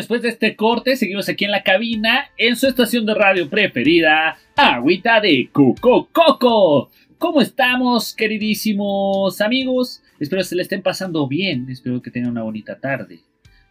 Después 0.00 0.22
de 0.22 0.30
este 0.30 0.56
corte, 0.56 0.96
seguimos 0.96 1.28
aquí 1.28 1.44
en 1.44 1.50
la 1.50 1.62
cabina, 1.62 2.30
en 2.38 2.56
su 2.56 2.66
estación 2.66 3.04
de 3.04 3.12
radio 3.12 3.50
preferida, 3.50 4.38
Agüita 4.56 5.20
de 5.20 5.50
Coco 5.52 6.08
Coco. 6.10 6.90
¿Cómo 7.18 7.42
estamos, 7.42 8.14
queridísimos 8.14 9.42
amigos? 9.42 10.02
Espero 10.18 10.42
se 10.42 10.56
le 10.56 10.62
estén 10.62 10.80
pasando 10.80 11.28
bien, 11.28 11.68
espero 11.68 12.00
que 12.00 12.10
tengan 12.10 12.30
una 12.30 12.44
bonita 12.44 12.80
tarde. 12.80 13.20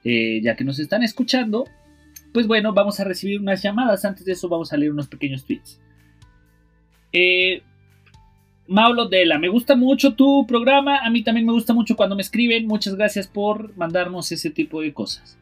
Eh, 0.04 0.40
ya 0.44 0.56
que 0.56 0.64
nos 0.64 0.78
están 0.78 1.02
escuchando, 1.02 1.66
pues 2.32 2.46
bueno, 2.46 2.74
vamos 2.74 3.00
a 3.00 3.06
recibir 3.06 3.42
unas 3.42 3.64
llamadas. 3.64 4.06
Antes 4.06 4.24
de 4.24 4.34
eso, 4.34 4.48
vamos 4.50 4.72
a 4.72 4.78
leer 4.78 4.92
unos 4.92 5.08
pequeños 5.08 5.46
tweets. 5.46 5.82
Eh, 7.12 7.64
Maulo 8.68 9.10
Dela, 9.10 9.40
me 9.40 9.48
gusta 9.50 9.76
mucho 9.76 10.14
tu 10.14 10.46
programa. 10.46 11.00
A 11.00 11.10
mí 11.10 11.24
también 11.24 11.48
me 11.48 11.54
gusta 11.54 11.74
mucho 11.74 11.96
cuando 11.96 12.16
me 12.16 12.22
escriben. 12.22 12.68
Muchas 12.68 12.94
gracias 12.94 13.26
por 13.26 13.76
mandarnos 13.76 14.32
ese 14.32 14.52
tipo 14.52 14.80
de 14.82 14.94
cosas. 14.94 15.39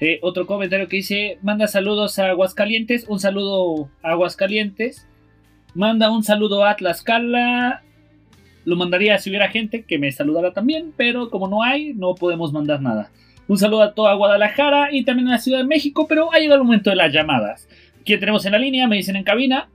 Eh, 0.00 0.18
otro 0.22 0.46
comentario 0.46 0.88
que 0.88 0.96
dice: 0.96 1.38
Manda 1.42 1.66
saludos 1.66 2.18
a 2.18 2.30
Aguascalientes. 2.30 3.06
Un 3.08 3.20
saludo 3.20 3.90
a 4.02 4.12
Aguascalientes. 4.12 5.06
Manda 5.74 6.10
un 6.10 6.24
saludo 6.24 6.64
a 6.64 6.76
Tlaxcala. 6.76 7.82
Lo 8.64 8.76
mandaría 8.76 9.18
si 9.18 9.30
hubiera 9.30 9.48
gente 9.48 9.84
que 9.84 9.98
me 9.98 10.12
saludara 10.12 10.52
también, 10.52 10.92
pero 10.96 11.30
como 11.30 11.48
no 11.48 11.62
hay, 11.62 11.94
no 11.94 12.14
podemos 12.14 12.52
mandar 12.52 12.82
nada. 12.82 13.10
Un 13.48 13.58
saludo 13.58 13.82
a 13.82 13.94
toda 13.94 14.14
Guadalajara 14.14 14.92
y 14.92 15.04
también 15.04 15.28
a 15.28 15.32
la 15.32 15.38
Ciudad 15.38 15.58
de 15.58 15.64
México, 15.64 16.06
pero 16.08 16.32
ha 16.32 16.38
llegado 16.38 16.60
el 16.60 16.66
momento 16.66 16.90
de 16.90 16.96
las 16.96 17.12
llamadas. 17.12 17.68
¿Quién 18.04 18.20
tenemos 18.20 18.44
en 18.46 18.52
la 18.52 18.58
línea? 18.58 18.86
Me 18.86 18.96
dicen 18.96 19.16
en 19.16 19.24
cabina. 19.24 19.68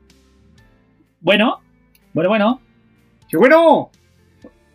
Bueno, 1.20 1.60
bueno, 2.14 2.30
bueno. 2.30 2.62
¡Qué 3.28 3.38
bueno! 3.38 3.90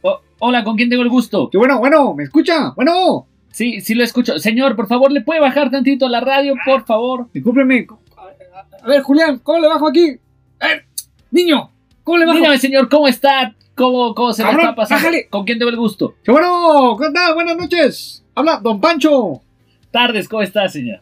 Oh, 0.03 0.21
hola, 0.41 0.65
¿con 0.65 0.77
quién 0.77 0.91
tengo 0.91 1.03
el 1.03 1.09
gusto? 1.09 1.49
¡Qué 1.49 1.57
bueno, 1.57 1.79
bueno! 1.79 2.15
¿Me 2.15 2.25
escucha? 2.25 2.73
¡Bueno! 2.77 3.27
Sí, 3.53 3.81
sí 3.81 3.95
lo 3.95 4.05
escucho. 4.05 4.39
Señor, 4.39 4.77
por 4.77 4.87
favor, 4.87 5.11
¿le 5.13 5.21
puede 5.23 5.41
bajar 5.41 5.71
tantito 5.71 6.09
la 6.09 6.21
radio, 6.21 6.55
por 6.65 6.85
favor? 6.85 7.29
Discúlpeme. 7.33 7.87
A 8.83 8.87
ver, 8.89 9.03
Julián, 9.03 9.39
¿cómo 9.43 9.59
le 9.59 9.69
bajo 9.69 9.89
aquí? 9.89 10.17
A 10.61 10.69
ver, 10.69 10.85
niño, 11.31 11.71
¿cómo 12.05 12.19
le 12.19 12.27
bajo? 12.27 12.39
Dígame, 12.39 12.59
señor, 12.59 12.89
¿cómo 12.89 13.09
está? 13.09 13.55
¿Cómo, 13.75 14.15
cómo 14.15 14.33
se 14.33 14.43
Cabrón, 14.43 14.61
está 14.61 14.75
pasando? 14.75 15.03
bájale. 15.05 15.29
¿Con 15.29 15.45
quién 15.45 15.59
tengo 15.59 15.71
el 15.71 15.77
gusto? 15.77 16.15
¡Qué 16.23 16.31
bueno! 16.31 16.97
¿Qué 16.99 17.11
tal? 17.13 17.35
Buenas 17.35 17.57
noches. 17.57 18.25
Habla 18.35 18.61
Don 18.63 18.81
Pancho. 18.81 19.41
Tardes, 19.91 20.29
¿cómo 20.29 20.43
está, 20.43 20.69
señor? 20.69 21.01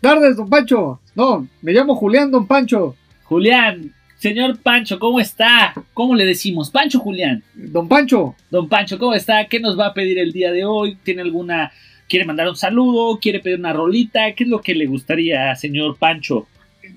Tardes, 0.00 0.36
Don 0.36 0.48
Pancho. 0.48 1.00
No, 1.14 1.46
me 1.62 1.72
llamo 1.72 1.94
Julián 1.96 2.30
Don 2.30 2.46
Pancho. 2.46 2.94
Julián, 3.24 3.92
señor 4.18 4.58
Pancho, 4.60 4.98
¿cómo 4.98 5.20
está? 5.20 5.72
¿Cómo 5.94 6.14
le 6.14 6.24
decimos? 6.26 6.70
Pancho 6.70 6.98
Julián. 7.00 7.42
Don 7.54 7.88
Pancho. 7.88 8.34
Don 8.50 8.68
Pancho, 8.68 8.98
¿cómo 8.98 9.14
está? 9.14 9.46
¿Qué 9.46 9.60
nos 9.60 9.78
va 9.78 9.86
a 9.86 9.94
pedir 9.94 10.18
el 10.18 10.32
día 10.32 10.52
de 10.52 10.64
hoy? 10.64 10.96
¿Tiene 11.02 11.22
alguna... 11.22 11.72
¿Quiere 12.08 12.24
mandar 12.24 12.48
un 12.48 12.56
saludo? 12.56 13.18
¿Quiere 13.20 13.40
pedir 13.40 13.58
una 13.58 13.72
rolita? 13.74 14.32
¿Qué 14.34 14.44
es 14.44 14.50
lo 14.50 14.60
que 14.62 14.74
le 14.74 14.86
gustaría, 14.86 15.54
señor 15.56 15.98
Pancho? 15.98 16.46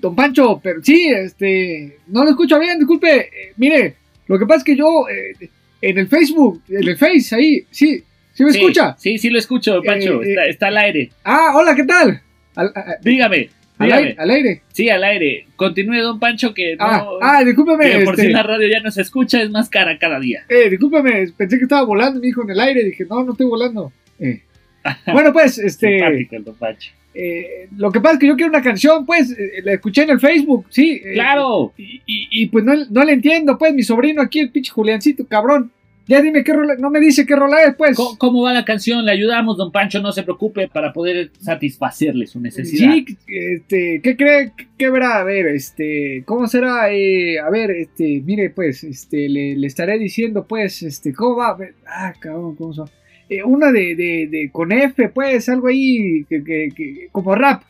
Don 0.00 0.16
Pancho, 0.16 0.58
pero 0.62 0.82
sí, 0.82 1.06
este. 1.08 1.98
No 2.06 2.24
lo 2.24 2.30
escucho 2.30 2.58
bien, 2.58 2.78
disculpe. 2.78 3.18
Eh, 3.20 3.52
mire, 3.58 3.96
lo 4.26 4.38
que 4.38 4.46
pasa 4.46 4.58
es 4.60 4.64
que 4.64 4.74
yo. 4.74 5.06
eh, 5.10 5.50
en 5.82 5.98
el 5.98 6.08
Facebook, 6.08 6.62
en 6.68 6.88
el 6.88 6.96
Face, 6.96 7.34
ahí, 7.34 7.66
sí. 7.70 8.02
¿Sí 8.32 8.42
me 8.44 8.52
Sí, 8.52 8.58
escucha? 8.60 8.96
Sí, 8.98 9.18
sí 9.18 9.28
lo 9.28 9.38
escucho, 9.38 9.82
Pancho. 9.84 10.22
Eh, 10.22 10.30
está, 10.30 10.44
está 10.46 10.66
al 10.68 10.78
aire. 10.78 11.10
Ah, 11.24 11.52
hola, 11.56 11.74
¿qué 11.76 11.84
tal? 11.84 12.22
Al, 12.54 12.72
Dígame, 13.02 13.50
al 13.84 13.92
aire, 13.92 14.16
al 14.18 14.30
aire. 14.30 14.62
Sí, 14.72 14.88
al 14.88 15.04
aire. 15.04 15.46
Continúe, 15.56 16.00
don 16.02 16.18
Pancho, 16.20 16.52
que 16.54 16.76
no... 16.76 16.84
Ah, 16.84 17.06
ah, 17.20 17.44
discúlpeme. 17.44 17.90
que 17.90 18.04
por 18.04 18.14
este, 18.14 18.26
si 18.26 18.32
la 18.32 18.42
radio 18.42 18.68
ya 18.68 18.80
no 18.80 18.90
se 18.90 19.02
escucha, 19.02 19.40
es 19.42 19.50
más 19.50 19.68
cara 19.68 19.98
cada 19.98 20.18
día. 20.20 20.44
eh, 20.48 20.68
discúlpeme, 20.70 21.26
pensé 21.36 21.56
que 21.58 21.64
estaba 21.64 21.84
volando, 21.84 22.20
me 22.20 22.26
dijo 22.26 22.42
en 22.42 22.50
el 22.50 22.60
aire. 22.60 22.84
Dije, 22.84 23.04
no, 23.08 23.22
no 23.24 23.32
estoy 23.32 23.46
volando. 23.46 23.92
Eh. 24.18 24.42
Bueno, 25.12 25.32
pues, 25.32 25.58
este. 25.58 25.98
Simpático 25.98 26.36
el 26.36 26.44
don 26.44 26.56
Pancho. 26.56 26.90
eh, 27.14 27.68
lo 27.76 27.92
que 27.92 28.00
pasa 28.00 28.14
es 28.14 28.20
que 28.20 28.26
yo 28.26 28.34
quiero 28.36 28.50
una 28.50 28.62
canción, 28.62 29.06
pues, 29.06 29.30
eh, 29.38 29.60
la 29.62 29.74
escuché 29.74 30.02
en 30.02 30.10
el 30.10 30.18
Facebook, 30.20 30.66
sí. 30.70 31.00
eh, 31.04 31.12
¡Claro! 31.14 31.72
Y, 31.76 32.02
y- 32.06 32.28
y, 32.30 32.46
pues 32.46 32.64
no, 32.64 32.72
no 32.90 33.04
le 33.04 33.12
entiendo, 33.12 33.56
pues, 33.58 33.72
mi 33.74 33.82
sobrino 33.82 34.20
aquí, 34.22 34.40
el 34.40 34.50
pinche 34.50 34.72
Juliancito, 34.72 35.26
cabrón. 35.28 35.70
Ya 36.08 36.20
dime 36.20 36.42
qué 36.42 36.52
rola, 36.52 36.74
no 36.78 36.90
me 36.90 36.98
dice 37.00 37.24
qué 37.24 37.36
rola 37.36 37.62
es, 37.62 37.74
pues. 37.76 37.96
¿Cómo, 37.96 38.18
cómo 38.18 38.42
va 38.42 38.52
la 38.52 38.64
canción? 38.64 39.04
Le 39.04 39.12
ayudamos, 39.12 39.56
don 39.56 39.70
Pancho, 39.70 40.00
no 40.02 40.10
se 40.12 40.22
preocupe, 40.24 40.66
para 40.68 40.92
poder 40.92 41.30
satisfacerle 41.40 42.26
su 42.26 42.40
necesidad. 42.40 42.92
Sí, 42.92 43.16
este, 43.28 44.00
¿qué 44.02 44.16
cree? 44.16 44.52
¿Qué 44.76 44.90
verá? 44.90 45.20
A 45.20 45.24
ver, 45.24 45.46
este, 45.46 46.24
¿cómo 46.26 46.48
será? 46.48 46.92
Eh, 46.92 47.38
a 47.38 47.48
ver, 47.50 47.70
este, 47.70 48.20
mire, 48.24 48.50
pues, 48.50 48.82
este, 48.84 49.28
le, 49.28 49.56
le 49.56 49.66
estaré 49.66 49.98
diciendo, 49.98 50.44
pues, 50.46 50.82
este, 50.82 51.12
¿cómo 51.14 51.36
va? 51.36 51.56
Ah, 51.86 52.12
cabrón, 52.18 52.56
¿cómo 52.56 52.72
son? 52.74 52.90
Eh, 53.28 53.44
una 53.44 53.70
de, 53.70 53.94
de, 53.94 54.28
de, 54.30 54.50
con 54.52 54.72
F, 54.72 55.08
pues, 55.10 55.48
algo 55.48 55.68
ahí, 55.68 56.24
que, 56.28 56.42
que, 56.42 56.68
que- 56.76 57.08
como 57.12 57.34
rap. 57.34 57.62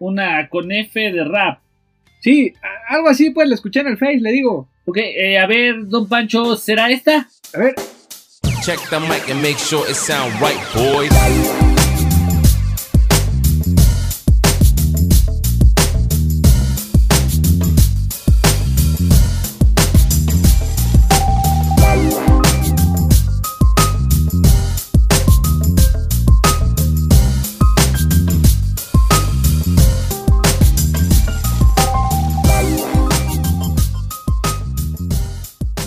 Una 0.00 0.48
con 0.48 0.70
F 0.72 1.00
de 1.00 1.24
rap. 1.24 1.60
Sí, 2.20 2.52
algo 2.88 3.08
así, 3.08 3.30
pues, 3.30 3.48
la 3.48 3.54
escuché 3.54 3.80
en 3.80 3.86
el 3.88 3.96
Face, 3.96 4.18
le 4.20 4.32
digo. 4.32 4.68
Ok, 4.86 4.98
eh, 4.98 5.38
a 5.38 5.46
ver, 5.46 5.86
don 5.86 6.08
Pancho, 6.08 6.56
¿será 6.56 6.90
esta? 6.90 7.28
A 7.54 7.58
ver, 7.58 7.74
Check 8.64 8.80
the 8.90 8.98
mic 8.98 9.30
and 9.30 9.40
make 9.40 9.58
sure 9.58 9.86
it 9.88 9.94
sound 9.94 10.40
right, 10.40 10.58
boys. 10.74 11.63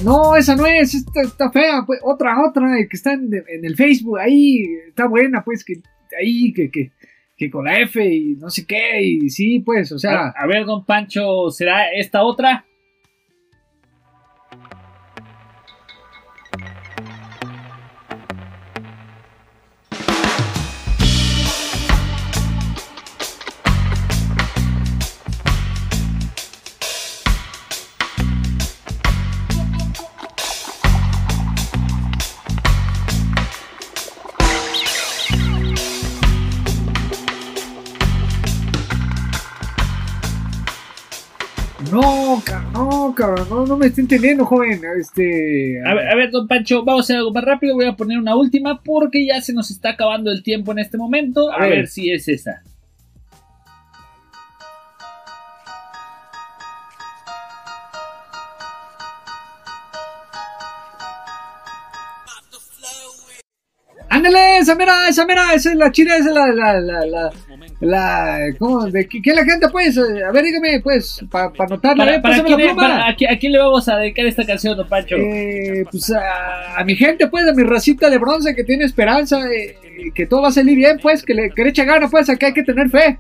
No, 0.08 0.36
esa 0.38 0.56
no 0.56 0.66
es, 0.66 0.94
esta 0.94 1.22
está 1.22 1.52
fea, 1.52 1.84
pues, 1.86 2.00
otra, 2.02 2.34
otra, 2.48 2.78
que 2.90 2.96
está 2.96 3.14
en, 3.14 3.30
el 3.48 3.76
Facebook, 3.76 4.20
ahí, 4.20 4.64
está 4.88 5.08
buena, 5.08 5.44
pues, 5.44 5.66
que 5.66 5.82
ahí, 6.18 6.54
que, 6.54 6.72
que, 6.72 6.92
que 7.36 7.52
con 7.52 7.66
la 7.66 7.82
F 7.82 8.04
y 8.04 8.36
no 8.36 8.50
sé 8.50 8.66
qué, 8.66 9.02
y 9.02 9.30
sí, 9.30 9.60
pues, 9.60 9.92
o 9.92 10.00
sea. 10.00 10.28
A, 10.28 10.44
a 10.44 10.48
ver, 10.48 10.66
don 10.66 10.86
Pancho, 10.86 11.50
¿será 11.52 11.92
esta 11.92 12.24
otra? 12.24 12.67
No, 43.68 43.78
me 43.78 43.88
está 43.88 44.02
entendiendo, 44.02 44.46
joven. 44.46 44.82
Este. 45.00 45.82
A 45.86 45.94
ver, 45.94 46.08
a 46.10 46.16
ver, 46.16 46.32
don 46.32 46.48
Pancho, 46.48 46.84
vamos 46.84 47.02
a 47.02 47.04
hacer 47.04 47.18
algo 47.18 47.32
más 47.32 47.44
rápido. 47.44 47.76
Voy 47.76 47.86
a 47.86 47.96
poner 47.96 48.18
una 48.18 48.36
última 48.36 48.82
porque 48.84 49.26
ya 49.26 49.42
se 49.42 49.54
nos 49.54 49.70
está 49.72 49.92
acabando 49.92 50.32
el 50.32 50.44
tiempo 50.44 50.72
en 50.72 50.80
este 50.80 50.98
momento. 50.98 51.52
A, 51.52 51.56
A 51.56 51.60
ver. 51.62 51.70
ver. 51.72 51.88
si 51.88 52.12
es 52.12 52.28
esa. 52.28 52.64
Esa 64.68 64.76
mera, 64.76 65.08
esa 65.10 65.26
mera, 65.26 65.54
esa 65.54 65.72
es 65.72 65.78
la 65.78 65.92
chida, 65.92 66.18
esa 66.18 66.30
es 66.30 66.36
la, 66.36 66.48
la, 66.48 66.80
la, 66.80 67.06
la, 67.06 67.30
la, 67.80 68.38
¿cómo? 68.60 68.86
¿De 68.86 69.08
qué, 69.08 69.34
la 69.34 69.46
gente, 69.46 69.68
pues? 69.70 69.98
A 69.98 70.32
ver, 70.32 70.44
dígame, 70.44 70.80
pues, 70.82 71.24
para 71.32 71.52
pa 71.52 71.64
anotarla, 71.66 72.04
Para, 72.06 72.16
eh, 72.18 72.22
para 72.22 72.38
la 72.38 72.76
para- 72.76 73.08
a, 73.08 73.16
qui- 73.16 73.32
a 73.32 73.38
quién 73.38 73.52
le 73.54 73.60
vamos 73.60 73.88
a 73.88 73.98
dedicar 73.98 74.26
esta 74.26 74.46
canción, 74.46 74.76
don 74.76 74.88
Pancho? 74.88 75.16
Eh, 75.16 75.86
pues 75.92 76.12
a, 76.12 76.80
a 76.80 76.84
mi 76.84 76.96
gente, 76.96 77.28
pues, 77.28 77.48
a 77.48 77.54
mi 77.54 77.64
racita 77.64 78.10
de 78.10 78.18
bronce 78.18 78.56
que 78.56 78.64
tiene 78.64 78.84
esperanza, 78.86 79.40
eh, 79.52 79.78
que 80.14 80.26
todo 80.26 80.42
va 80.44 80.50
a 80.50 80.52
salir 80.52 80.76
bien, 80.76 81.00
pues, 81.02 81.24
que 81.24 81.34
le, 81.34 81.50
que 81.52 81.64
le 81.64 81.70
eche 81.70 81.86
ganas, 81.86 82.10
pues, 82.12 82.30
acá 82.30 82.48
hay 82.48 82.54
que 82.54 82.64
tener 82.64 82.90
fe. 82.90 83.18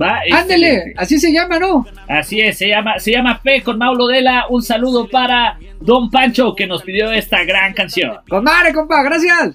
Va, 0.00 0.20
Ándele, 0.32 0.68
excelente. 0.68 0.94
así 0.96 1.18
se 1.18 1.32
llama, 1.32 1.58
¿no? 1.58 1.86
Así 2.08 2.40
es, 2.40 2.58
se 2.58 2.68
llama, 2.68 2.98
se 2.98 3.12
llama 3.12 3.38
Fe 3.38 3.62
con 3.62 3.78
Maulo 3.78 4.06
Dela. 4.06 4.46
Un 4.50 4.62
saludo 4.62 5.08
para 5.08 5.58
Don 5.80 6.10
Pancho 6.10 6.54
que 6.54 6.66
nos 6.66 6.82
pidió 6.82 7.10
esta 7.12 7.44
gran 7.44 7.72
canción. 7.74 8.16
Con 8.28 8.44
madre, 8.44 8.72
compa, 8.72 9.02
gracias. 9.02 9.54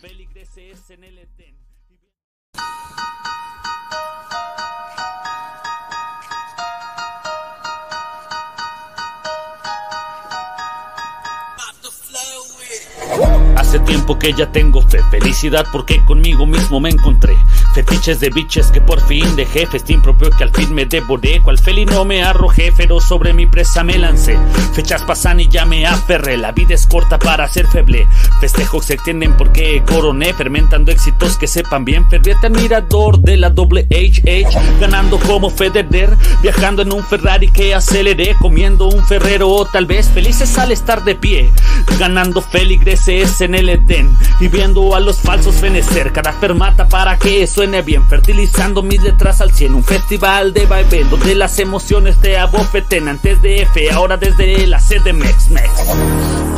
Hace 13.69 13.81
tiempo 13.81 14.17
que 14.17 14.33
ya 14.33 14.51
tengo 14.51 14.81
fe, 14.81 14.97
felicidad 15.11 15.63
porque 15.71 16.03
conmigo 16.03 16.47
mismo 16.47 16.79
me 16.79 16.89
encontré. 16.89 17.37
Fetiches 17.75 18.19
de 18.19 18.31
biches 18.31 18.71
que 18.71 18.81
por 18.81 18.99
fin 19.05 19.35
dejé, 19.35 19.67
festín 19.67 20.01
propio 20.01 20.31
que 20.31 20.43
al 20.43 20.49
fin 20.49 20.73
me 20.73 20.87
devoré. 20.87 21.39
Cual 21.43 21.59
felino 21.59 22.03
me 22.03 22.23
arrojé, 22.23 22.71
feroz 22.71 23.07
sobre 23.07 23.31
mi 23.31 23.45
presa 23.45 23.83
me 23.83 23.99
lancé. 23.99 24.39
Fechas 24.73 25.03
pasan 25.03 25.39
y 25.39 25.49
ya 25.49 25.65
me 25.65 25.85
aferré, 25.85 26.35
la 26.37 26.51
vida 26.51 26.73
es 26.73 26.87
corta 26.87 27.19
para 27.19 27.47
ser 27.47 27.67
feble. 27.67 28.07
Festejos 28.39 28.87
se 28.87 28.95
extienden 28.95 29.37
porque 29.37 29.83
coroné, 29.85 30.33
fermentando 30.33 30.91
éxitos 30.91 31.37
que 31.37 31.45
sepan 31.45 31.85
bien. 31.85 32.09
Ferviente 32.09 32.47
admirador 32.47 33.19
de 33.19 33.37
la 33.37 33.51
doble 33.51 33.87
HH, 33.91 34.79
ganando 34.79 35.19
como 35.19 35.51
Federer, 35.51 36.17
viajando 36.41 36.81
en 36.81 36.91
un 36.91 37.03
Ferrari 37.03 37.51
que 37.51 37.75
aceleré, 37.75 38.35
comiendo 38.41 38.87
un 38.87 39.05
ferrero 39.05 39.47
o 39.47 39.65
tal 39.65 39.85
vez 39.85 40.09
felices 40.09 40.57
al 40.57 40.71
estar 40.71 41.03
de 41.03 41.13
pie, 41.13 41.51
ganando 41.99 42.41
feligreses 42.41 43.41
en 43.41 43.58
el 43.58 43.58
Y 44.39 44.47
viendo 44.47 44.95
a 44.95 45.01
los 45.01 45.17
falsos 45.17 45.55
fenecer 45.55 46.13
cada 46.13 46.31
fermata 46.31 46.87
para 46.87 47.17
que 47.17 47.45
suene 47.45 47.81
bien, 47.81 48.07
fertilizando 48.07 48.81
mis 48.81 49.03
letras 49.03 49.41
al 49.41 49.51
100, 49.51 49.75
un 49.75 49.83
festival 49.83 50.53
de 50.53 50.65
vaivén 50.65 51.09
donde 51.09 51.35
las 51.35 51.59
emociones 51.59 52.17
te 52.21 52.37
abofeten 52.37 53.09
antes 53.09 53.41
de 53.41 53.63
F, 53.63 53.91
ahora 53.91 54.15
desde 54.15 54.65
la 54.65 54.79
sede 54.79 55.11
Mex 55.11 55.49
Mex. 55.49 55.69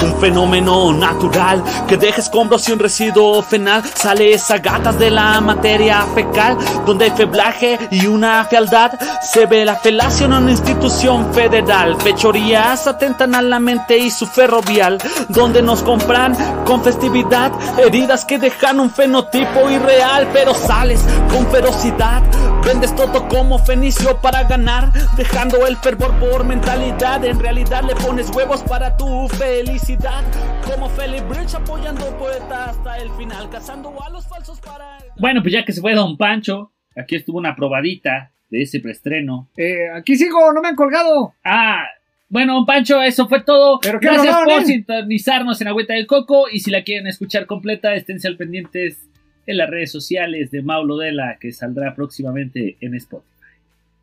Un 0.04 0.20
fenómeno 0.20 0.94
natural 0.94 1.64
que 1.88 1.98
deja 1.98 2.22
escombros 2.22 2.68
y 2.70 2.72
un 2.72 2.80
residuo 2.80 3.42
fenal. 3.44 3.84
Sale 3.96 4.34
esa 4.34 4.58
gatas 4.58 4.98
de 4.98 5.12
la 5.12 5.40
materia 5.42 6.06
fecal, 6.16 6.58
donde 6.86 7.06
hay 7.06 7.12
feblaje 7.12 7.80
y 7.92 8.08
una 8.08 8.46
fealdad. 8.46 8.92
Se 9.22 9.46
ve 9.46 9.66
la 9.66 9.76
felacia 9.76 10.26
en 10.26 10.34
una 10.34 10.52
institución 10.52 11.34
federal. 11.34 11.98
Fechorías 12.02 12.88
atentan 12.88 13.36
a 13.36 13.42
la 13.42 13.60
mente 13.60 13.98
y 13.98 14.10
su 14.10 14.26
ferrovial, 14.26 14.98
donde 15.30 15.62
nos 15.62 15.84
compran 15.84 16.36
con 16.66 16.84
festividad. 16.92 17.52
Heridas 17.80 18.26
que 18.26 18.38
dejan 18.38 18.80
un 18.80 18.90
fenotipo 18.90 19.70
irreal, 19.70 20.28
pero 20.34 20.54
sales 20.54 21.02
con 21.32 21.50
ferocidad. 21.50 22.22
Vendes 22.66 22.94
todo 22.96 23.28
como 23.30 23.60
fenicio 23.60 24.20
para 24.20 24.44
ganar, 24.44 24.92
dejando 25.16 25.66
el 25.68 25.78
fervor 25.78 26.14
por 26.20 26.44
mentalidad. 26.44 27.24
En 27.24 27.40
realidad 27.40 27.84
le 27.84 27.96
pones 27.96 28.30
huevos 28.36 28.62
para 28.64 28.98
tu 28.98 29.30
felicidad. 29.30 30.22
Como 30.66 30.90
Philip 30.90 31.28
Bridge 31.30 31.56
apoyando 31.56 32.06
poeta 32.18 32.66
hasta 32.66 32.98
el 32.98 33.10
final, 33.12 33.50
cazando 33.50 33.96
a 34.04 34.10
los 34.10 34.28
falsos 34.28 34.60
para. 34.60 34.98
Bueno, 35.18 35.42
pues 35.42 35.54
ya 35.54 35.64
que 35.64 35.72
se 35.72 35.80
fue 35.80 35.96
Don 35.96 36.18
Pancho, 36.18 36.74
aquí 36.96 37.16
estuvo 37.16 37.38
una 37.38 37.56
probadita 37.56 38.34
de 38.50 38.64
ese 38.64 38.82
preestreno. 38.82 39.50
Eh, 39.56 39.90
aquí 39.96 40.18
sigo, 40.18 40.52
no 40.52 40.62
me 40.62 40.68
han 40.68 40.76
colgado. 40.76 41.36
Ah, 41.44 41.86
bueno, 42.32 42.66
Pancho, 42.66 43.02
eso 43.02 43.28
fue 43.28 43.44
todo. 43.44 43.82
Pero 43.82 44.00
Gracias 44.00 44.38
por 44.46 44.62
¿eh? 44.62 44.66
sintonizarnos 44.66 45.60
en 45.60 45.68
Agüita 45.68 45.94
del 45.94 46.08
Coco. 46.08 46.46
Y 46.50 46.62
si 46.62 46.72
la 46.72 46.86
quieren 46.86 47.06
escuchar 47.08 47.46
completa, 47.46 47.94
esténse 47.94 48.30
al 48.30 48.38
pendientes 48.38 49.06
en 49.46 49.58
las 49.58 49.70
redes 49.70 49.92
sociales 49.92 50.50
de 50.50 50.62
Maulo 50.62 50.96
Dela, 50.96 51.38
que 51.42 51.52
saldrá 51.52 51.94
próximamente 51.94 52.78
en 52.80 52.96
Spotify. 52.96 53.28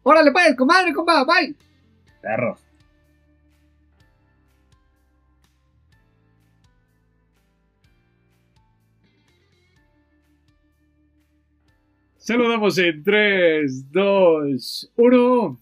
Órale, 0.02 0.30
pues, 0.30 0.54
comadre, 0.56 0.92
compa, 0.92 1.24
bye. 1.24 1.54
Perros. 2.20 2.60
Saludamos 12.18 12.76
en 12.76 13.02
3, 13.02 13.90
2, 13.90 14.92
1. 14.96 15.60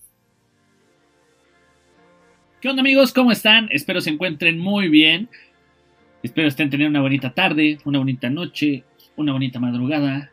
¿Qué 2.61 2.71
onda 2.71 2.81
amigos? 2.81 3.13
¿Cómo 3.13 3.33
están? 3.33 3.69
Espero 3.71 4.01
se 4.01 4.09
encuentren 4.11 4.59
muy 4.59 4.89
bien. 4.89 5.29
Espero 6.23 6.49
estén 6.49 6.71
teniendo 6.71 6.99
una 6.99 7.03
bonita 7.03 7.35
tarde, 7.35 7.79
una 7.85 7.99
bonita 7.99 8.31
noche, 8.31 8.83
una 9.15 9.33
bonita 9.33 9.61
madrugada. 9.61 10.31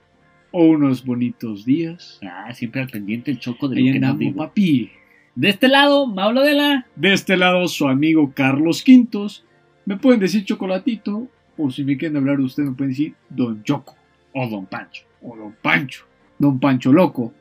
O 0.52 0.68
unos 0.68 1.04
bonitos 1.04 1.66
días. 1.66 2.20
Ah, 2.24 2.54
siempre 2.54 2.82
al 2.82 2.88
pendiente 2.88 3.30
el 3.30 3.40
choco 3.40 3.68
de 3.68 3.76
lo 3.76 3.82
que 3.82 4.00
nos 4.00 4.12
andamos, 4.12 4.20
digo. 4.20 4.38
papi. 4.38 4.92
De 5.36 5.50
este 5.50 5.68
lado, 5.68 6.08
Maulo 6.08 6.42
Dela. 6.42 6.86
De 6.96 7.12
este 7.12 7.36
lado, 7.36 7.68
su 7.68 7.88
amigo 7.90 8.32
Carlos 8.34 8.84
Quintos. 8.84 9.44
Me 9.86 9.98
pueden 9.98 10.22
decir 10.22 10.46
chocolatito. 10.46 11.28
O 11.58 11.70
si 11.70 11.84
me 11.84 11.98
quieren 11.98 12.18
hablar 12.18 12.38
de 12.38 12.44
usted, 12.44 12.64
me 12.64 12.72
pueden 12.72 12.92
decir 12.92 13.16
Don 13.30 13.64
Choco. 13.64 13.96
O 14.32 14.48
Don 14.48 14.66
Pancho. 14.66 15.04
O 15.22 15.36
Don 15.36 15.54
Pancho. 15.62 16.06
Don 16.40 16.58
Pancho 16.60 16.94
Loco. 16.94 17.34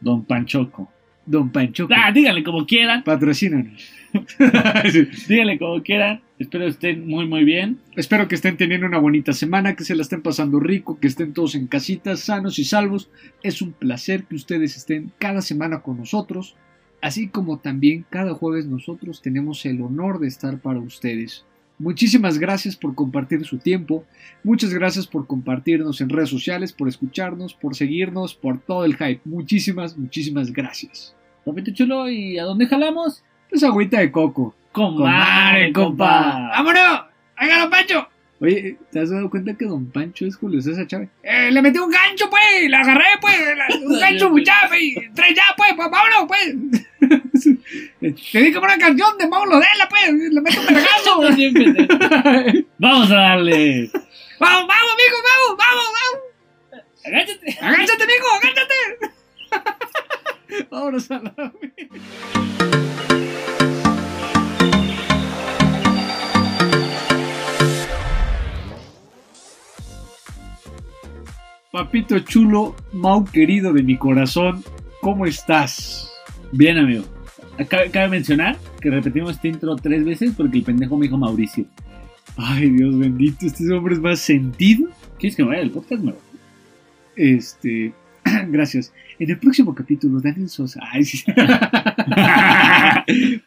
Don 0.00 0.24
Panchoco. 0.24 0.90
Don 1.30 1.50
Pancho. 1.50 1.86
Ah, 1.94 2.10
díganle 2.10 2.42
como 2.42 2.66
quieran. 2.66 3.04
Patrocínanos. 3.04 3.92
Díganle 5.28 5.60
como 5.60 5.80
quieran. 5.80 6.20
Espero 6.40 6.66
estén 6.66 7.06
muy, 7.06 7.28
muy 7.28 7.44
bien. 7.44 7.78
Espero 7.94 8.26
que 8.26 8.34
estén 8.34 8.56
teniendo 8.56 8.84
una 8.84 8.98
bonita 8.98 9.32
semana, 9.32 9.76
que 9.76 9.84
se 9.84 9.94
la 9.94 10.02
estén 10.02 10.22
pasando 10.22 10.58
rico, 10.58 10.98
que 10.98 11.06
estén 11.06 11.32
todos 11.32 11.54
en 11.54 11.68
casitas, 11.68 12.18
sanos 12.18 12.58
y 12.58 12.64
salvos. 12.64 13.10
Es 13.44 13.62
un 13.62 13.70
placer 13.70 14.24
que 14.24 14.34
ustedes 14.34 14.76
estén 14.76 15.12
cada 15.18 15.40
semana 15.40 15.82
con 15.82 15.98
nosotros, 15.98 16.56
así 17.00 17.28
como 17.28 17.60
también 17.60 18.04
cada 18.10 18.34
jueves 18.34 18.66
nosotros 18.66 19.22
tenemos 19.22 19.64
el 19.66 19.80
honor 19.82 20.18
de 20.18 20.26
estar 20.26 20.58
para 20.58 20.80
ustedes. 20.80 21.44
Muchísimas 21.78 22.38
gracias 22.38 22.74
por 22.74 22.96
compartir 22.96 23.44
su 23.44 23.58
tiempo, 23.58 24.04
muchas 24.42 24.74
gracias 24.74 25.06
por 25.06 25.28
compartirnos 25.28 26.00
en 26.00 26.08
redes 26.08 26.30
sociales, 26.30 26.72
por 26.72 26.88
escucharnos, 26.88 27.54
por 27.54 27.76
seguirnos, 27.76 28.34
por 28.34 28.60
todo 28.60 28.84
el 28.84 28.96
hype. 28.96 29.20
Muchísimas, 29.24 29.96
muchísimas 29.96 30.52
gracias. 30.52 31.14
Papito 31.44 31.72
chulo, 31.72 32.08
¿y 32.08 32.38
a 32.38 32.44
dónde 32.44 32.66
jalamos? 32.66 33.22
Es 33.50 33.62
agüita 33.64 33.98
de 34.00 34.12
coco. 34.12 34.54
Comadre, 34.72 35.72
compa. 35.72 36.50
¡Vámonos! 36.52 37.02
¡Hágalo, 37.36 37.70
Pancho! 37.70 38.08
Oye, 38.42 38.78
¿te 38.90 39.00
has 39.00 39.10
dado 39.10 39.28
cuenta 39.28 39.54
que 39.54 39.66
Don 39.66 39.90
Pancho 39.90 40.24
es 40.26 40.36
Julio 40.36 40.62
César 40.62 40.86
Chávez? 40.86 41.10
¡Eh, 41.22 41.50
le 41.50 41.60
metí 41.60 41.78
un 41.78 41.90
gancho, 41.90 42.30
pues! 42.30 42.68
¡La 42.70 42.80
agarré, 42.80 43.04
pues! 43.20 43.36
la- 43.56 43.66
¡Un 43.86 43.98
gancho, 44.00 44.30
muchacho! 44.30 44.74
y 44.80 44.94
¡Tres 45.14 45.34
ya, 45.34 45.42
pues! 45.56 45.72
pues 45.76 45.88
¡Vámonos, 45.90 46.26
pues! 46.28 46.54
Te 48.32 48.38
di 48.40 48.52
como 48.52 48.64
una 48.66 48.78
canción 48.78 49.18
de 49.18 49.26
Paulo 49.28 49.56
Dela, 49.56 49.88
pues! 49.90 50.12
¡Le 50.12 50.40
meto 50.40 50.60
un 50.60 50.66
vergazo! 50.66 51.20
Vamos 52.78 53.10
a 53.10 53.14
darle. 53.14 53.90
¡Vamos, 54.38 54.66
vamos, 54.68 54.92
mijo! 54.96 55.16
¡Vamos, 55.28 55.58
vamos, 55.58 55.86
vamos! 55.98 56.84
Agáchate. 57.04 57.58
¡Agáchate, 57.60 58.06
mijo! 58.06 58.26
¡Agáchate! 58.36 59.10
Vámonos 60.70 61.10
a. 61.10 61.20
Papito 71.72 72.18
chulo, 72.18 72.74
Mau 72.92 73.24
querido 73.24 73.72
de 73.72 73.84
mi 73.84 73.96
corazón, 73.96 74.64
¿cómo 75.00 75.24
estás? 75.24 76.10
Bien, 76.50 76.76
amigo. 76.78 77.04
Cabe, 77.68 77.90
cabe 77.90 78.08
mencionar 78.08 78.58
que 78.80 78.90
repetimos 78.90 79.36
este 79.36 79.48
intro 79.48 79.76
tres 79.76 80.04
veces 80.04 80.34
porque 80.36 80.58
el 80.58 80.64
pendejo 80.64 80.96
me 80.96 81.06
dijo 81.06 81.16
Mauricio. 81.16 81.64
Ay, 82.36 82.70
Dios 82.70 82.98
bendito, 82.98 83.46
este 83.46 83.72
hombre 83.72 83.94
es 83.94 84.00
más 84.00 84.18
sentido. 84.18 84.88
¿Quieres 85.18 85.36
que 85.36 85.42
me 85.44 85.50
vaya 85.50 85.60
del 85.60 85.70
podcast? 85.70 86.02
Voy. 86.02 86.14
Este, 87.14 87.92
gracias. 88.50 88.92
En 89.18 89.30
el 89.30 89.38
próximo 89.38 89.74
capítulo, 89.74 90.20
Daniel 90.20 90.48
Sosa. 90.48 90.80
Ay, 90.92 91.04
sí. 91.04 91.22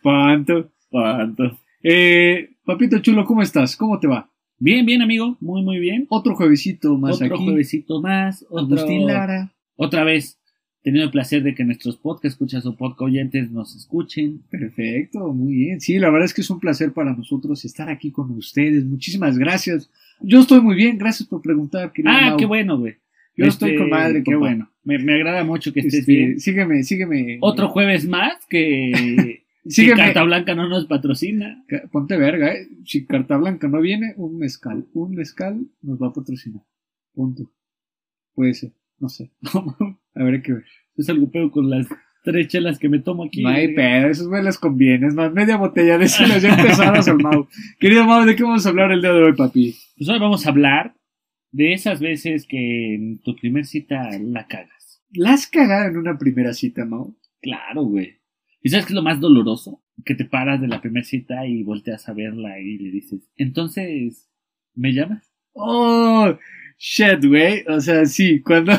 Panto. 0.02 0.72
¿Cuánto? 0.90 1.60
Eh, 1.82 2.52
papito 2.66 3.00
chulo, 3.00 3.26
¿cómo 3.26 3.42
estás? 3.42 3.76
¿Cómo 3.76 4.00
te 4.00 4.08
va? 4.08 4.30
Bien, 4.60 4.86
bien, 4.86 5.02
amigo. 5.02 5.38
Muy, 5.42 5.64
muy 5.64 5.80
bien. 5.80 6.06
Otro 6.10 6.36
juevesito 6.36 6.98
más 6.98 7.16
Otro 7.16 7.36
aquí. 7.36 7.44
juevesito 7.44 8.02
más. 8.02 8.46
Otro... 8.50 8.76
Agustín 8.78 9.06
Lara. 9.08 9.52
Otra 9.76 10.04
vez, 10.04 10.40
teniendo 10.84 11.06
el 11.06 11.12
placer 11.12 11.42
de 11.44 11.56
que 11.56 11.64
nuestros 11.66 11.98
podcast 11.98 12.26
escuchas 12.34 12.66
o 12.66 12.76
podcast 12.78 13.02
oyentes 13.02 13.52
nos 13.52 13.76
escuchen. 13.76 14.44
Perfecto, 14.50 15.34
muy 15.34 15.54
bien. 15.56 15.82
Sí, 15.82 15.98
la 15.98 16.10
verdad 16.10 16.26
es 16.26 16.34
que 16.34 16.42
es 16.42 16.50
un 16.50 16.60
placer 16.60 16.94
para 16.94 17.14
nosotros 17.16 17.66
estar 17.66 17.90
aquí 17.90 18.12
con 18.12 18.30
ustedes. 18.32 18.86
Muchísimas 18.86 19.38
gracias. 19.38 19.90
Yo 20.22 20.40
estoy 20.42 20.62
muy 20.62 20.76
bien, 20.76 20.98
gracias 20.98 21.28
por 21.28 21.42
preguntar, 21.42 21.92
querido 21.92 22.14
Ah, 22.16 22.30
Mau. 22.30 22.38
qué 22.38 22.46
bueno, 22.46 22.78
güey. 22.78 22.96
Yo 23.36 23.46
estoy 23.46 23.76
con 23.76 23.90
madre, 23.90 24.24
qué 24.24 24.36
bueno. 24.36 24.70
Me, 24.84 25.00
me 25.00 25.14
agrada 25.16 25.44
mucho 25.44 25.72
que 25.74 25.80
estés 25.82 26.02
Este, 26.02 26.12
bien. 26.12 26.40
sígueme, 26.40 26.84
sígueme. 26.84 27.38
Otro 27.42 27.70
jueves 27.70 28.08
más 28.08 28.46
que, 28.50 29.44
sígueme. 29.66 29.98
Carta 29.98 30.24
Blanca 30.24 30.56
no 30.56 30.68
nos 30.68 30.86
patrocina. 30.88 31.64
Ponte 31.92 32.18
verga, 32.18 32.54
eh. 32.54 32.68
Si 32.86 33.06
Carta 33.06 33.38
Blanca 33.38 33.68
no 33.68 33.80
viene, 33.82 34.14
un 34.18 34.38
mezcal. 34.38 34.86
Un 34.94 35.16
mezcal 35.16 35.62
nos 35.82 36.02
va 36.02 36.08
a 36.08 36.14
patrocinar. 36.14 36.64
Punto. 37.14 37.50
Puede 38.36 38.54
ser, 38.56 38.72
no 39.00 39.10
sé. 39.10 39.32
A 40.16 40.24
ver 40.24 40.42
qué 40.42 40.54
ver. 40.54 40.66
Es 40.98 41.08
algo 41.10 41.30
peor 41.32 41.50
con 41.52 41.70
las 41.70 41.88
tres 42.24 42.48
chelas 42.48 42.78
que 42.80 42.90
me 42.90 43.00
tomo 43.00 43.24
aquí. 43.26 43.42
No 43.44 43.50
hay 43.50 43.74
pedo, 43.74 44.08
esos 44.10 44.28
me 44.28 44.42
les 44.44 44.58
conviene. 44.58 45.08
Es 45.08 45.14
más, 45.14 45.32
media 45.34 45.58
botella 45.58 45.98
de 45.98 46.06
esas 46.06 46.42
ya 46.42 46.56
empezadas 46.56 47.08
al 47.08 47.18
Mau. 47.20 47.48
Querido 47.80 48.06
Mau, 48.06 48.26
¿de 48.26 48.36
qué 48.36 48.44
vamos 48.44 48.66
a 48.66 48.70
hablar 48.70 48.92
el 48.92 49.02
día 49.02 49.14
de 49.14 49.24
hoy, 49.24 49.34
papi? 49.34 49.76
Pues 49.98 50.10
hoy 50.10 50.20
vamos 50.20 50.46
a 50.46 50.50
hablar 50.50 50.96
de 51.52 51.74
esas 51.74 52.00
veces 52.00 52.46
que 52.48 52.96
en 52.96 53.20
tu 53.20 53.36
primer 53.36 53.66
cita 53.66 54.10
la 54.20 54.48
cagas. 54.48 54.73
¿La 55.14 55.34
has 55.34 55.48
cagado 55.48 55.90
en 55.90 55.98
una 55.98 56.18
primera 56.18 56.54
cita, 56.54 56.86
Mau? 56.86 57.16
Claro, 57.42 57.84
güey. 57.84 58.20
¿Y 58.62 58.70
sabes 58.70 58.86
qué 58.86 58.94
es 58.94 58.96
lo 58.96 59.04
más 59.04 59.20
doloroso? 59.20 59.84
Que 60.06 60.16
te 60.16 60.26
paras 60.26 60.60
de 60.60 60.68
la 60.68 60.82
primera 60.82 61.06
cita 61.06 61.46
y 61.46 61.64
volteas 61.64 62.10
a 62.10 62.14
verla 62.14 62.60
y 62.60 62.78
le 62.80 62.92
dices, 62.92 63.30
entonces, 63.36 64.30
¿me 64.74 64.94
llamas? 64.94 65.32
Oh, 65.52 66.36
shit, 66.80 67.24
güey. 67.26 67.64
O 67.68 67.80
sea, 67.80 68.06
sí, 68.06 68.42
cuando, 68.42 68.74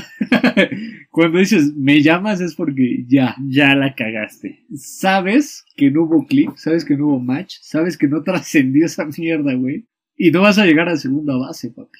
cuando 1.10 1.38
dices 1.38 1.72
me 1.76 2.02
llamas 2.02 2.40
es 2.40 2.54
porque 2.54 3.04
ya. 3.06 3.36
Ya 3.46 3.74
la 3.74 3.94
cagaste. 3.94 4.64
Sabes 4.74 5.64
que 5.76 5.90
no 5.90 6.02
hubo 6.02 6.26
clip, 6.26 6.50
sabes 6.56 6.84
que 6.84 6.96
no 6.96 7.06
hubo 7.08 7.20
match, 7.20 7.56
sabes 7.60 7.96
que 7.96 8.08
no 8.08 8.22
trascendió 8.22 8.86
esa 8.86 9.06
mierda, 9.16 9.54
güey. 9.54 9.86
Y 10.16 10.30
no 10.30 10.42
vas 10.42 10.58
a 10.58 10.66
llegar 10.66 10.88
a 10.88 10.96
segunda 10.96 11.36
base, 11.36 11.70
papi. 11.70 11.98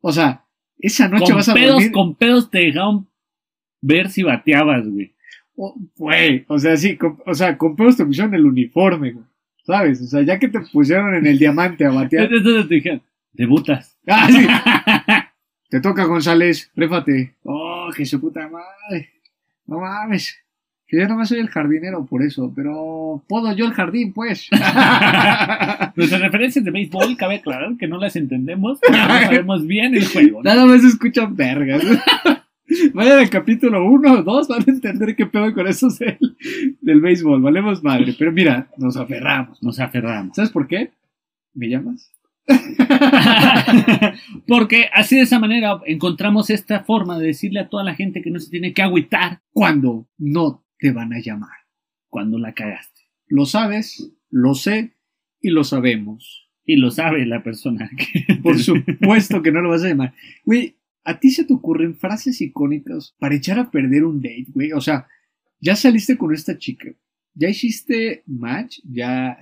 O 0.00 0.12
sea, 0.12 0.46
esa 0.78 1.08
noche 1.08 1.26
con 1.26 1.34
vas 1.36 1.48
a 1.48 1.54
pedos, 1.54 1.72
dormir. 1.72 1.92
con 1.92 2.14
pedos 2.16 2.50
te 2.50 2.58
dejaron 2.58 3.09
ver 3.80 4.08
si 4.10 4.22
bateabas, 4.22 4.86
güey. 4.86 5.12
Oh, 5.56 5.74
Güey, 5.96 6.44
o 6.48 6.58
sea, 6.58 6.76
sí, 6.76 6.98
o 7.26 7.34
sea, 7.34 7.58
con 7.58 7.76
pedos 7.76 7.96
te 7.96 8.04
pusieron 8.04 8.34
el 8.34 8.46
uniforme, 8.46 9.12
güey. 9.12 9.26
¿Sabes? 9.62 10.00
O 10.00 10.06
sea, 10.06 10.22
ya 10.22 10.38
que 10.38 10.48
te 10.48 10.60
pusieron 10.60 11.14
en 11.14 11.26
el 11.26 11.38
diamante 11.38 11.84
a 11.84 11.90
batear. 11.90 12.24
Entonces 12.32 12.68
te 12.68 12.74
dijeron, 12.76 13.02
debutas. 13.32 13.98
¡Ah, 14.06 14.28
sí! 14.30 14.46
Te 15.70 15.80
toca, 15.80 16.04
González, 16.04 16.68
réfate. 16.74 17.36
Oh, 17.44 17.90
que 17.96 18.04
su 18.04 18.20
puta 18.20 18.48
madre. 18.48 19.10
No 19.66 19.78
mames. 19.78 20.36
Que 20.88 20.98
yo 20.98 21.06
nomás 21.06 21.28
soy 21.28 21.38
el 21.38 21.48
jardinero 21.48 22.04
por 22.06 22.24
eso, 22.24 22.52
pero 22.56 23.22
puedo 23.28 23.54
yo 23.54 23.66
el 23.66 23.72
jardín, 23.72 24.12
pues. 24.12 24.48
Nuestras 25.94 26.20
referencias 26.20 26.64
de 26.64 26.72
béisbol, 26.72 27.16
cabe 27.16 27.36
aclarar 27.36 27.76
que 27.78 27.86
no 27.86 27.98
las 27.98 28.16
entendemos, 28.16 28.80
no 28.90 28.96
sabemos 28.96 29.64
bien 29.64 29.94
el 29.94 30.04
juego. 30.08 30.42
¿no? 30.42 30.50
Nada 30.50 30.66
más 30.66 30.82
escuchan 30.82 31.36
vergas. 31.36 31.84
Vayan 32.94 33.18
al 33.18 33.30
capítulo 33.30 33.84
1 33.84 34.12
o 34.12 34.22
2, 34.22 34.48
van 34.48 34.60
a 34.66 34.70
entender 34.70 35.16
qué 35.16 35.26
pedo 35.26 35.52
con 35.54 35.66
eso 35.66 35.88
del, 35.90 36.36
del 36.80 37.00
béisbol. 37.00 37.42
Valemos 37.42 37.82
madre. 37.82 38.14
Pero 38.18 38.32
mira, 38.32 38.68
nos 38.78 38.96
aferramos. 38.96 39.62
Nos 39.62 39.80
aferramos. 39.80 40.36
¿Sabes 40.36 40.50
por 40.50 40.68
qué? 40.68 40.92
¿Me 41.54 41.68
llamas? 41.68 42.12
Porque 44.46 44.86
así 44.92 45.16
de 45.16 45.22
esa 45.22 45.38
manera 45.38 45.80
encontramos 45.86 46.50
esta 46.50 46.80
forma 46.84 47.18
de 47.18 47.28
decirle 47.28 47.60
a 47.60 47.68
toda 47.68 47.84
la 47.84 47.94
gente 47.94 48.22
que 48.22 48.30
no 48.30 48.38
se 48.38 48.50
tiene 48.50 48.72
que 48.72 48.82
agüitar 48.82 49.40
Cuando 49.52 50.08
no 50.18 50.64
te 50.78 50.92
van 50.92 51.12
a 51.12 51.20
llamar. 51.20 51.50
cuando 52.08 52.38
la 52.38 52.54
cagaste. 52.54 53.00
Lo 53.26 53.46
sabes, 53.46 54.12
lo 54.30 54.54
sé 54.54 54.96
y 55.40 55.50
lo 55.50 55.64
sabemos. 55.64 56.48
Y 56.64 56.76
lo 56.76 56.90
sabe 56.90 57.26
la 57.26 57.42
persona 57.42 57.90
que... 57.96 58.34
Por 58.36 58.58
supuesto 58.58 59.42
que 59.42 59.52
no 59.52 59.60
lo 59.60 59.70
vas 59.70 59.84
a 59.84 59.88
llamar. 59.88 60.14
Güey, 60.44 60.76
¿a 61.04 61.18
ti 61.20 61.30
se 61.30 61.44
te 61.44 61.52
ocurren 61.52 61.94
frases 61.96 62.40
icónicas 62.40 63.14
para 63.18 63.34
echar 63.34 63.58
a 63.58 63.70
perder 63.70 64.04
un 64.04 64.20
date, 64.20 64.46
güey? 64.48 64.72
O 64.72 64.80
sea, 64.80 65.06
ya 65.60 65.76
saliste 65.76 66.16
con 66.16 66.32
esta 66.34 66.56
chica. 66.58 66.88
Ya 67.34 67.48
hiciste 67.48 68.22
match, 68.26 68.78
ya 68.84 69.30
ah, 69.32 69.38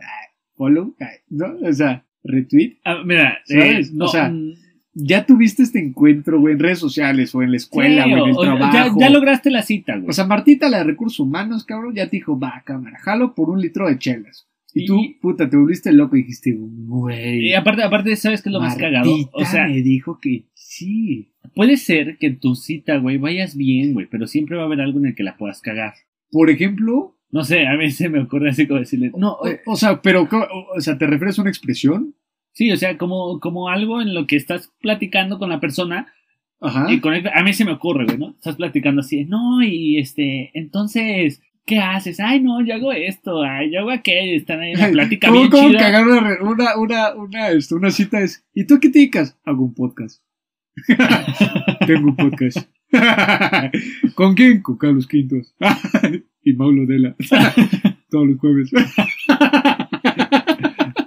follow, 0.55 0.95
ah, 1.00 1.07
¿no? 1.31 1.57
O 1.67 1.73
sea, 1.73 2.05
retweet. 2.25 2.79
Ah, 2.85 3.03
mira, 3.05 3.38
¿Sabes? 3.45 3.88
eh, 3.88 3.93
no, 3.95 4.05
O 4.07 4.09
sea, 4.09 4.29
mm, 4.31 4.53
Ya 5.00 5.25
tuviste 5.27 5.62
este 5.62 5.79
encuentro, 5.79 6.41
güey, 6.41 6.55
en 6.55 6.59
redes 6.59 6.81
sociales 6.81 7.33
o 7.33 7.41
en 7.43 7.53
la 7.53 7.57
escuela 7.59 8.03
sí, 8.03 8.11
o 8.12 8.17
en 8.17 8.23
el 8.31 8.31
o- 8.37 8.41
o 8.41 8.45
ya- 8.45 8.59
trabajo. 8.59 8.99
Ya, 9.00 9.11
lograste 9.11 9.49
la 9.49 9.62
cita, 9.62 9.95
güey. 9.97 10.09
O 10.09 10.12
sea, 10.12 10.27
Martita, 10.27 10.69
la 10.69 10.79
de 10.79 10.85
recursos 10.85 11.21
humanos, 11.21 11.65
cabrón, 11.65 11.95
ya 11.95 12.07
te 12.11 12.17
dijo, 12.17 12.37
va, 12.37 12.62
cámara, 12.67 12.99
jalo 12.99 13.33
por 13.37 13.49
un 13.49 13.61
litro 13.61 13.87
de 13.88 13.97
chelas. 13.97 14.48
Y, 14.78 14.85
Y- 14.85 14.87
tú, 14.87 15.00
puta, 15.20 15.49
te 15.49 15.56
volviste 15.56 15.92
loco 15.92 16.16
y 16.16 16.20
dijiste, 16.20 16.54
güey. 16.56 17.49
y 17.49 17.54
aparte, 17.54 17.82
aparte, 17.82 18.14
¿sabes 18.16 18.42
qué 18.42 18.49
es 18.49 18.52
lo 18.52 18.61
más 18.61 18.76
cagado? 18.76 19.11
O 19.12 19.16
Martita 19.18 19.44
sea, 19.50 19.66
me 19.66 19.82
dijo 19.82 20.18
que 20.20 20.44
sí. 20.54 21.32
puede 21.54 21.76
ser 21.76 22.16
que 22.18 22.26
en 22.28 22.38
tu 22.40 22.54
cita, 22.54 22.99
güey, 22.99 23.16
vayas 23.18 23.56
bien, 23.56 23.92
güey, 23.94 24.06
pero 24.11 24.26
siempre 24.26 24.56
va 24.56 24.62
a 24.62 24.66
haber 24.66 24.80
algo 24.80 24.99
en 24.99 25.06
el 25.06 25.14
que 25.14 25.23
la 25.23 25.37
puedas 25.37 25.61
cagar. 25.61 25.94
Por 26.30 26.50
ejemplo, 26.50 27.14
No 27.30 27.44
sé, 27.44 27.66
a 27.66 27.76
mí 27.76 27.90
se 27.90 28.08
me 28.08 28.20
ocurre 28.20 28.50
así 28.50 28.66
como 28.66 28.80
decirle, 28.80 29.12
no, 29.16 29.32
o, 29.32 29.47
o 29.66 29.76
sea, 29.76 30.00
pero, 30.00 30.26
o 30.75 30.80
sea, 30.80 30.97
¿te 30.97 31.06
refieres 31.06 31.38
a 31.38 31.42
una 31.42 31.50
expresión? 31.50 32.14
sí, 32.52 32.70
o 32.73 32.76
sea, 32.76 32.97
como, 32.99 33.38
como 33.40 33.68
algo 33.68 34.00
en 34.00 34.14
lo 34.14 34.26
que 34.26 34.35
estás 34.37 34.73
platicando 34.80 35.38
con 35.38 35.49
la 35.50 35.61
persona 35.61 36.08
Ajá. 36.61 36.92
y 36.92 36.99
conecta, 37.00 37.30
a 37.38 37.42
mí 37.44 37.52
se 37.52 37.64
me 37.64 37.70
ocurre, 37.73 38.04
güey, 38.06 38.18
¿no? 38.18 38.30
Estás 38.30 38.56
platicando 38.56 39.00
así, 39.02 39.25
no, 39.26 39.62
y 39.62 39.99
este, 39.99 40.50
entonces, 40.58 41.40
¿qué 41.69 41.79
haces? 41.79 42.19
Ay, 42.19 42.41
no, 42.41 42.65
yo 42.65 42.75
hago 42.75 42.93
esto, 42.93 43.43
ay, 43.43 43.71
yo 43.73 43.81
hago 43.81 43.91
aquello, 43.91 44.37
están 44.37 44.61
ahí 44.61 44.73
en 44.73 44.81
la 44.81 44.89
plática 44.93 45.29
¿Cómo, 45.29 45.41
bien 45.41 45.51
cómo 45.51 45.69
chida. 45.69 45.79
cagar 45.79 46.07
una, 46.09 46.75
una, 46.75 47.15
una, 47.15 47.49
este, 47.51 47.75
una 47.75 47.91
cita 47.91 48.21
es, 48.21 48.45
¿y 48.55 48.65
tú 48.67 48.81
qué 48.81 48.89
te 48.89 48.99
dedicas? 48.99 49.39
Hago 49.45 49.65
un 49.65 49.75
podcast. 49.75 50.23
Tengo 51.87 52.09
un 52.09 52.17
podcast. 52.17 52.69
¿Con 54.15 54.35
quién? 54.35 54.63
Con 54.63 54.79
Carlos 54.79 55.07
Quintos. 55.07 55.55
y 56.43 56.53
Paulo 56.55 56.87
Dela. 56.87 57.15
Todos 58.09 58.27
los 58.29 58.39
jueves. 58.39 58.71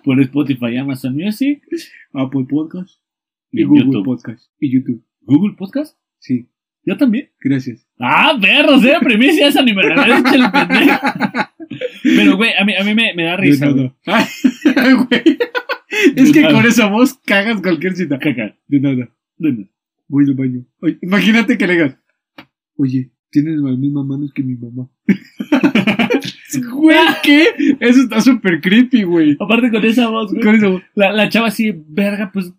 Por 0.03 0.21
Spotify, 0.21 0.77
Amazon 0.77 1.15
Music 1.15 1.61
Apple 2.13 2.45
Podcast. 2.49 2.99
y 3.51 3.61
Y 3.61 3.63
Google 3.63 3.85
YouTube. 3.85 4.05
Podcast. 4.05 4.51
Y 4.59 4.73
YouTube. 4.73 5.03
¿Google 5.21 5.55
Podcast? 5.57 5.97
Sí. 6.19 6.47
Yo 6.83 6.97
también. 6.97 7.29
Gracias. 7.39 7.87
Ah, 7.99 8.37
perros, 8.41 8.83
era 8.83 8.99
primicia 8.99 9.47
esa 9.47 9.61
ni 9.61 9.73
me 9.73 9.83
la 9.83 10.05
el 10.05 10.51
pendejo. 10.51 10.99
Pero, 12.03 12.37
güey, 12.37 12.51
a 12.59 12.65
mí, 12.65 12.73
a 12.75 12.83
mí 12.83 12.95
me, 12.95 13.13
me 13.13 13.23
da 13.23 13.37
risa. 13.37 13.67
Ay, 14.05 14.25
güey. 14.93 15.37
Es 16.15 16.31
que 16.31 16.41
nada. 16.41 16.53
con 16.53 16.65
esa 16.65 16.87
voz 16.87 17.19
cagas 17.25 17.61
cualquier 17.61 17.95
cita. 17.95 18.17
Caca. 18.17 18.55
De 18.67 18.79
nada. 18.79 19.09
De 19.37 19.51
nada. 19.51 19.67
Voy 20.07 20.25
al 20.25 20.33
baño. 20.33 20.65
Oye, 20.81 20.97
imagínate 21.01 21.57
que 21.57 21.67
le 21.67 21.73
digas, 21.73 21.97
oye, 22.75 23.11
tienes 23.29 23.57
las 23.59 23.77
mismas 23.77 24.05
manos 24.05 24.33
que 24.33 24.43
mi 24.43 24.55
mamá. 24.55 24.89
Güey, 26.69 26.97
¿qué? 27.23 27.45
Eso 27.79 28.01
está 28.01 28.19
súper 28.19 28.59
creepy, 28.59 29.03
güey. 29.03 29.37
Aparte 29.39 29.71
con 29.71 29.83
esa 29.85 30.09
voz, 30.09 30.31
güey. 30.31 30.43
Con 30.43 30.55
eso, 30.55 30.81
La, 30.95 31.13
la 31.13 31.29
chava 31.29 31.47
así, 31.47 31.73
verga, 31.87 32.29
pues, 32.33 32.53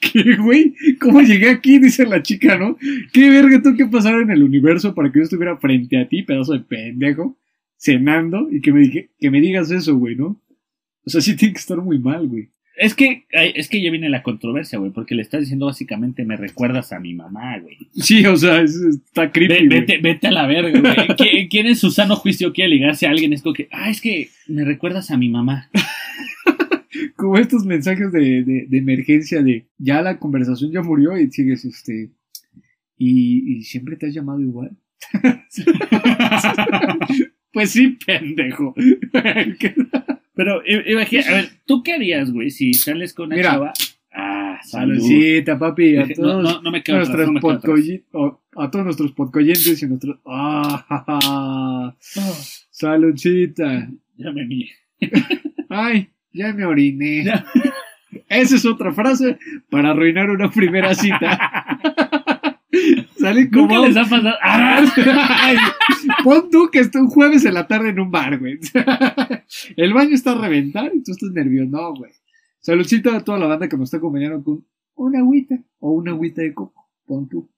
¿qué, 0.00 0.36
güey? 0.36 0.74
¿Cómo 1.00 1.20
llegué 1.20 1.50
aquí? 1.50 1.78
Dice 1.78 2.06
la 2.06 2.22
chica, 2.22 2.56
¿no? 2.58 2.76
¿Qué 3.12 3.30
verga 3.30 3.60
tuvo 3.62 3.76
que 3.76 3.86
pasar 3.86 4.20
en 4.20 4.30
el 4.30 4.42
universo 4.42 4.94
para 4.94 5.10
que 5.12 5.18
yo 5.20 5.24
estuviera 5.24 5.56
frente 5.58 5.98
a 5.98 6.08
ti, 6.08 6.22
pedazo 6.22 6.52
de 6.54 6.60
pendejo, 6.60 7.38
cenando 7.76 8.48
y 8.50 8.60
que 8.60 8.72
me, 8.72 8.80
dije, 8.80 9.10
que 9.18 9.30
me 9.30 9.40
digas 9.40 9.70
eso, 9.70 9.96
güey, 9.96 10.16
¿no? 10.16 10.40
O 11.04 11.10
sea, 11.10 11.20
sí 11.20 11.34
tiene 11.36 11.54
que 11.54 11.60
estar 11.60 11.78
muy 11.78 11.98
mal, 11.98 12.28
güey. 12.28 12.50
es 12.76 12.94
que, 12.94 13.24
es 13.32 13.68
que 13.68 13.82
ya 13.82 13.90
viene 13.90 14.08
la 14.08 14.22
controversia, 14.22 14.78
güey, 14.78 14.90
porque 14.90 15.14
le 15.14 15.22
estás 15.22 15.40
diciendo 15.40 15.66
básicamente, 15.66 16.24
me 16.24 16.36
recuerdas 16.36 16.92
a 16.92 17.00
mi 17.00 17.14
mamá, 17.14 17.58
güey. 17.58 17.76
Sí, 17.94 18.24
o 18.26 18.36
sea, 18.36 18.60
es- 18.62 18.76
está 18.76 19.30
creepy, 19.32 19.66
vete, 19.68 19.98
vete 19.98 20.26
a 20.28 20.30
la 20.30 20.46
verga, 20.46 20.78
güey. 20.80 20.94
¿Qui- 21.16 21.48
¿Quién 21.50 21.66
en 21.66 21.76
su 21.76 21.90
sano 21.90 22.16
juicio 22.16 22.52
quiere 22.52 22.70
ligarse 22.70 23.06
a 23.06 23.10
alguien? 23.10 23.32
Es 23.32 23.42
como 23.42 23.54
que, 23.54 23.68
ah, 23.72 23.90
es 23.90 24.00
que 24.00 24.28
me 24.46 24.64
recuerdas 24.64 25.10
a 25.10 25.16
mi 25.18 25.28
mamá. 25.28 25.68
Como 27.20 27.36
estos 27.38 27.64
mensajes 27.66 28.10
de, 28.12 28.44
de, 28.44 28.66
de 28.68 28.78
emergencia 28.78 29.42
de 29.42 29.66
ya 29.78 30.00
la 30.02 30.18
conversación 30.18 30.70
ya 30.72 30.82
murió 30.82 31.16
y 31.18 31.30
sigues 31.30 31.64
este 31.64 32.10
y, 32.96 33.56
y 33.58 33.62
siempre 33.62 33.96
te 33.96 34.06
has 34.06 34.14
llamado 34.14 34.40
igual 34.40 34.76
pues 37.52 37.70
sí 37.70 37.98
pendejo 38.06 38.74
Pero 40.34 40.62
i- 40.64 40.92
imagina, 40.92 41.22
a 41.28 41.32
ver, 41.34 41.48
¿tú 41.66 41.82
qué 41.82 41.92
harías, 41.94 42.32
güey, 42.32 42.50
si 42.50 42.72
sales 42.72 43.12
con 43.12 43.26
una 43.26 43.36
Mira. 43.36 43.50
chava? 43.50 43.72
Ah, 44.12 44.58
saludcita 44.64 45.58
papi 45.58 45.96
a 45.96 46.08
todos 46.14 46.42
No, 46.42 46.52
no, 46.54 46.62
no 46.62 46.70
me 46.70 46.82
quedo 46.82 46.96
atrás, 46.96 47.08
nuestros 47.10 47.26
no 47.28 47.32
me 47.34 47.40
quedo 47.40 47.74
atrás. 47.74 48.40
a 48.56 48.70
todos 48.70 48.84
nuestros 48.86 49.12
podcoyentes 49.12 49.82
y 49.82 49.86
nuestros 49.86 50.18
ah, 50.24 50.86
ja, 50.88 51.04
ja. 51.06 51.96
Oh, 52.22 52.36
saludcita 52.70 53.90
ya 54.16 54.32
me 54.32 54.46
vi. 54.46 54.70
ay 55.68 56.08
ya 56.32 56.52
me 56.52 56.64
oriné 56.64 57.24
esa 58.28 58.56
es 58.56 58.64
otra 58.66 58.92
frase 58.92 59.38
para 59.70 59.90
arruinar 59.90 60.30
una 60.30 60.50
primera 60.50 60.94
cita 60.94 61.78
Sale 63.18 63.50
como 63.50 63.66
Nunca 63.74 63.88
les 63.88 63.96
ha 63.96 64.04
pasado. 64.04 64.34
Ay, 64.42 65.56
Pon 66.24 66.48
tú 66.50 66.70
que 66.72 66.78
está 66.78 67.00
un 67.00 67.08
jueves 67.08 67.44
en 67.44 67.54
la 67.54 67.66
tarde 67.66 67.90
en 67.90 68.00
un 68.00 68.10
bar, 68.10 68.38
güey. 68.38 68.58
El 69.76 69.92
baño 69.92 70.14
está 70.14 70.32
a 70.32 70.38
reventar 70.40 70.90
y 70.94 71.02
tú 71.02 71.12
estás 71.12 71.30
nervioso. 71.32 71.68
No, 71.70 71.94
güey. 71.94 72.12
Saludcito 72.60 73.10
a 73.10 73.20
toda 73.22 73.38
la 73.38 73.46
banda 73.46 73.68
que 73.68 73.76
nos 73.76 73.88
está 73.88 73.98
acompañando 73.98 74.42
con 74.42 74.64
una 74.94 75.18
agüita 75.18 75.58
o 75.80 75.92
una 75.92 76.12
agüita 76.12 76.42
de 76.42 76.54
coco. 76.54 76.88
Pon 77.06 77.28
tú. 77.28 77.50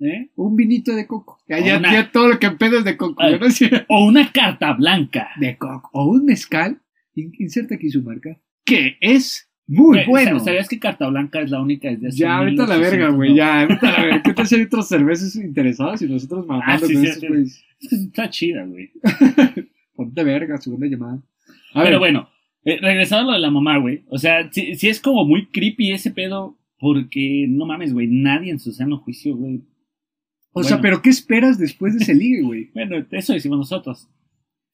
¿Eh? 0.00 0.30
Un 0.36 0.54
vinito 0.54 0.94
de 0.94 1.06
coco. 1.06 1.38
Ya, 1.48 1.58
ya, 1.58 1.78
una- 1.78 1.92
ya 1.92 2.12
todo 2.12 2.28
lo 2.28 2.38
que 2.38 2.50
pedo 2.52 2.78
es 2.78 2.84
de 2.84 2.96
coco. 2.96 3.22
Ay. 3.22 3.38
¿no? 3.40 3.50
Sí. 3.50 3.68
O 3.88 4.04
una 4.06 4.30
carta 4.30 4.72
blanca. 4.74 5.30
De 5.40 5.56
coco. 5.56 5.90
O 5.94 6.04
un 6.10 6.26
mezcal. 6.26 6.80
In- 7.14 7.32
Inserta 7.38 7.74
aquí 7.74 7.90
su 7.90 8.02
marca. 8.02 8.38
Que 8.64 8.96
es 9.00 9.48
muy 9.66 9.98
Güey, 10.04 10.06
bueno. 10.06 10.40
¿Sabías 10.40 10.68
que 10.68 10.78
carta 10.78 11.08
blanca 11.08 11.40
es 11.40 11.50
la 11.50 11.60
única 11.60 11.88
desde 11.90 12.08
hace 12.08 12.18
Ya, 12.18 12.36
ahorita 12.38 12.66
la 12.66 12.76
1800, 12.76 12.90
verga, 13.00 13.16
güey. 13.16 13.34
Ya, 13.34 13.60
ahorita 13.62 13.92
la 13.92 14.02
verga. 14.04 14.22
¿Qué 14.22 14.32
tal 14.34 14.46
si 14.46 14.54
hay 14.56 14.62
otros 14.62 14.88
cervezas 14.88 15.36
interesados 15.36 16.02
y 16.02 16.06
nosotros 16.06 16.46
mamando 16.46 16.72
Ah, 16.72 16.78
sí, 16.78 16.94
con 16.94 17.02
sí, 17.02 17.08
estos, 17.08 17.20
sí. 17.20 17.26
güeyes? 17.28 17.64
Es 17.80 17.88
que 17.88 17.96
Está 17.96 18.30
chida, 18.30 18.64
güey. 18.64 18.90
Ponte 19.94 20.24
verga, 20.24 20.58
segunda 20.58 20.86
llamada. 20.86 21.22
A 21.74 21.82
Pero 21.84 21.90
ver, 21.90 21.98
bueno, 21.98 22.28
eh, 22.64 22.78
regresando 22.80 23.24
a 23.30 23.32
lo 23.32 23.32
de 23.34 23.40
la 23.40 23.50
mamá, 23.50 23.78
güey. 23.78 24.02
O 24.08 24.18
sea, 24.18 24.50
sí, 24.52 24.74
sí 24.74 24.88
es 24.88 25.00
como 25.00 25.24
muy 25.24 25.46
creepy 25.46 25.92
ese 25.92 26.10
pedo. 26.10 26.58
Porque 26.78 27.46
no 27.48 27.64
mames, 27.64 27.92
güey. 27.92 28.08
Nadie 28.08 28.50
en 28.50 28.58
su 28.58 28.72
sano 28.72 28.98
juicio, 28.98 29.36
güey. 29.36 29.62
o 30.52 30.64
sea, 30.64 30.80
pero 30.80 31.00
¿qué 31.00 31.10
esperas 31.10 31.56
después 31.56 31.96
de 31.96 32.02
ese 32.02 32.12
ligue, 32.12 32.42
güey? 32.42 32.70
Bueno, 32.74 32.96
eso 33.12 33.32
decimos 33.34 33.56
nosotros. 33.58 34.08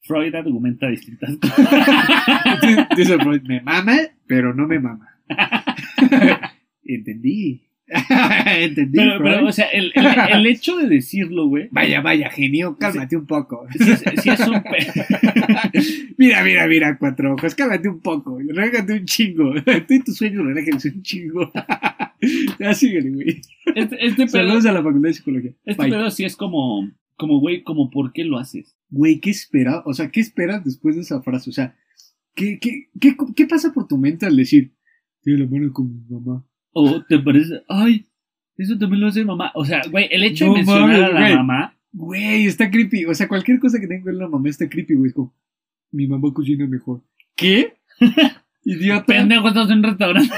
Freud 0.01 0.33
argumenta 0.35 0.87
distintas 0.89 1.37
cosas. 1.41 2.87
Dice 2.95 3.17
Freud, 3.19 3.41
me 3.43 3.61
mama, 3.61 3.97
pero 4.27 4.53
no 4.53 4.67
me 4.67 4.79
mama. 4.79 5.07
Entendí. 6.83 7.65
Entendí. 8.47 8.97
Pero, 8.97 9.17
Freud. 9.17 9.31
pero, 9.33 9.47
o 9.47 9.51
sea, 9.51 9.65
el, 9.67 9.91
el, 9.95 10.05
el 10.31 10.45
hecho 10.45 10.77
de 10.77 10.87
decirlo, 10.87 11.47
güey. 11.47 11.69
Vaya, 11.71 12.01
vaya, 12.01 12.29
genio, 12.29 12.77
cálmate 12.77 13.17
un 13.17 13.25
poco. 13.25 13.65
Sí, 13.71 13.91
es- 13.91 14.03
sí 14.21 14.29
es 14.29 14.39
un 14.47 14.61
mira, 16.17 16.43
mira, 16.43 16.67
mira, 16.67 16.97
cuatro 16.99 17.33
ojos, 17.33 17.55
cálmate 17.55 17.89
un 17.89 17.99
poco, 17.99 18.37
relájate 18.39 18.93
un 18.93 19.05
chingo. 19.05 19.53
Tú 19.87 19.93
y 19.93 20.03
tus 20.03 20.17
sueños, 20.17 20.45
relájense 20.45 20.89
un 20.89 21.01
chingo. 21.01 21.51
ya 22.59 22.73
síguele, 22.73 23.09
güey. 23.09 23.41
Este, 23.75 24.05
este 24.05 24.25
pedo, 24.25 24.27
Saludos 24.29 24.65
a 24.67 24.71
la 24.71 24.83
facultad 24.83 25.09
de 25.09 25.13
psicología. 25.13 25.51
este 25.65 25.81
Bye. 25.81 25.91
pedo 25.91 26.11
sí 26.11 26.25
es 26.25 26.35
como, 26.35 26.91
como, 27.15 27.39
güey, 27.39 27.63
como, 27.63 27.89
¿por 27.89 28.13
qué 28.13 28.23
lo 28.23 28.37
haces? 28.37 28.75
Güey, 28.89 29.19
¿qué 29.19 29.29
esperas? 29.29 29.81
O 29.85 29.93
sea, 29.93 30.09
¿qué 30.09 30.19
esperas 30.19 30.63
después 30.63 30.95
de 30.95 31.01
esa 31.01 31.21
frase? 31.21 31.49
O 31.49 31.53
sea, 31.53 31.75
¿qué, 32.35 32.59
qué, 32.59 32.89
qué, 32.99 33.15
qué 33.35 33.45
pasa 33.45 33.71
por 33.71 33.87
tu 33.87 33.97
mente 33.97 34.25
al 34.25 34.35
decir, 34.35 34.73
tiene 35.21 35.43
la 35.43 35.49
mano 35.49 35.71
con 35.71 35.87
mi 35.93 36.01
mamá? 36.09 36.43
O 36.71 37.03
te 37.03 37.19
parece, 37.19 37.61
ay, 37.67 38.05
eso 38.57 38.77
también 38.77 39.01
lo 39.01 39.07
hace 39.07 39.23
mamá. 39.23 39.51
O 39.55 39.65
sea, 39.65 39.81
güey, 39.89 40.07
el 40.11 40.23
hecho 40.23 40.47
No 40.47 40.53
de 40.53 40.57
mencionar 40.59 41.03
a 41.03 41.09
la 41.13 41.19
güey. 41.19 41.35
mamá, 41.35 41.75
Güey, 41.91 42.45
está 42.45 42.69
creepy. 42.69 43.05
O 43.05 43.13
sea, 43.15 43.27
cualquier 43.27 43.59
cosa 43.59 43.79
que 43.79 43.87
tenga 43.87 44.01
que 44.01 44.05
ver 44.05 44.13
con 44.15 44.23
la 44.23 44.29
mamá 44.29 44.49
está 44.49 44.69
creepy, 44.69 44.95
güey. 44.95 45.09
Es 45.09 45.15
como, 45.15 45.33
mi 45.91 46.07
mamá 46.07 46.31
cocina 46.33 46.67
mejor. 46.67 47.01
¿Qué? 47.35 47.73
Idiota. 48.63 49.05
pendejo, 49.05 49.47
estás 49.47 49.69
en 49.71 49.77
un 49.77 49.83
restaurante. 49.85 50.29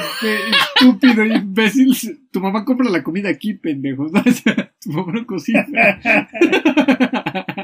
Estúpido, 0.80 1.26
imbécil. 1.26 1.94
Tu 2.32 2.40
mamá 2.40 2.64
compra 2.64 2.90
la 2.90 3.04
comida 3.04 3.30
aquí, 3.30 3.54
pendejo. 3.56 4.06
O 4.06 4.32
sea, 4.32 4.72
tu 4.82 4.92
mamá 4.92 5.12
no 5.12 5.26
cocina. 5.26 5.66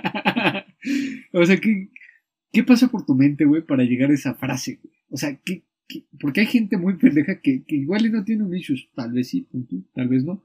o 1.34 1.46
sea, 1.46 1.58
¿qué, 1.58 1.90
¿qué 2.52 2.64
pasa 2.64 2.90
por 2.90 3.06
tu 3.06 3.16
mente, 3.16 3.46
güey, 3.46 3.62
para 3.64 3.84
llegar 3.84 4.12
a 4.12 4.14
esa 4.14 4.34
frase, 4.36 4.80
güey? 4.84 4.94
O 5.10 5.18
sea, 5.18 5.40
¿qué, 5.46 5.64
qué- 5.88 6.04
porque 6.20 6.42
hay 6.42 6.48
gente 6.48 6.78
muy 6.78 6.96
pendeja 6.98 7.40
que, 7.42 7.64
que 7.64 7.76
igual 7.76 8.06
y 8.06 8.10
no 8.10 8.24
tiene 8.24 8.44
un 8.44 8.56
issues. 8.56 8.90
Tal 8.96 9.12
vez 9.14 9.30
sí, 9.30 9.48
tal 9.94 10.08
vez 10.08 10.24
no. 10.24 10.44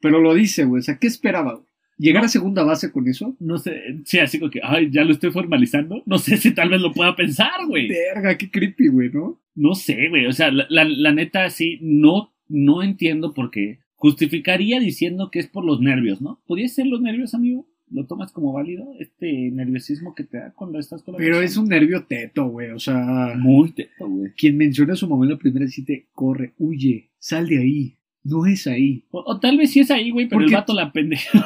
Pero 0.00 0.20
lo 0.20 0.34
dice, 0.34 0.64
güey. 0.64 0.80
O 0.80 0.82
sea, 0.82 0.98
¿qué 0.98 1.06
esperaba, 1.06 1.54
güey? 1.54 1.66
¿Llegar 1.96 2.22
No. 2.22 2.26
a 2.26 2.28
segunda 2.28 2.64
base 2.64 2.90
con 2.90 3.06
eso? 3.08 3.36
No 3.38 3.56
sé, 3.56 3.80
sí, 4.04 4.18
así 4.18 4.38
como 4.40 4.50
que, 4.50 4.60
ay, 4.64 4.90
ya 4.90 5.04
lo 5.04 5.12
estoy 5.12 5.30
formalizando. 5.30 6.02
No 6.06 6.18
sé 6.18 6.36
si 6.38 6.52
tal 6.52 6.68
vez 6.68 6.80
lo 6.80 6.92
pueda 6.92 7.14
pensar, 7.14 7.52
güey. 7.68 7.88
Verga, 7.88 8.36
qué 8.36 8.50
creepy, 8.50 8.88
güey, 8.88 9.10
¿no? 9.12 9.40
No 9.54 9.74
sé, 9.76 10.08
güey. 10.08 10.26
O 10.26 10.32
sea, 10.32 10.50
la, 10.50 10.66
la, 10.68 10.84
la 10.84 11.12
neta 11.12 11.48
sí, 11.50 11.78
no, 11.80 12.34
no 12.48 12.82
entiendo 12.82 13.32
por 13.32 13.50
qué. 13.52 13.78
Justificaría 13.94 14.80
diciendo 14.80 15.30
que 15.30 15.38
es 15.38 15.46
por 15.46 15.64
los 15.64 15.80
nervios, 15.80 16.20
¿no? 16.20 16.42
¿Podría 16.46 16.66
ser 16.68 16.86
los 16.88 17.00
nervios, 17.00 17.32
amigo? 17.32 17.66
¿Lo 17.90 18.06
tomas 18.06 18.32
como 18.32 18.52
válido? 18.52 18.86
Este 18.98 19.50
nerviosismo 19.52 20.14
que 20.14 20.24
te 20.24 20.38
da 20.38 20.52
cuando 20.54 20.78
estás 20.78 21.02
con 21.02 21.12
la 21.12 21.18
Pero 21.18 21.36
persona? 21.38 21.44
es 21.46 21.56
un 21.56 21.68
nervio 21.68 22.04
teto, 22.06 22.46
güey. 22.48 22.70
O 22.70 22.78
sea, 22.78 23.34
Muy 23.38 23.72
teto, 23.72 24.08
güey. 24.08 24.32
quien 24.32 24.56
menciona 24.56 24.94
a 24.94 24.96
su 24.96 25.08
mamá 25.08 25.24
en 25.26 25.32
la 25.32 25.38
primera 25.38 25.66
cita, 25.68 25.92
corre, 26.12 26.54
huye, 26.58 27.10
sal 27.18 27.46
de 27.48 27.58
ahí. 27.58 27.98
No 28.24 28.46
es 28.46 28.66
ahí. 28.66 29.04
O, 29.10 29.22
o 29.26 29.38
tal 29.38 29.58
vez 29.58 29.70
sí 29.70 29.80
es 29.80 29.90
ahí, 29.90 30.10
güey, 30.10 30.26
pero 30.26 30.36
¿Por 30.36 30.42
el 30.44 30.48
qué? 30.48 30.54
vato 30.56 30.72
la 30.74 30.92
pendeja. 30.92 31.44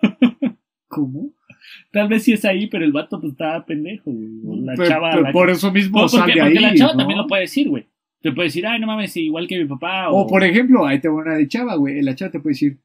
¿Cómo? 0.88 1.32
Tal 1.90 2.08
vez 2.08 2.22
sí 2.24 2.32
es 2.32 2.44
ahí, 2.44 2.66
pero 2.68 2.84
el 2.84 2.92
vato 2.92 3.20
pues 3.20 3.32
estaba 3.32 3.64
pendejo, 3.66 4.10
güey. 4.10 4.30
O 4.46 4.56
la 4.64 4.74
Pero- 4.74 4.88
chava. 4.88 5.10
pero 5.10 5.22
la- 5.22 5.32
por 5.32 5.50
eso 5.50 5.72
mismo 5.72 6.00
No, 6.02 6.08
sal 6.08 6.20
porque, 6.20 6.34
de 6.34 6.40
porque 6.40 6.58
ahí. 6.58 6.64
la 6.64 6.74
chava 6.74 6.92
¿no? 6.92 6.98
también 6.98 7.18
lo 7.18 7.26
puede 7.26 7.42
decir, 7.42 7.68
güey. 7.68 7.86
Te 8.20 8.30
puede 8.30 8.48
decir, 8.48 8.66
ay, 8.66 8.80
no 8.80 8.86
mames, 8.86 9.16
igual 9.16 9.48
que 9.48 9.58
mi 9.58 9.64
papá. 9.66 10.10
O, 10.10 10.22
O 10.22 10.26
por 10.28 10.44
ejemplo, 10.44 10.86
ahí 10.86 11.00
te 11.00 11.08
va 11.08 11.14
una 11.16 11.34
de 11.34 11.48
chava, 11.48 11.74
güey. 11.74 12.00
La 12.02 12.14
chava 12.14 12.30
te 12.30 12.38
puede 12.40 12.52
decir, 12.52 12.78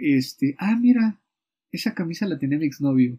este, 0.00 0.54
ah, 0.58 0.76
mira, 0.80 1.20
esa 1.76 1.94
camisa 1.94 2.26
la 2.26 2.38
tenía 2.38 2.58
mi 2.58 2.66
exnovio. 2.66 3.18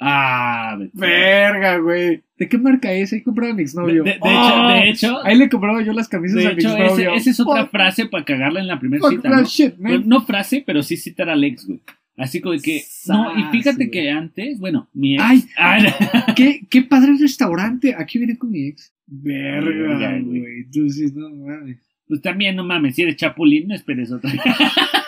Ah, 0.00 0.76
vete. 0.78 0.90
Verga, 0.94 1.78
güey. 1.78 2.24
¿De 2.36 2.48
qué 2.48 2.58
marca 2.58 2.92
es? 2.92 3.12
Ahí 3.12 3.22
compraba 3.22 3.52
mi 3.52 3.58
de, 3.58 3.62
exnovio. 3.62 4.02
de- 4.02 4.10
de 4.12 4.18
¡Oh! 4.20 4.28
hecho, 4.28 4.68
de 4.82 4.90
hecho, 4.90 5.24
Ahí 5.24 5.38
le 5.38 5.48
compraba 5.48 5.82
yo 5.82 5.92
las 5.92 6.08
camisas 6.08 6.36
de 6.42 6.46
a 6.48 6.50
mi 6.50 6.54
hecho 6.58 6.76
exnovio. 6.76 7.10
ese- 7.10 7.16
esa 7.16 7.30
es 7.30 7.40
otra 7.40 7.66
frase 7.66 8.06
para 8.06 8.24
cagarla 8.24 8.60
en 8.60 8.66
la 8.66 8.78
primera 8.80 9.08
cita, 9.08 9.28
¿no? 9.28 9.44
shit. 9.44 9.74
Pues, 9.80 10.04
no 10.04 10.20
frase, 10.22 10.62
pero 10.66 10.82
sí 10.82 10.96
citar 10.96 11.28
al 11.30 11.44
ex, 11.44 11.66
güey. 11.66 11.80
Así 12.16 12.40
como 12.40 12.54
de 12.54 12.60
que. 12.60 12.82
No, 13.06 13.38
y 13.38 13.42
fíjate 13.52 13.90
que 13.90 14.10
antes, 14.10 14.58
bueno, 14.58 14.88
mi 14.94 15.14
ex. 15.14 15.22
Ay. 15.24 15.44
Ah, 15.56 16.34
¿Qué, 16.36 16.62
qué 16.68 16.82
padre 16.82 17.12
restaurante. 17.20 17.94
Aquí 17.96 18.18
viene 18.18 18.36
con 18.36 18.50
mi 18.50 18.66
ex. 18.68 18.92
Verga, 19.06 20.18
güey. 20.20 20.62
Entonces, 20.64 21.14
no 21.14 21.28
mames. 21.30 21.78
pues 22.08 22.20
también, 22.20 22.56
no 22.56 22.64
mames, 22.64 22.94
si 22.96 23.02
eres 23.02 23.16
chapulín, 23.16 23.68
no 23.68 23.74
esperes 23.74 24.10
otra. 24.12 24.30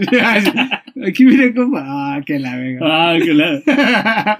Aquí 1.06 1.24
viene 1.24 1.54
con. 1.54 1.72
Ah, 1.76 2.20
que 2.24 2.38
la 2.38 2.56
verga. 2.56 2.80
ah, 2.82 3.16
que 3.22 3.34
la. 3.34 3.60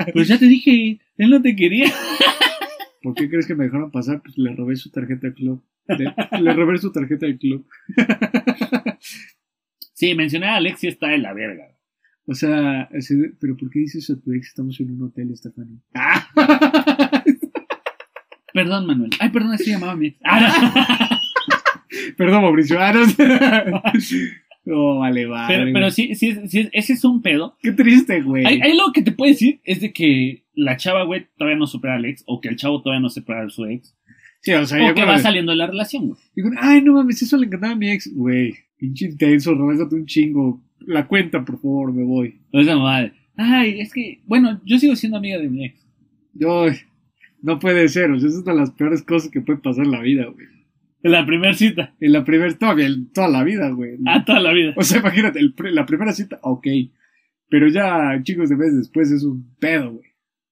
Pues 0.13 0.29
ya 0.29 0.39
te 0.39 0.47
dije, 0.47 1.01
él 1.17 1.31
no 1.31 1.41
te 1.43 1.55
quería. 1.57 1.87
¿Por 3.03 3.15
qué 3.15 3.29
crees 3.29 3.47
que 3.47 3.55
me 3.55 3.65
dejaron 3.65 3.91
pasar? 3.91 4.21
Pues 4.23 4.37
le 4.39 4.55
robé 4.55 4.77
su 4.77 4.91
tarjeta 4.91 5.29
de 5.29 5.35
club. 5.35 5.63
Le, 5.89 6.13
le 6.41 6.53
robé 6.55 6.79
su 6.79 6.91
tarjeta 6.91 7.27
de 7.27 7.39
club. 7.39 7.67
Sí, 9.93 10.15
mencionar 10.15 10.51
a 10.51 10.57
Alex 10.57 10.81
sí 10.81 10.89
está 10.89 11.09
de 11.09 11.19
la 11.19 11.33
verga. 11.33 11.69
O 12.27 12.35
sea, 12.35 12.89
pero 13.41 13.57
¿por 13.57 13.71
qué 13.71 13.79
dices 13.81 14.11
a 14.11 14.21
tu 14.21 14.33
ex? 14.33 14.49
Estamos 14.49 14.81
en 14.81 14.91
un 14.91 15.03
hotel, 15.03 15.31
Stephanie. 15.37 15.79
Ah. 15.95 16.27
Perdón, 18.53 18.87
Manuel. 18.87 19.11
Ay, 19.21 19.31
perdón, 19.31 19.53
así 19.53 19.71
llamaba 19.71 19.95
mi 19.95 20.09
ex. 20.09 20.19
Ah, 20.25 21.21
Perdón, 22.17 22.43
Mauricio. 22.43 22.81
Ah, 22.81 22.93
no. 22.93 23.03
Oh, 24.69 24.99
vale, 24.99 25.27
vale. 25.27 25.47
pero, 25.55 25.73
pero 25.73 25.91
sí, 25.91 26.15
sí, 26.15 26.35
sí, 26.49 26.69
ese 26.73 26.95
es 26.95 27.05
un 27.05 27.23
pedo. 27.23 27.57
Qué 27.63 27.73
triste, 27.73 28.21
güey. 28.23 28.45
Hay, 28.45 28.61
hay 28.61 28.77
lo 28.77 28.93
que 28.93 29.03
te 29.03 29.13
puede 29.13 29.33
decir 29.33 29.61
es 29.65 29.81
de 29.81 29.93
que 29.93 30.45
la 30.55 30.77
chava, 30.77 31.05
güey, 31.05 31.27
todavía 31.37 31.59
no 31.59 31.67
supera 31.67 31.95
al 31.95 32.05
ex, 32.05 32.25
o 32.27 32.41
que 32.41 32.49
el 32.49 32.57
chavo 32.57 32.83
todavía 32.83 33.01
no 33.01 33.09
supera 33.09 33.45
a 33.45 33.49
su 33.49 33.65
ex, 33.67 33.97
Sí, 34.41 34.53
o 34.53 34.65
sea, 34.65 34.79
o 34.79 34.89
ya 34.89 34.95
que 34.95 35.05
va 35.05 35.19
saliendo 35.19 35.51
de 35.51 35.59
la 35.59 35.67
relación, 35.67 36.09
güey. 36.09 36.21
Digo, 36.35 36.51
ay, 36.61 36.81
no 36.81 36.93
mames, 36.93 37.21
eso 37.21 37.37
le 37.37 37.47
encantaba 37.47 37.73
a 37.73 37.77
mi 37.77 37.91
ex. 37.91 38.13
Güey, 38.15 38.55
pinche 38.79 39.07
intenso, 39.07 39.55
robésate 39.55 39.95
un 39.97 40.07
chingo. 40.07 40.63
La 40.81 41.09
cuenta, 41.09 41.45
por 41.45 41.61
favor, 41.61 41.93
me 41.93 42.05
voy. 42.05 42.41
O 42.53 42.61
esa 42.61 42.77
madre. 42.77 43.13
Ay, 43.37 43.81
es 43.81 43.93
que, 43.93 44.21
bueno, 44.25 44.61
yo 44.65 44.79
sigo 44.79 44.95
siendo 44.95 45.19
amiga 45.19 45.39
de 45.39 45.49
mi 45.49 45.65
ex. 45.65 45.85
Yo, 46.33 46.67
no 47.43 47.59
puede 47.59 47.89
ser, 47.89 48.11
o 48.11 48.21
sea, 48.21 48.29
es 48.29 48.37
una 48.37 48.53
de 48.53 48.59
las 48.61 48.71
peores 48.71 49.03
cosas 49.03 49.31
que 49.31 49.41
puede 49.41 49.59
pasar 49.59 49.85
en 49.85 49.91
la 49.91 50.01
vida, 50.01 50.27
güey. 50.27 50.47
En 51.07 51.13
la 51.13 51.25
primera 51.25 51.55
cita. 51.55 51.95
En 52.01 52.13
la 52.13 52.25
primera, 52.25 52.53
todavía, 52.59 52.87
en 52.87 53.13
toda 53.13 53.29
la 53.29 53.45
vida, 53.45 53.71
güey. 53.71 53.97
Ah, 54.07 54.25
toda 54.25 54.41
la 54.41 54.53
vida. 54.53 54.75
O 54.77 54.83
sea, 54.83 54.99
imagínate, 54.99 55.39
el 55.39 55.55
la 55.73 55.87
primera 55.87 56.13
cita, 56.13 56.41
ok. 56.43 56.67
Pero 57.49 57.69
ya, 57.69 58.21
chicos, 58.25 58.49
de 58.49 58.57
meses 58.57 58.79
después 58.79 59.13
es 59.13 59.23
un 59.23 59.55
pedo, 59.61 59.93
güey. 59.93 60.05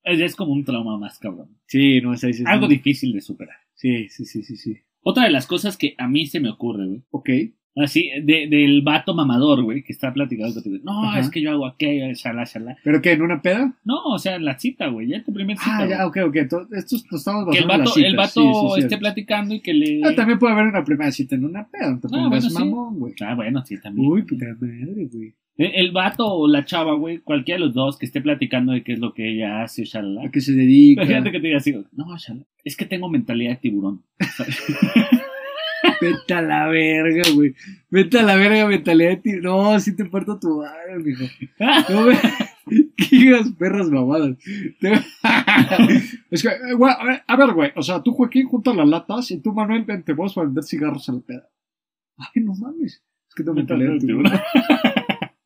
Es, 0.04 0.20
es 0.20 0.36
como 0.36 0.52
un 0.52 0.64
trauma 0.64 0.96
más, 0.96 1.18
cabrón. 1.18 1.58
Sí, 1.66 2.00
no, 2.00 2.14
es 2.14 2.22
ahí. 2.22 2.32
Algo 2.46 2.68
difícil 2.68 3.12
de 3.12 3.20
superar. 3.20 3.56
Sí, 3.74 4.08
sí, 4.08 4.26
sí, 4.26 4.44
sí, 4.44 4.56
sí. 4.56 4.76
Otra 5.02 5.24
de 5.24 5.30
las 5.30 5.48
cosas 5.48 5.76
que 5.76 5.96
a 5.98 6.06
mí 6.06 6.28
se 6.28 6.38
me 6.38 6.50
ocurre, 6.50 6.86
güey. 6.86 7.02
Ok. 7.10 7.30
Así, 7.76 8.08
de, 8.22 8.46
del 8.48 8.82
vato 8.82 9.14
mamador, 9.14 9.62
güey, 9.64 9.82
que 9.82 9.92
está 9.92 10.12
platicando 10.12 10.54
contigo. 10.54 10.76
No, 10.84 11.08
Ajá. 11.08 11.18
es 11.18 11.28
que 11.28 11.40
yo 11.42 11.50
hago 11.50 11.66
aquello, 11.66 12.06
shalá, 12.14 12.44
shalá. 12.44 12.76
¿Pero 12.84 13.02
qué, 13.02 13.12
en 13.12 13.22
una 13.22 13.42
peda? 13.42 13.74
No, 13.84 14.00
o 14.04 14.18
sea, 14.18 14.36
en 14.36 14.44
la 14.44 14.56
cita, 14.58 14.86
güey, 14.86 15.08
ya 15.08 15.16
en 15.16 15.24
tu 15.24 15.32
primer 15.32 15.56
cita. 15.58 15.78
Ah, 15.78 15.86
ya, 15.88 16.06
ok, 16.06 16.18
ok. 16.28 16.36
to- 16.48 16.68
Estos 16.72 17.04
nos 17.10 17.20
estamos 17.20 17.48
que 17.50 17.58
el 17.58 17.64
en 17.64 17.68
las 17.68 17.78
vato, 17.80 17.90
el 17.98 18.04
citas. 18.10 18.16
vato 18.16 18.30
Sí, 18.40 18.40
sí, 18.46 18.66
esté 18.68 18.80
cierto. 18.88 18.98
platicando 19.00 19.54
y 19.54 19.60
que 19.60 19.74
le. 19.74 20.00
Ah, 20.04 20.14
también 20.14 20.38
puede 20.38 20.52
haber 20.52 20.66
una 20.66 20.84
primera 20.84 21.10
cita 21.10 21.34
en 21.34 21.44
una 21.46 21.66
peda, 21.66 21.90
no 21.90 21.98
te 22.00 22.06
Ah, 22.12 22.28
bueno, 22.28 22.48
mamón, 22.52 22.98
güey. 23.00 23.14
Ah, 23.20 23.34
bueno, 23.34 23.64
sí, 23.64 23.80
también. 23.80 24.08
Uy, 24.08 24.22
puta 24.22 24.46
madre, 24.60 25.08
güey. 25.12 25.34
El, 25.56 25.70
el 25.74 25.90
vato 25.92 26.26
o 26.32 26.46
la 26.48 26.64
chava, 26.64 26.94
güey, 26.94 27.18
cualquiera 27.18 27.58
de 27.60 27.66
los 27.66 27.74
dos 27.74 27.98
que 27.98 28.06
esté 28.06 28.20
platicando 28.20 28.72
de 28.72 28.82
qué 28.84 28.92
es 28.92 28.98
lo 29.00 29.14
que 29.14 29.32
ella 29.34 29.62
hace, 29.62 29.84
shalala. 29.84 30.26
¿A 30.26 30.30
qué 30.30 30.40
se 30.40 30.52
dedica? 30.52 31.02
Imagínate 31.02 31.32
que 31.32 31.40
te 31.40 31.46
diga 31.48 31.58
así, 31.58 31.72
no, 31.92 32.16
shalala, 32.18 32.44
es 32.64 32.76
que 32.76 32.84
tengo 32.86 33.08
mentalidad 33.08 33.50
de 33.50 33.56
tiburón. 33.56 34.02
Vete 36.00 36.34
a 36.34 36.42
la 36.42 36.66
verga, 36.68 37.22
güey. 37.34 37.54
Vete 37.90 38.18
a 38.18 38.22
la 38.22 38.36
verga, 38.36 38.66
mentalidad 38.66 39.10
de 39.10 39.16
ti. 39.16 39.32
No, 39.40 39.78
sí 39.80 39.96
te 39.96 40.04
parto 40.04 40.38
tu 40.38 40.58
madre, 40.58 40.98
mijo. 40.98 41.24
No 41.90 42.02
me... 42.02 42.18
¿Qué 42.96 43.40
perras 43.58 43.88
mamadas? 43.90 44.36
Es 46.30 46.42
que, 46.42 46.48
eh, 46.48 46.74
güey, 46.76 46.92
a 47.26 47.36
ver, 47.36 47.52
güey. 47.52 47.72
O 47.76 47.82
sea, 47.82 48.02
tú, 48.02 48.12
Joaquín, 48.12 48.46
junta 48.46 48.74
las 48.74 48.88
latas 48.88 49.30
y 49.30 49.40
tú, 49.40 49.52
Manuel, 49.52 49.84
vente 49.84 50.12
vos 50.12 50.36
a 50.36 50.42
vender 50.42 50.64
cigarros 50.64 51.08
a 51.08 51.12
la 51.12 51.20
peda. 51.20 51.48
Ay, 52.16 52.42
no 52.42 52.54
mames. 52.54 53.02
Es 53.28 53.34
que 53.34 53.42
tengo 53.42 53.56
mentalidad 53.56 53.92
de 53.92 53.98
tiburón. 53.98 54.32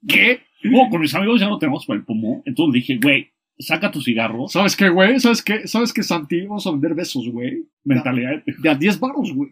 ¿Qué? 0.06 0.40
No, 0.64 0.88
con 0.90 1.00
mis 1.00 1.14
amigos 1.14 1.40
ya 1.40 1.48
no 1.48 1.58
tenemos 1.58 1.86
para 1.86 1.98
el 1.98 2.04
pomo. 2.04 2.42
Entonces 2.44 2.74
dije, 2.74 2.98
güey, 3.02 3.32
saca 3.58 3.90
tus 3.90 4.04
cigarros. 4.04 4.52
¿Sabes 4.52 4.76
qué, 4.76 4.88
güey? 4.88 5.18
¿Sabes 5.20 5.42
qué? 5.42 5.66
¿Sabes 5.66 5.92
qué, 5.92 6.02
Santi? 6.02 6.42
Vamos 6.42 6.66
a 6.66 6.70
vender 6.70 6.94
besos, 6.94 7.28
güey. 7.28 7.66
Mentalidad. 7.84 8.42
De 8.44 8.70
a 8.70 8.74
10 8.74 9.00
baros, 9.00 9.32
güey. 9.32 9.50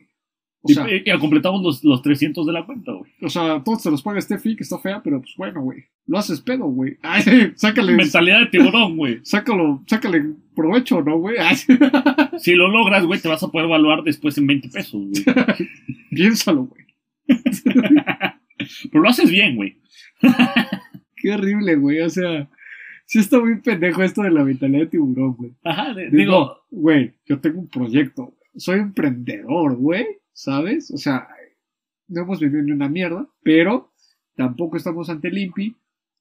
O 0.66 0.70
Y, 0.70 0.74
sea, 0.74 0.86
y- 0.94 1.02
y 1.06 1.18
completamos 1.18 1.62
los, 1.62 1.84
los 1.84 2.02
300 2.02 2.46
de 2.46 2.52
la 2.52 2.66
cuenta, 2.66 2.92
güey. 2.92 3.10
o 3.22 3.28
sea, 3.28 3.62
todos 3.64 3.82
se 3.82 3.90
los 3.90 4.02
paga 4.02 4.20
Steffi, 4.20 4.56
que 4.56 4.62
está 4.64 4.78
fea, 4.78 5.00
pero 5.02 5.20
pues 5.20 5.34
bueno, 5.36 5.62
güey. 5.62 5.84
Lo 6.06 6.18
haces 6.18 6.40
pedo, 6.40 6.64
güey. 6.66 6.96
Ay, 7.02 7.52
sácale, 7.56 7.94
Mentalidad 7.94 8.40
de 8.40 8.46
tiburón, 8.46 8.96
güey. 8.96 9.20
sácalo, 9.22 9.82
sácale 9.86 10.24
provecho, 10.54 11.02
¿no, 11.02 11.18
güey? 11.18 11.36
Si 12.38 12.54
lo 12.54 12.68
logras, 12.68 13.04
güey, 13.06 13.20
te 13.20 13.28
vas 13.28 13.42
a 13.42 13.48
poder 13.48 13.66
evaluar 13.66 14.02
después 14.02 14.36
en 14.38 14.46
20 14.46 14.68
pesos, 14.68 15.00
güey. 15.02 15.24
piénsalo, 16.10 16.64
güey. 16.64 16.84
Pero 18.90 19.02
lo 19.02 19.08
haces 19.08 19.30
bien, 19.30 19.56
güey. 19.56 19.76
Qué 21.16 21.32
horrible, 21.32 21.76
güey. 21.76 22.00
O 22.00 22.10
sea, 22.10 22.48
sí 23.06 23.18
está 23.18 23.38
muy 23.40 23.60
pendejo 23.60 24.02
esto 24.02 24.22
de 24.22 24.30
la 24.30 24.44
mentalidad 24.44 24.80
de 24.80 24.86
tiburón, 24.86 25.34
güey. 25.36 25.52
Ajá, 25.64 25.94
de- 25.94 26.10
digo, 26.10 26.58
güey, 26.70 27.12
yo 27.26 27.38
tengo 27.40 27.60
un 27.60 27.68
proyecto. 27.68 28.34
Soy 28.56 28.78
emprendedor, 28.80 29.76
güey. 29.76 30.06
¿Sabes? 30.36 30.90
O 30.90 30.98
sea, 30.98 31.28
no 32.08 32.20
hemos 32.20 32.40
vendido 32.40 32.62
ni 32.62 32.70
una 32.72 32.90
mierda, 32.90 33.26
pero 33.42 33.90
tampoco 34.34 34.76
estamos 34.76 35.08
ante 35.08 35.28
el 35.28 35.38
INPI, 35.38 35.74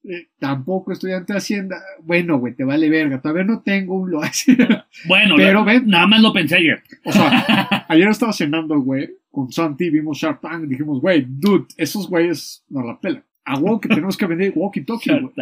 eh, 0.06 0.30
tampoco 0.40 0.94
estoy 0.94 1.12
ante 1.12 1.34
Hacienda. 1.34 1.82
Bueno, 2.02 2.38
güey, 2.40 2.54
te 2.56 2.64
vale 2.64 2.90
verga, 2.90 3.20
todavía 3.22 3.44
no 3.44 3.62
tengo 3.62 3.96
un 4.00 4.12
lo 4.12 4.22
Bueno, 5.08 5.36
Pero 5.36 5.66
ven- 5.66 5.88
nada 5.88 6.08
más 6.08 6.22
lo 6.22 6.32
pensé 6.32 6.56
ayer. 6.56 6.82
O 7.04 7.12
sea, 7.12 7.86
ayer 7.90 8.08
estaba 8.08 8.32
cenando, 8.32 8.80
güey, 8.80 9.18
con 9.30 9.52
Santi, 9.52 9.90
vimos 9.90 10.18
Shark 10.18 10.40
Tank, 10.40 10.64
y 10.64 10.68
dijimos, 10.68 11.02
güey, 11.02 11.26
dude, 11.28 11.66
esos 11.76 12.08
güeyes 12.08 12.64
nos 12.70 12.86
la 12.86 12.98
pelan. 12.98 13.22
A 13.44 13.60
huevo 13.60 13.80
que 13.82 13.90
tenemos 13.90 14.16
que 14.16 14.28
vender 14.28 14.54
walkie-talkie, 14.56 15.20
güey. 15.20 15.34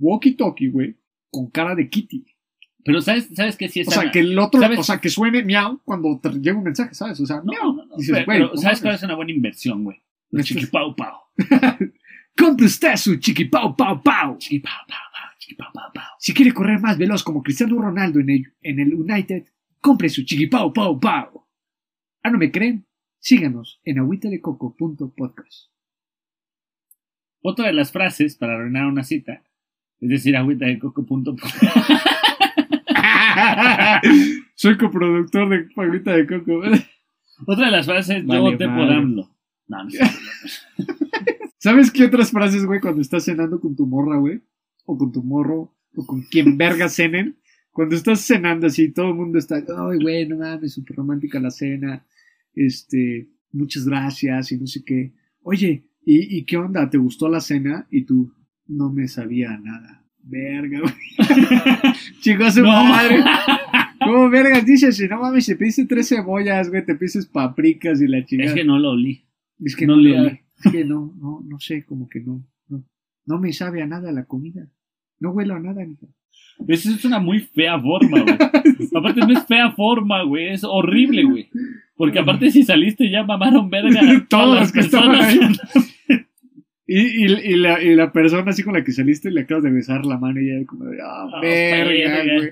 Walkie-talkie, 0.00 0.72
güey, 0.72 0.96
con 1.30 1.50
cara 1.50 1.76
de 1.76 1.88
Kitty. 1.88 2.24
Pero 2.84 3.00
¿sabes, 3.02 3.28
¿sabes 3.34 3.56
qué? 3.56 3.68
Sí 3.68 3.80
O 3.80 3.82
está- 3.82 4.00
sea, 4.02 4.10
que 4.10 4.20
el 4.20 4.38
otro, 4.38 4.60
¿sabes? 4.60 4.78
o 4.78 4.82
sea, 4.82 4.98
que 4.98 5.10
suene 5.10 5.42
miau 5.44 5.80
cuando 5.84 6.18
te 6.18 6.30
llega 6.30 6.56
un 6.56 6.64
mensaje, 6.64 6.94
¿sabes? 6.94 7.20
O 7.20 7.26
sea, 7.26 7.36
No, 7.38 7.44
miau. 7.52 7.72
no, 7.74 7.84
no, 7.86 7.96
Dices, 7.96 8.24
pero, 8.26 8.48
no 8.48 8.56
¿sabes 8.56 8.80
cuál 8.80 8.94
es 8.94 9.02
una 9.02 9.14
buena 9.16 9.32
inversión, 9.32 9.84
güey? 9.84 10.00
Los 10.30 10.42
es- 10.42 10.48
chiquipau 10.56 10.94
pau. 10.96 11.14
Compre 12.36 12.66
usted 12.66 12.96
su 12.96 13.16
chiqui 13.16 13.44
pau 13.46 13.76
pau 13.76 14.00
pau. 14.02 14.38
Chiquipau 14.38 14.72
pau 14.88 14.96
pau, 15.12 15.30
chiquipau 15.38 15.72
pau 15.74 15.92
pau. 15.92 16.04
Si 16.18 16.32
quiere 16.32 16.52
correr 16.54 16.80
más 16.80 16.96
veloz 16.96 17.22
como 17.22 17.42
Cristiano 17.42 17.76
Ronaldo 17.80 18.20
en 18.20 18.30
el, 18.30 18.52
en 18.62 18.80
el 18.80 18.94
United, 18.94 19.44
compre 19.80 20.08
su 20.08 20.22
chiqui 20.24 20.46
pau 20.46 20.72
pau. 20.72 21.46
Ah, 22.22 22.30
¿no 22.30 22.38
me 22.38 22.50
creen? 22.50 22.86
Síganos 23.18 23.80
en 23.84 23.98
agüitadecoco.podcast. 23.98 25.70
Otra 27.42 27.66
de 27.66 27.72
las 27.74 27.90
frases 27.92 28.36
para 28.36 28.54
arruinar 28.54 28.86
una 28.86 29.02
cita 29.04 29.42
es 30.00 30.08
decir 30.08 30.36
agüita 30.36 30.64
de 30.66 30.78
coco 30.78 31.04
punto. 31.04 31.36
Soy 34.54 34.76
coproductor 34.76 35.48
de 35.48 35.68
Agüita 35.76 36.16
de 36.16 36.26
Coco. 36.26 36.60
Otra 37.46 37.66
de 37.66 37.72
las 37.72 37.86
frases 37.86 38.24
Vale, 38.24 38.40
yo 38.40 38.50
voté 38.50 38.64
por 38.66 38.76
madre. 38.76 38.94
AMLO. 38.96 39.36
No, 39.68 39.84
no. 39.84 39.90
¿Sabes 41.58 41.90
qué 41.90 42.04
otras 42.04 42.30
frases, 42.30 42.64
güey, 42.64 42.80
cuando 42.80 43.00
estás 43.00 43.24
cenando 43.24 43.60
con 43.60 43.76
tu 43.76 43.86
morra, 43.86 44.16
güey? 44.18 44.40
O 44.84 44.96
con 44.98 45.12
tu 45.12 45.22
morro, 45.22 45.74
o 45.94 46.06
con 46.06 46.22
quien 46.22 46.56
verga 46.58 46.88
cenen. 46.88 47.36
Cuando 47.70 47.94
estás 47.94 48.20
cenando 48.20 48.66
así, 48.66 48.92
todo 48.92 49.10
el 49.10 49.14
mundo 49.14 49.38
está, 49.38 49.56
ay, 49.56 49.98
güey, 50.02 50.26
no 50.26 50.38
mames, 50.38 50.74
súper 50.74 50.96
romántica 50.96 51.38
la 51.38 51.50
cena. 51.50 52.04
Este, 52.54 53.28
muchas 53.52 53.86
gracias 53.86 54.52
y 54.52 54.58
no 54.58 54.66
sé 54.66 54.82
qué. 54.84 55.12
Oye, 55.42 55.84
¿y, 56.04 56.38
y 56.38 56.44
qué 56.44 56.56
onda? 56.56 56.90
¿Te 56.90 56.98
gustó 56.98 57.28
la 57.28 57.40
cena? 57.40 57.86
Y 57.90 58.02
tú, 58.02 58.34
no 58.66 58.90
me 58.90 59.08
sabía 59.08 59.56
nada. 59.58 59.99
Verga, 60.22 60.80
güey. 60.80 60.94
Chico, 62.20 62.44
a 62.44 62.50
su 62.50 62.62
No. 62.62 62.84
madre. 62.84 63.18
¿Cómo 64.04 64.30
vergas 64.30 64.64
dices? 64.64 64.96
Si 64.96 65.06
no 65.08 65.20
mames, 65.20 65.46
te 65.46 65.56
pediste 65.56 65.84
tres 65.86 66.08
cebollas, 66.08 66.70
güey, 66.70 66.84
te 66.84 66.94
pides 66.94 67.26
papricas 67.26 68.00
y 68.00 68.06
la 68.08 68.24
chingada. 68.24 68.50
Es 68.50 68.54
que 68.54 68.64
no 68.64 68.78
lo 68.78 68.90
olí. 68.90 69.24
Es 69.62 69.76
que 69.76 69.86
No 69.86 69.96
no, 69.96 70.02
le- 70.02 70.10
le 70.10 70.20
olí. 70.20 70.40
Es 70.64 70.72
que 70.72 70.84
no, 70.84 71.14
no, 71.20 71.42
no 71.46 71.58
sé, 71.58 71.84
como 71.84 72.08
que 72.08 72.20
no, 72.20 72.42
no. 72.68 72.84
No 73.26 73.38
me 73.38 73.52
sabe 73.52 73.82
a 73.82 73.86
nada 73.86 74.10
la 74.12 74.24
comida. 74.24 74.66
No 75.18 75.30
huelo 75.32 75.54
a 75.54 75.60
nada, 75.60 75.84
mija. 75.84 76.06
Esa 76.68 76.90
es 76.90 77.04
una 77.04 77.18
muy 77.18 77.40
fea 77.40 77.78
forma, 77.80 78.20
güey. 78.20 78.34
Aparte 78.94 79.20
no 79.20 79.32
es 79.32 79.46
fea 79.46 79.70
forma, 79.72 80.22
güey. 80.24 80.48
Es 80.52 80.64
horrible, 80.64 81.24
güey. 81.24 81.48
Porque 81.96 82.18
aparte 82.18 82.50
si 82.50 82.62
saliste 82.62 83.10
ya 83.10 83.22
mamaron 83.24 83.68
verga 83.68 84.00
Todos 84.30 84.60
los 84.60 84.72
que 84.72 84.80
estaban. 84.80 85.54
Y, 86.92 87.24
y, 87.24 87.24
y 87.26 87.56
la, 87.56 87.80
y 87.80 87.94
la 87.94 88.10
persona 88.12 88.50
así 88.50 88.64
con 88.64 88.72
la 88.74 88.82
que 88.82 88.90
saliste 88.90 89.30
le 89.30 89.42
acabas 89.42 89.62
de 89.62 89.70
besar 89.70 90.04
la 90.04 90.18
mano 90.18 90.40
y 90.40 90.50
ella 90.50 90.66
como 90.66 90.86
de, 90.86 90.98
ah, 91.00 91.38
verga. 91.40 92.24
güey. 92.24 92.50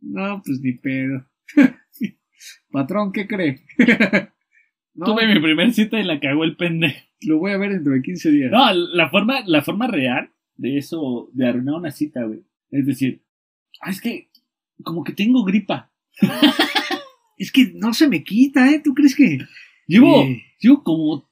No, 0.00 0.42
pues 0.44 0.58
ni 0.60 0.72
pedo. 0.72 1.24
Patrón, 2.72 3.12
¿qué 3.12 3.26
cree? 3.28 3.62
no, 4.94 5.06
Tuve 5.06 5.32
mi 5.32 5.40
primer 5.40 5.72
cita 5.72 6.00
y 6.00 6.04
la 6.04 6.18
cagó 6.18 6.42
el 6.42 6.56
pendejo. 6.56 6.98
lo 7.22 7.38
voy 7.38 7.52
a 7.52 7.56
ver 7.58 7.70
dentro 7.72 7.92
de 7.92 8.02
15 8.02 8.30
días. 8.32 8.50
No, 8.50 8.72
la 8.72 9.10
forma, 9.10 9.42
la 9.46 9.62
forma 9.62 9.86
real 9.86 10.30
de 10.56 10.78
eso, 10.78 11.30
de 11.32 11.46
arruinar 11.46 11.76
una 11.76 11.92
cita, 11.92 12.24
güey. 12.24 12.40
Es 12.72 12.84
decir, 12.84 13.22
ah, 13.80 13.90
es 13.90 14.00
que 14.00 14.28
como 14.82 15.04
que 15.04 15.12
tengo 15.12 15.44
gripa. 15.44 15.92
Es 17.40 17.52
que 17.52 17.70
no 17.72 17.94
se 17.94 18.08
me 18.08 18.24
quita, 18.24 18.68
¿eh? 18.68 18.80
¿Tú 18.82 18.92
crees 18.94 19.14
que...? 19.14 19.38
Llevo, 19.86 20.22
Eh. 20.24 20.42
llevo 20.58 20.82
como 20.82 21.30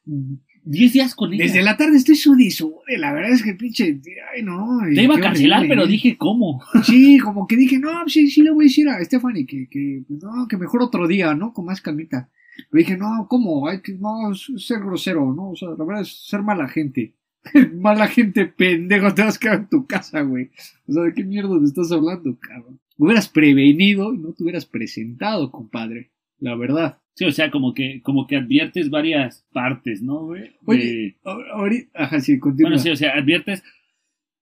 10 0.66 0.92
días 0.92 1.14
con 1.14 1.32
ella. 1.32 1.44
Desde 1.44 1.62
la 1.62 1.76
tarde 1.76 1.96
estoy 1.96 2.16
sudi 2.16 2.46
y 2.46 2.50
sude, 2.50 2.98
la 2.98 3.12
verdad 3.12 3.30
es 3.30 3.42
que 3.42 3.54
pinche... 3.54 4.00
Ay, 4.34 4.42
no. 4.42 4.80
Te 4.92 5.02
iba 5.02 5.14
a 5.14 5.20
cancelar, 5.20 5.60
horrible, 5.60 5.76
pero 5.76 5.86
dije, 5.86 6.16
¿cómo? 6.18 6.60
Sí, 6.84 7.18
como 7.18 7.46
que 7.46 7.56
dije, 7.56 7.78
no, 7.78 7.90
sí, 8.08 8.28
sí 8.28 8.42
le 8.42 8.50
voy 8.50 8.64
a 8.64 8.68
decir 8.68 8.88
a 8.88 9.02
Stephanie 9.04 9.46
que, 9.46 9.68
que, 9.68 10.02
pues, 10.06 10.22
no, 10.22 10.48
que 10.48 10.56
mejor 10.56 10.82
otro 10.82 11.06
día, 11.06 11.34
¿no? 11.34 11.52
Con 11.52 11.66
más 11.66 11.80
calmita. 11.80 12.30
Le 12.72 12.80
dije, 12.80 12.96
no, 12.96 13.26
¿cómo? 13.28 13.68
Hay 13.68 13.80
que, 13.80 13.92
no, 13.92 14.34
ser 14.34 14.80
grosero, 14.80 15.32
¿no? 15.32 15.50
O 15.50 15.56
sea, 15.56 15.68
la 15.68 15.84
verdad 15.84 16.02
es 16.02 16.26
ser 16.26 16.42
mala 16.42 16.68
gente. 16.68 17.14
mala 17.74 18.08
gente, 18.08 18.46
pendejo, 18.46 19.14
te 19.14 19.22
vas 19.22 19.36
a 19.36 19.38
quedar 19.38 19.58
en 19.60 19.68
tu 19.68 19.86
casa, 19.86 20.22
güey. 20.22 20.50
O 20.88 20.92
sea, 20.92 21.04
¿de 21.04 21.14
qué 21.14 21.22
mierda 21.22 21.60
te 21.60 21.66
estás 21.66 21.92
hablando, 21.92 22.36
cabrón? 22.40 22.80
Me 22.98 23.06
hubieras 23.06 23.28
prevenido 23.28 24.12
y 24.12 24.18
no 24.18 24.32
te 24.32 24.42
hubieras 24.42 24.66
presentado, 24.66 25.52
compadre. 25.52 26.10
La 26.40 26.54
verdad. 26.56 26.98
Sí, 27.14 27.24
o 27.24 27.32
sea, 27.32 27.50
como 27.50 27.72
que, 27.72 28.02
como 28.02 28.26
que 28.26 28.36
adviertes 28.36 28.90
varias 28.90 29.46
partes, 29.52 30.02
¿no, 30.02 30.26
güey? 30.26 30.42
De- 30.42 30.56
Oye, 30.66 31.16
ahorita, 31.24 31.88
ajá, 32.04 32.20
sí, 32.20 32.38
continúa. 32.38 32.70
bueno, 32.70 32.82
sí, 32.82 32.90
o 32.90 32.96
sea, 32.96 33.12
adviertes 33.16 33.62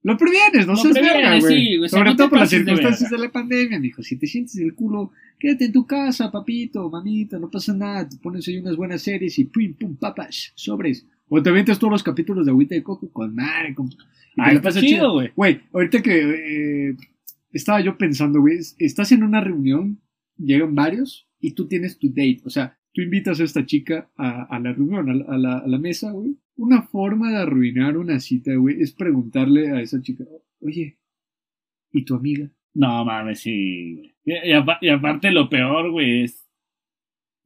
Lo 0.03 0.19
previenes, 0.19 0.67
no 0.67 0.73
Lo 0.73 0.77
seas 0.79 0.93
previenes, 0.93 1.23
verga, 1.23 1.41
güey. 1.41 1.55
sí, 1.67 1.79
o 1.79 1.89
sea, 1.89 1.99
Sobre 1.99 2.11
no 2.11 2.17
todo 2.17 2.29
por 2.31 2.39
las 2.41 2.51
de 2.51 2.57
circunstancias 2.59 3.11
de, 3.11 3.17
verga. 3.17 3.27
la 3.27 3.33
pandemia, 3.33 3.79
mijo. 3.81 4.03
Si 4.03 4.17
te 4.19 4.27
sientes 4.27 4.57
el 4.59 4.75
culo, 4.75 5.13
quédate 5.39 5.65
en 5.67 5.73
tu 5.73 5.87
casa, 5.87 6.31
papito, 6.31 6.91
mamita, 6.91 7.39
no 7.39 7.49
pasa 7.49 7.73
nada. 7.73 8.07
Te 8.09 8.17
pones 8.19 8.47
ahí 8.49 8.59
unas 8.59 8.77
buenas 8.77 9.01
series 9.03 9.39
y 9.39 9.45
pum, 9.45 9.73
pum, 9.79 9.97
papas, 9.97 10.53
sobres. 10.57 11.07
O 11.29 11.43
te 11.43 11.49
avientas 11.49 11.79
todos 11.79 11.91
los 11.93 12.03
capítulos 12.03 12.45
de 12.45 12.51
Agüita 12.51 12.75
de 12.75 12.83
Coco 12.83 13.09
con 13.11 13.35
madre, 13.35 13.75
con... 13.75 13.89
Ah, 14.37 14.51
está 14.51 14.63
pasas 14.63 14.83
chido, 14.83 15.13
güey. 15.13 15.31
Güey, 15.35 15.61
ahorita 15.73 16.03
que 16.03 16.89
eh, 16.91 16.97
estaba 17.53 17.81
yo 17.81 17.97
pensando, 17.97 18.41
güey, 18.41 18.57
es- 18.59 18.77
estás 18.79 19.11
en 19.13 19.23
una 19.23 19.41
reunión, 19.41 20.01
llegan 20.37 20.75
varios 20.75 21.29
y 21.41 21.53
tú 21.53 21.67
tienes 21.69 21.99
tu 21.99 22.09
date. 22.09 22.41
O 22.45 22.51
sea, 22.51 22.79
tú 22.93 23.03
invitas 23.03 23.41
a 23.41 23.45
esta 23.45 23.65
chica 23.67 24.11
a, 24.17 24.45
a 24.45 24.59
la 24.61 24.73
reunión, 24.73 25.09
a 25.11 25.15
la, 25.15 25.25
a 25.27 25.39
la- 25.39 25.59
a 25.59 25.67
la 25.67 25.79
mesa, 25.79 26.11
güey. 26.13 26.37
Una 26.57 26.83
forma 26.83 27.31
de 27.31 27.39
arruinar 27.39 27.97
una 27.97 28.21
cita, 28.21 28.55
güey, 28.55 28.81
es 28.81 28.93
preguntarle 28.93 29.71
a 29.71 29.81
esa 29.81 30.01
chica, 30.01 30.25
oye, 30.61 30.99
¿y 31.93 32.05
tu 32.05 32.15
amiga? 32.15 32.49
No 32.75 33.05
mames, 33.05 33.41
sí, 33.41 33.95
güey. 33.95 34.15
Y, 34.25 34.51
y 34.51 34.53
apa- 34.53 34.79
y 34.81 34.89
aparte 34.89 35.31
lo 35.33 35.49
peor, 35.49 35.91
güey, 35.91 36.23
es. 36.23 36.49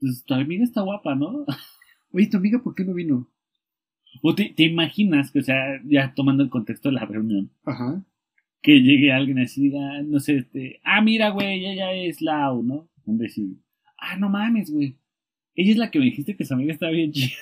Pues 0.01 0.24
tu 0.24 0.35
amiga 0.35 0.62
está 0.64 0.83
guapa, 0.83 1.14
¿no? 1.14 1.44
Oye, 2.12 2.27
¿tu 2.29 2.37
amiga 2.38 2.62
por 2.62 2.74
qué 2.74 2.85
no 2.85 2.94
vino? 2.94 3.31
O 4.22 4.35
te, 4.35 4.55
te 4.57 4.62
imaginas 4.64 5.31
que, 5.31 5.40
o 5.40 5.42
sea, 5.42 5.81
ya 5.85 6.14
tomando 6.14 6.42
el 6.42 6.48
contexto 6.51 6.88
de 6.88 6.94
la 6.94 7.05
reunión, 7.05 7.51
Ajá. 7.64 8.03
Que 8.62 8.81
llegue 8.81 9.12
alguien 9.12 9.38
así, 9.38 9.62
diga, 9.71 10.03
no 10.03 10.18
sé, 10.21 10.37
este, 10.38 10.81
ah, 10.85 11.01
mira, 11.01 11.31
güey, 11.31 11.64
ella 11.66 11.92
es 11.92 12.21
Lau, 12.21 12.62
¿no? 12.62 12.88
Un 13.05 13.18
decir, 13.18 13.47
ah, 13.99 14.16
no 14.16 14.29
mames, 14.29 14.71
güey. 14.71 14.97
Ella 15.55 15.73
es 15.73 15.77
la 15.79 15.90
que 15.90 15.99
me 15.99 16.07
dijiste 16.07 16.37
que 16.37 16.44
su 16.44 16.55
amiga 16.55 16.73
está 16.73 16.88
bien 16.90 17.12
chida. 17.12 17.37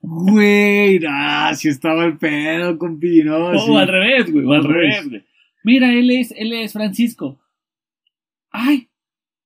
Güey, 0.00 1.00
ah, 1.08 1.52
si 1.54 1.68
estaba 1.68 2.04
el 2.04 2.18
pedo, 2.18 2.76
compi, 2.78 3.22
no. 3.24 3.46
O 3.48 3.58
sí. 3.58 3.74
al 3.76 3.88
revés, 3.88 4.30
güey, 4.30 4.44
o 4.44 4.52
al 4.52 4.64
revés. 4.64 5.08
güey. 5.08 5.24
Mira, 5.64 5.92
él 5.94 6.10
es, 6.10 6.30
él 6.36 6.52
es 6.52 6.72
Francisco. 6.74 7.40
Ay, 8.50 8.88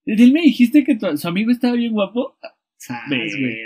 él 0.05 0.33
me 0.33 0.43
dijiste 0.43 0.83
que 0.85 0.97
tu- 0.97 1.17
su 1.17 1.29
amigo 1.29 1.51
estaba 1.51 1.75
bien 1.75 1.93
guapo. 1.93 2.37
Sas, 2.77 3.09
güey. 3.09 3.57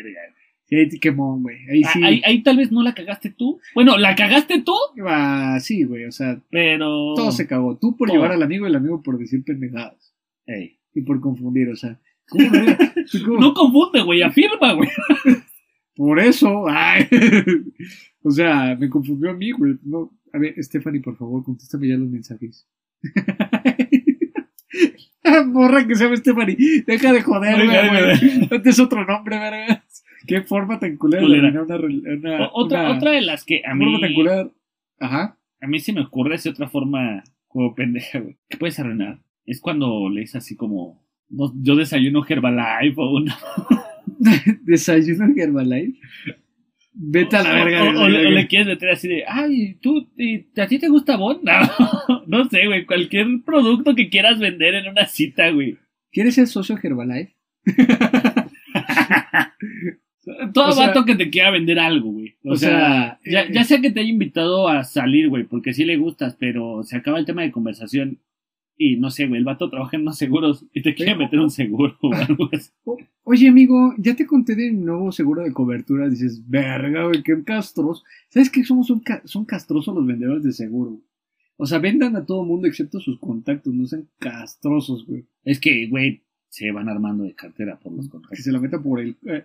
Güey. 1.43 1.57
Ahí 1.71 1.83
Ah, 1.85 1.91
sí. 1.93 2.01
Ahí, 2.05 2.23
ahí 2.25 2.43
tal 2.43 2.57
vez 2.57 2.73
no 2.73 2.83
la 2.83 2.95
cagaste 2.95 3.31
tú. 3.31 3.61
Bueno, 3.75 3.99
la 3.99 4.15
cagaste 4.15 4.63
tú, 4.63 4.75
Ah, 5.07 5.59
sí, 5.61 5.85
güey, 5.85 6.07
o 6.07 6.13
sea, 6.13 6.41
pero. 6.51 7.15
todo 7.15 7.31
se 7.33 7.47
cagó. 7.47 7.77
Tú 7.79 7.97
por 7.97 8.09
Todo. 8.09 8.17
llevar 8.17 8.33
al 8.33 8.43
amigo 8.43 8.67
y 8.67 8.71
el 8.71 8.77
amigo 8.77 9.03
por 9.03 9.19
decir 9.19 9.45
pendejadas. 9.45 10.15
Ey. 10.47 10.79
Y 10.95 11.03
por 11.03 11.21
confundir, 11.21 11.69
o 11.69 11.77
sea. 11.77 11.99
¿cómo 12.29 12.45
no? 12.51 12.51
Tú 13.13 13.19
cómo- 13.27 13.41
No 13.41 13.55
confunde, 13.55 14.03
güey, 14.03 14.23
afirma, 14.23 14.73
güey. 14.75 14.89
Por 15.95 16.19
eso, 16.21 16.67
ay. 16.69 17.07
o 18.23 18.31
sea, 18.31 18.75
me 18.81 18.89
confundió 18.89 19.29
a 19.31 19.35
mí, 19.35 19.51
güey. 19.53 19.75
No. 19.85 20.11
A 20.33 20.39
ver, 20.39 20.55
Stephanie, 20.65 21.03
por 21.03 21.19
favor, 21.19 21.45
contéstame 21.45 21.87
ya 21.89 21.97
los 21.99 22.09
mensajes. 22.09 22.67
Morra 25.47 25.87
que 25.87 25.95
se 25.95 26.05
llama 26.05 26.17
Stephanie. 26.17 26.57
Deja 26.87 27.13
de 27.13 27.19
de 27.19 27.23
güey. 27.23 28.49
No 28.51 28.63
es 28.71 28.79
otro 28.81 29.05
nombre, 29.05 29.39
verga. 29.39 29.85
Qué 30.27 30.43
forma 30.43 30.79
tan 30.79 30.97
culera 30.97 31.23
Culera. 31.23 31.49
una, 31.51 31.77
una, 31.77 32.47
O- 32.47 32.51
otra, 32.65 32.81
una- 32.83 32.97
otra 32.97 33.11
de 33.13 33.23
las 33.23 33.45
que 33.45 33.63
a 33.65 33.73
una 33.75 33.85
forma 33.85 33.97
mí, 33.97 34.01
tan 34.03 34.15
culera. 34.15 34.51
Ajá. 35.01 35.39
a 35.61 35.67
mí 35.67 35.81
se 35.81 35.93
me 35.93 36.01
ocurre 36.03 36.37
de 36.39 36.51
otra 36.51 36.69
forma 36.69 37.23
como 37.49 37.75
pendeja, 37.75 38.21
güey. 38.21 38.37
¿Qué 38.49 38.57
puedes 38.57 38.79
arruinar? 38.79 39.19
Es 39.45 39.61
cuando 39.61 40.09
lees 40.09 40.35
así 40.37 40.55
como. 40.57 41.05
no, 41.29 41.53
yo 41.63 41.75
desayuno 41.77 42.25
Herbalife 42.29 42.95
o 43.01 43.11
una. 43.17 43.37
Desayuno 44.63 45.33
Herbalife. 45.37 45.99
Vete 46.95 47.37
a 47.37 47.43
la 47.43 47.53
o- 47.53 47.65
verga. 47.65 47.83
O, 47.83 47.93
la 47.93 48.03
o 48.05 48.09
le, 48.09 48.27
o 48.27 48.31
le 48.31 48.47
quieres 48.47 48.69
meter 48.69 48.91
así 48.91 49.09
de. 49.09 49.25
Ay, 49.27 49.75
¿tú, 49.81 50.09
y- 50.17 50.47
¿a 50.61 50.67
ti 50.67 50.79
te 50.79 50.89
gusta 50.89 51.17
Bon? 51.17 51.41
No, 52.09 52.23
no 52.27 52.49
sé, 52.49 52.67
güey. 52.67 52.87
Cualquier 52.87 53.27
producto 53.45 53.95
que 53.95 54.09
quieras 54.11 54.39
vender 54.39 54.75
en 54.75 54.89
una 54.89 55.07
cita, 55.07 55.51
güey. 55.51 55.79
¿Quieres 56.11 56.35
ser 56.35 56.47
socio 56.47 56.79
Herbalife? 56.83 57.35
Todo 60.53 60.69
O 60.69 60.73
sea- 60.73 60.89
vato 60.89 61.05
que 61.05 61.17
te 61.17 61.31
quiera 61.31 61.51
vender 61.51 61.79
algo, 61.79 62.11
güey. 62.13 62.35
O, 62.45 62.53
O 62.53 62.57
sea, 62.57 63.19
sea, 63.25 63.33
ya, 63.33 63.43
eh, 63.43 63.51
ya 63.53 63.65
sea 63.65 63.81
que 63.81 63.91
te 63.91 64.01
haya 64.01 64.09
invitado 64.11 64.69
a 64.69 64.85
salir, 64.85 65.29
güey, 65.29 65.45
porque 65.45 65.73
sí 65.73 65.85
le 65.85 65.97
gustas, 65.97 66.37
pero 66.39 66.83
se 66.85 66.97
acaba 66.97 67.19
el 67.19 67.25
tema 67.27 67.43
de 67.43 67.51
conversación 67.51 68.19
y 68.79 68.97
no 68.97 69.11
sé, 69.11 69.27
güey, 69.27 69.39
el 69.39 69.45
vato 69.45 69.69
trabaja 69.69 69.97
en 69.97 70.03
unos 70.03 70.19
seguros 70.19 70.65
y 70.73 70.83
te 70.83 70.95
quiere 70.95 71.15
meter 71.15 71.39
un 71.41 71.51
seguro 71.51 71.97
o 72.03 72.13
algo 72.15 72.49
así. 72.53 72.71
Oye, 73.25 73.49
amigo, 73.49 73.95
ya 73.99 74.17
te 74.17 74.27
conté 74.27 74.55
de 74.57 74.73
mi 74.73 74.85
nuevo 74.85 75.13
seguro 75.13 75.43
de 75.43 75.53
cobertura. 75.53 76.09
Dices, 76.09 76.43
verga, 76.49 77.05
güey, 77.05 77.23
qué 77.23 77.43
castros. 77.45 78.03
¿Sabes 78.31 78.51
qué? 78.51 78.65
Somos 78.65 78.91
un 78.91 79.01
ca- 79.01 79.23
son 79.25 79.45
castrosos 79.45 79.95
los 79.95 80.05
vendedores 80.07 80.43
de 80.43 80.53
seguro. 80.53 81.01
O 81.57 81.67
sea, 81.67 81.79
vendan 81.79 82.17
a 82.17 82.25
todo 82.27 82.45
mundo 82.45 82.67
excepto 82.67 82.99
sus 82.99 83.21
contactos. 83.21 83.73
No 83.73 83.87
sean 83.87 84.09
castrosos, 84.19 85.07
güey. 85.07 85.25
Es 85.45 85.61
que, 85.61 85.87
güey, 85.87 86.23
se 86.49 86.73
van 86.73 86.89
armando 86.89 87.23
de 87.25 87.35
cartera 87.35 87.79
por 87.79 87.93
los 87.93 88.07
Que 88.07 88.11
contratos. 88.11 88.39
se 88.45 88.51
la 88.51 88.59
meta 88.59 88.83
por 88.83 88.99
el. 88.99 89.15
eh, 89.27 89.45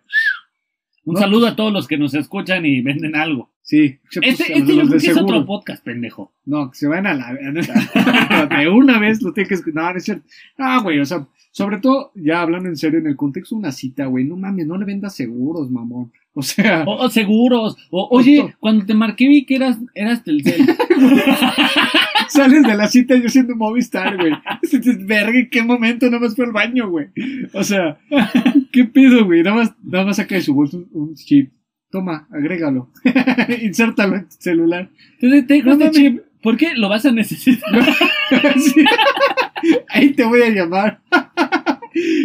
Un 1.08 1.14
No, 1.14 1.22
saludo 1.22 1.48
a 1.48 1.56
todos 1.56 1.72
los 1.72 1.88
que 1.88 1.98
nos 1.98 2.14
escuchan 2.14 2.66
y 2.66 2.82
venden 2.82 3.16
algo. 3.16 3.50
sí, 3.62 3.98
excepto 4.04 4.30
Este, 4.30 4.58
este 4.58 4.76
yo 4.76 4.86
creo 4.86 5.00
que 5.00 5.08
es 5.08 5.18
otro 5.18 5.46
podcast, 5.46 5.82
pendejo. 5.82 6.34
No, 6.46 6.70
que 6.70 6.78
se 6.78 6.88
van 6.90 7.08
a 7.08 7.14
la. 7.14 7.34
de 8.60 8.68
una 8.70 9.00
vez 9.00 9.22
lo 9.22 9.32
tiene 9.32 9.48
que 9.48 9.54
escuchar. 9.56 9.84
No, 9.84 9.92
no 9.92 9.98
es 9.98 10.04
cierto. 10.04 10.28
Ah, 10.58 10.82
güey, 10.84 11.00
o 11.00 11.06
sea, 11.06 11.26
sobre 11.52 11.78
todo, 11.78 12.12
ya 12.14 12.42
hablando 12.42 12.68
en 12.68 12.76
serio, 12.76 13.00
en 13.00 13.08
el 13.08 13.16
contexto 13.16 13.56
de 13.56 13.60
una 13.60 13.72
cita, 13.72 14.06
güey, 14.08 14.26
no 14.26 14.36
mames, 14.36 14.68
no 14.68 14.78
le 14.78 14.84
vendas 14.84 15.16
seguros, 15.16 15.72
mamón. 15.72 16.12
O 16.34 16.42
sea, 16.44 16.84
O, 16.86 17.06
o 17.06 17.10
seguros. 17.10 17.78
O, 17.90 18.10
oye, 18.12 18.54
cuando 18.60 18.86
te 18.86 18.94
marqué 18.94 19.30
vi 19.30 19.46
que 19.46 19.56
eras, 19.56 19.78
eras 19.96 20.26
Telcel. 20.26 20.68
sales 22.38 22.64
de 22.64 22.76
la 22.76 22.88
cita 22.88 23.16
yo 23.16 23.28
siendo 23.30 23.56
Movistar, 23.56 24.16
güey. 24.16 24.34
Dices, 24.62 25.06
Verga, 25.06 25.38
¿en 25.38 25.50
qué 25.50 25.64
momento? 25.64 26.06
Nada 26.06 26.20
más 26.20 26.36
fue 26.36 26.46
al 26.46 26.52
baño, 26.52 26.90
güey. 26.90 27.08
O 27.54 27.64
sea, 27.64 28.00
¿qué 28.72 28.86
pido, 28.86 29.26
güey? 29.26 29.44
Nada 29.44 29.58
más, 29.58 29.76
nada 29.84 30.06
más 30.06 30.18
saca 30.18 30.36
de 30.36 30.42
su 30.42 30.54
bolso 30.54 30.88
un, 30.92 31.16
chip. 31.16 31.52
Toma, 31.90 32.28
agrégalo. 32.32 32.92
Insértalo 33.62 34.16
en 34.16 34.30
tu 34.30 34.36
celular. 34.40 34.90
Entonces 35.20 35.48
te 35.48 35.64
No 35.64 35.74
este 35.74 35.92
chip. 35.92 36.22
¿Por 36.42 36.58
qué? 36.58 36.76
Lo 36.76 36.90
vas 36.90 37.06
a 37.06 37.12
necesitar. 37.12 37.70
Sí. 38.58 38.84
Ahí 39.88 40.12
te 40.12 40.26
voy 40.26 40.42
a 40.42 40.50
llamar. 40.50 41.02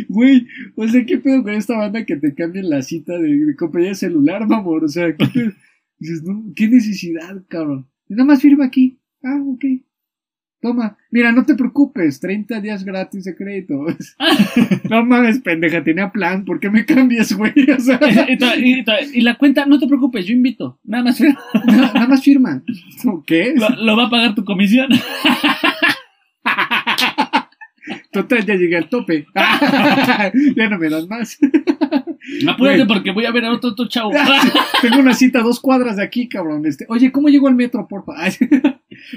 Güey, 0.08 0.48
o 0.74 0.88
sea, 0.88 1.06
¿qué 1.06 1.18
pedo 1.18 1.44
con 1.44 1.52
esta 1.52 1.76
banda 1.78 2.04
que 2.04 2.16
te 2.16 2.34
cambian 2.34 2.68
la 2.68 2.82
cita 2.82 3.16
de, 3.18 3.36
de 3.36 3.54
compañía 3.54 3.90
de 3.90 3.94
celular, 3.94 4.48
mamor? 4.48 4.82
O 4.82 4.88
sea, 4.88 5.14
¿qué? 5.16 5.52
Dices, 6.00 6.24
no, 6.24 6.52
¿qué 6.56 6.66
necesidad, 6.66 7.44
cabrón? 7.46 7.86
Nada 8.08 8.24
más 8.24 8.42
firma 8.42 8.64
aquí. 8.64 8.98
Ah, 9.22 9.40
ok. 9.46 9.64
Toma. 10.62 10.96
Mira, 11.10 11.32
no 11.32 11.44
te 11.44 11.56
preocupes, 11.56 12.20
30 12.20 12.60
días 12.60 12.84
gratis 12.84 13.24
de 13.24 13.34
crédito. 13.34 13.84
no 14.88 15.04
mames, 15.04 15.40
pendeja, 15.40 15.82
tenía 15.82 16.12
plan. 16.12 16.44
¿Por 16.44 16.60
qué 16.60 16.70
me 16.70 16.84
cambias, 16.86 17.32
güey? 17.32 17.52
O 17.76 17.80
sea, 17.80 17.98
y, 19.12 19.20
la 19.22 19.34
cuenta, 19.34 19.66
no 19.66 19.80
te 19.80 19.88
preocupes, 19.88 20.24
yo 20.24 20.32
invito. 20.34 20.78
Nada 20.84 21.02
más 21.02 21.20
na- 21.66 21.92
nada 21.92 22.06
más 22.06 22.22
firma. 22.22 22.62
¿Qué? 23.26 23.54
lo, 23.56 23.70
lo 23.70 23.96
va 23.96 24.06
a 24.06 24.10
pagar 24.10 24.36
tu 24.36 24.44
comisión. 24.44 24.88
Total, 28.12 28.44
ya 28.46 28.54
llegué 28.54 28.76
al 28.76 28.88
tope. 28.88 29.26
ya 29.34 30.68
no 30.68 30.78
me 30.78 30.88
das 30.88 31.08
más. 31.08 31.38
Apúrate 32.46 32.86
porque 32.86 33.10
voy 33.10 33.24
a 33.24 33.32
ver 33.32 33.46
a 33.46 33.52
otro, 33.52 33.70
otro 33.70 33.88
chavo. 33.88 34.12
Tengo 34.80 34.98
una 35.00 35.14
cita 35.14 35.40
a 35.40 35.42
dos 35.42 35.58
cuadras 35.58 35.96
de 35.96 36.04
aquí, 36.04 36.28
cabrón. 36.28 36.64
Este, 36.66 36.84
oye, 36.88 37.10
¿cómo 37.10 37.28
llego 37.28 37.48
al 37.48 37.56
metro, 37.56 37.88
porfa? 37.88 38.14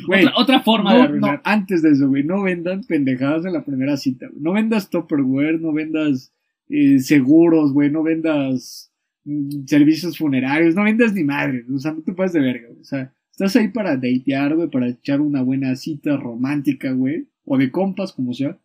Güey, 0.07 0.25
otra, 0.25 0.33
otra 0.37 0.59
forma 0.61 0.93
de 0.95 1.01
arruinar. 1.01 1.35
no, 1.35 1.41
antes 1.43 1.81
de 1.81 1.91
eso, 1.91 2.07
güey, 2.07 2.23
no 2.23 2.41
vendan 2.43 2.83
pendejadas 2.83 3.45
en 3.45 3.53
la 3.53 3.63
primera 3.65 3.97
cita. 3.97 4.27
güey. 4.27 4.41
No 4.41 4.53
vendas 4.53 4.89
Tupperware, 4.89 5.59
no 5.59 5.73
vendas 5.73 6.33
eh, 6.69 6.99
seguros, 6.99 7.73
güey, 7.73 7.89
no 7.91 8.03
vendas 8.03 8.91
mm, 9.23 9.65
servicios 9.65 10.17
funerarios, 10.17 10.75
no 10.75 10.83
vendas 10.83 11.13
ni 11.13 11.23
madre. 11.23 11.63
O 11.73 11.79
sea, 11.79 11.91
no 11.93 12.01
te 12.01 12.13
pases 12.13 12.33
de 12.33 12.39
verga. 12.41 12.67
O 12.79 12.83
sea, 12.83 13.11
estás 13.31 13.55
ahí 13.55 13.67
para 13.69 13.95
datear, 13.95 14.55
güey, 14.55 14.69
para 14.69 14.87
echar 14.89 15.21
una 15.21 15.41
buena 15.41 15.75
cita 15.75 16.17
romántica, 16.17 16.91
güey, 16.91 17.27
o 17.45 17.57
de 17.57 17.71
compas, 17.71 18.11
como 18.13 18.33
sea. 18.33 18.57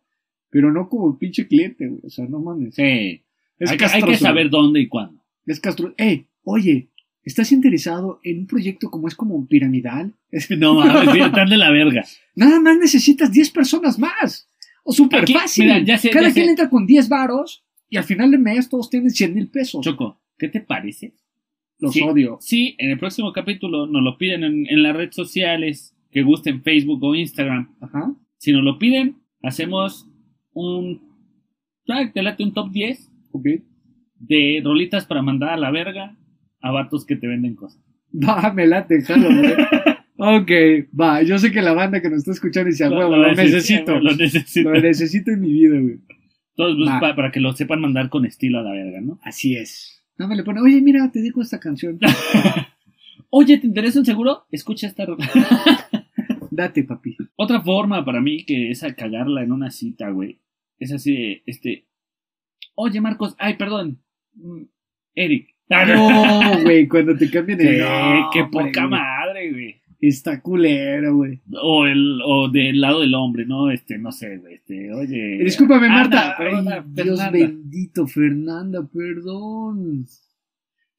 Pero 0.49 0.71
no 0.71 0.89
como 0.89 1.17
pinche 1.17 1.47
cliente, 1.47 1.87
güey. 1.87 2.01
O 2.03 2.09
sea, 2.09 2.25
no 2.27 2.39
mames. 2.39 2.75
Sí. 2.75 3.23
Es 3.59 3.69
hay, 3.71 3.77
que- 3.77 3.85
hay 3.85 4.01
que 4.03 4.17
saber 4.17 4.49
dónde 4.49 4.81
y 4.81 4.87
cuándo. 4.87 5.21
Es 5.45 5.59
Castro. 5.59 5.93
Eh, 5.97 6.25
oye, 6.43 6.89
¿estás 7.23 7.51
interesado 7.51 8.19
en 8.23 8.39
un 8.39 8.47
proyecto 8.47 8.89
como 8.89 9.07
es 9.07 9.15
como 9.15 9.45
piramidal? 9.47 10.13
Es- 10.31 10.49
No 10.51 10.75
mames, 10.75 11.15
están 11.25 11.49
de 11.49 11.57
la 11.57 11.71
verga. 11.71 12.03
Nada 12.35 12.59
más 12.59 12.77
necesitas 12.77 13.31
10 13.31 13.51
personas 13.51 13.99
más. 13.99 14.47
O 14.83 14.91
súper 14.93 15.29
fácil. 15.31 15.65
mira, 15.65 15.79
ya 15.79 15.97
sé, 15.97 16.09
Cada 16.09 16.29
ya 16.29 16.33
quien 16.33 16.45
sé. 16.45 16.51
entra 16.51 16.69
con 16.69 16.87
10 16.87 17.07
varos 17.09 17.63
y 17.89 17.97
al 17.97 18.03
final 18.03 18.31
del 18.31 18.39
mes 18.39 18.67
todos 18.69 18.89
tienen 18.89 19.11
100 19.11 19.33
mil 19.35 19.47
pesos. 19.49 19.83
Choco, 19.83 20.19
¿qué 20.39 20.47
te 20.47 20.59
parece? 20.61 21.13
Los 21.77 21.93
Sí. 21.93 22.01
odio. 22.01 22.37
Sí, 22.41 22.75
en 22.79 22.91
el 22.91 22.97
próximo 22.99 23.31
capítulo 23.33 23.85
nos 23.87 24.01
lo 24.03 24.17
piden 24.17 24.43
en, 24.43 24.65
en 24.67 24.81
las 24.83 24.95
redes 24.95 25.15
sociales, 25.15 25.95
que 26.11 26.23
gusten 26.23 26.63
Facebook 26.63 27.03
o 27.03 27.13
Instagram. 27.15 27.75
Ajá. 27.81 28.13
Si 28.37 28.51
nos 28.51 28.63
lo 28.63 28.79
piden, 28.79 29.17
hacemos 29.43 30.07
un. 30.53 31.01
ah, 31.89 32.09
Te 32.13 32.21
late 32.23 32.43
un 32.43 32.53
top 32.53 32.71
10 32.71 33.09
Ok. 33.33 33.45
de 34.19 34.61
rolitas 34.63 35.05
para 35.05 35.21
mandar 35.21 35.49
a 35.49 35.57
la 35.57 35.71
verga 35.71 36.17
a 36.61 36.71
vatos 36.71 37.05
que 37.05 37.15
te 37.15 37.27
venden 37.27 37.55
cosas. 37.55 37.81
Va, 38.13 38.51
me 38.53 38.67
late, 38.67 39.01
jalo, 39.01 39.27
güey. 39.29 39.53
ok, 40.17 40.51
va. 40.99 41.21
Yo 41.23 41.37
sé 41.39 41.51
que 41.51 41.61
la 41.61 41.73
banda 41.73 42.01
que 42.01 42.09
nos 42.09 42.19
está 42.19 42.31
escuchando 42.31 42.69
dice, 42.69 42.89
Lo- 42.89 42.97
huevo, 42.97 43.15
lo 43.17 43.27
lo 43.27 43.35
necesito. 43.35 43.99
Lo 43.99 44.15
necesito. 44.15 44.69
Lo 44.71 44.81
necesito 44.81 45.31
en 45.31 45.41
mi 45.41 45.51
vida, 45.53 45.79
güey. 45.79 45.99
Todos, 46.55 46.75
pues, 46.77 47.13
para 47.15 47.31
que 47.31 47.39
lo 47.39 47.53
sepan 47.53 47.79
mandar 47.81 48.09
con 48.09 48.25
estilo 48.25 48.59
a 48.59 48.63
la 48.63 48.71
verga, 48.71 48.99
¿no? 49.01 49.19
Así 49.23 49.55
es. 49.55 50.03
No 50.17 50.27
me 50.27 50.35
le 50.35 50.43
pone, 50.43 50.61
oye, 50.61 50.81
mira, 50.81 51.09
te 51.11 51.21
digo 51.21 51.41
esta 51.41 51.59
canción. 51.59 51.97
Oye, 53.33 53.57
¿te 53.57 53.65
interesa 53.65 53.97
un 53.97 54.05
seguro? 54.05 54.45
Escucha 54.51 54.87
esta 54.87 55.05
rola. 55.05 55.25
Date, 56.51 56.83
papi. 56.83 57.15
Otra 57.37 57.61
forma 57.61 58.03
para 58.03 58.19
mí 58.19 58.43
que 58.43 58.71
es 58.71 58.83
a 58.83 58.93
cagarla 58.93 59.41
en 59.41 59.53
una 59.53 59.71
cita, 59.71 60.09
güey. 60.09 60.41
Es 60.77 60.91
así 60.91 61.41
este. 61.45 61.87
Oye, 62.75 62.99
Marcos, 62.99 63.35
ay, 63.39 63.55
perdón. 63.55 64.01
Mm, 64.33 64.63
Eric. 65.15 65.50
No, 65.71 66.61
güey, 66.63 66.87
cuando 66.87 67.15
te 67.15 67.29
cambian 67.29 67.61
el. 67.61 67.79
No, 67.79 68.29
qué 68.33 68.45
poca 68.45 68.87
madre, 68.87 69.51
güey. 69.51 69.81
Está 70.01 70.41
culero, 70.41 71.15
güey. 71.15 71.39
O, 71.61 71.85
el, 71.85 72.19
o 72.25 72.49
del 72.49 72.81
lado 72.81 73.01
del 73.01 73.13
hombre, 73.13 73.45
¿no? 73.45 73.69
Este, 73.69 73.97
no 73.97 74.11
sé, 74.11 74.37
güey. 74.37 74.55
Este, 74.55 74.91
oye. 74.93 75.43
Discúlpame, 75.43 75.87
Marta. 75.89 76.35
Ay, 76.37 76.55
Dios 76.87 77.19
Fernanda. 77.19 77.31
bendito, 77.31 78.07
Fernanda, 78.07 78.87
perdón. 78.91 80.07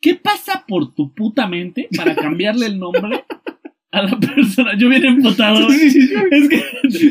¿Qué 0.00 0.14
pasa 0.14 0.64
por 0.66 0.94
tu 0.94 1.12
puta 1.14 1.46
mente 1.46 1.88
para 1.96 2.14
cambiarle 2.14 2.66
el 2.66 2.78
nombre 2.78 3.24
a 3.92 4.02
la 4.02 4.18
persona? 4.18 4.76
Yo 4.76 4.88
vine 4.88 5.08
sí. 5.90 6.10
Es 6.30 6.48
que 6.48 6.64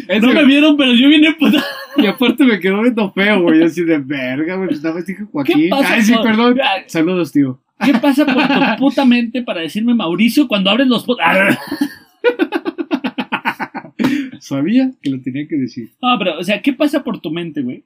Es 0.08 0.22
no 0.22 0.30
que- 0.30 0.34
me 0.36 0.46
vieron, 0.46 0.76
pero 0.78 0.94
yo 0.94 1.08
vine 1.10 1.28
emputado. 1.28 1.64
Y 1.98 2.06
aparte 2.08 2.44
me 2.44 2.60
quedó 2.60 2.82
viendo 2.82 3.12
feo, 3.14 3.42
güey. 3.42 3.64
Así 3.64 3.84
de 3.84 3.98
verga, 4.00 4.56
güey. 4.58 4.70
Nada 4.76 4.94
más 4.96 5.06
dije 5.06 5.20
¿Qué 5.24 5.26
Joaquín. 5.32 5.70
pasa 5.70 5.94
Ay, 5.94 6.02
sí, 6.02 6.14
por- 6.14 6.24
perdón. 6.24 6.60
Ay, 6.62 6.84
Saludos, 6.88 7.32
tío. 7.32 7.62
¿Qué 7.84 7.94
pasa 7.96 8.26
por 8.26 8.36
tu 8.48 8.76
puta 8.80 9.06
mente 9.06 9.42
para 9.42 9.62
decirme 9.62 9.94
Mauricio 9.96 10.48
cuando 10.48 10.70
abres 10.70 10.88
los 10.88 11.06
Ah, 11.24 11.58
Sabía 14.40 14.92
que 15.02 15.10
lo 15.10 15.22
tenía 15.22 15.48
que 15.48 15.56
decir. 15.56 15.92
No, 16.02 16.18
pero, 16.18 16.40
o 16.40 16.44
sea, 16.44 16.62
¿qué 16.62 16.74
pasa 16.74 17.04
por 17.04 17.20
tu 17.22 17.32
mente, 17.32 17.62
güey? 17.62 17.84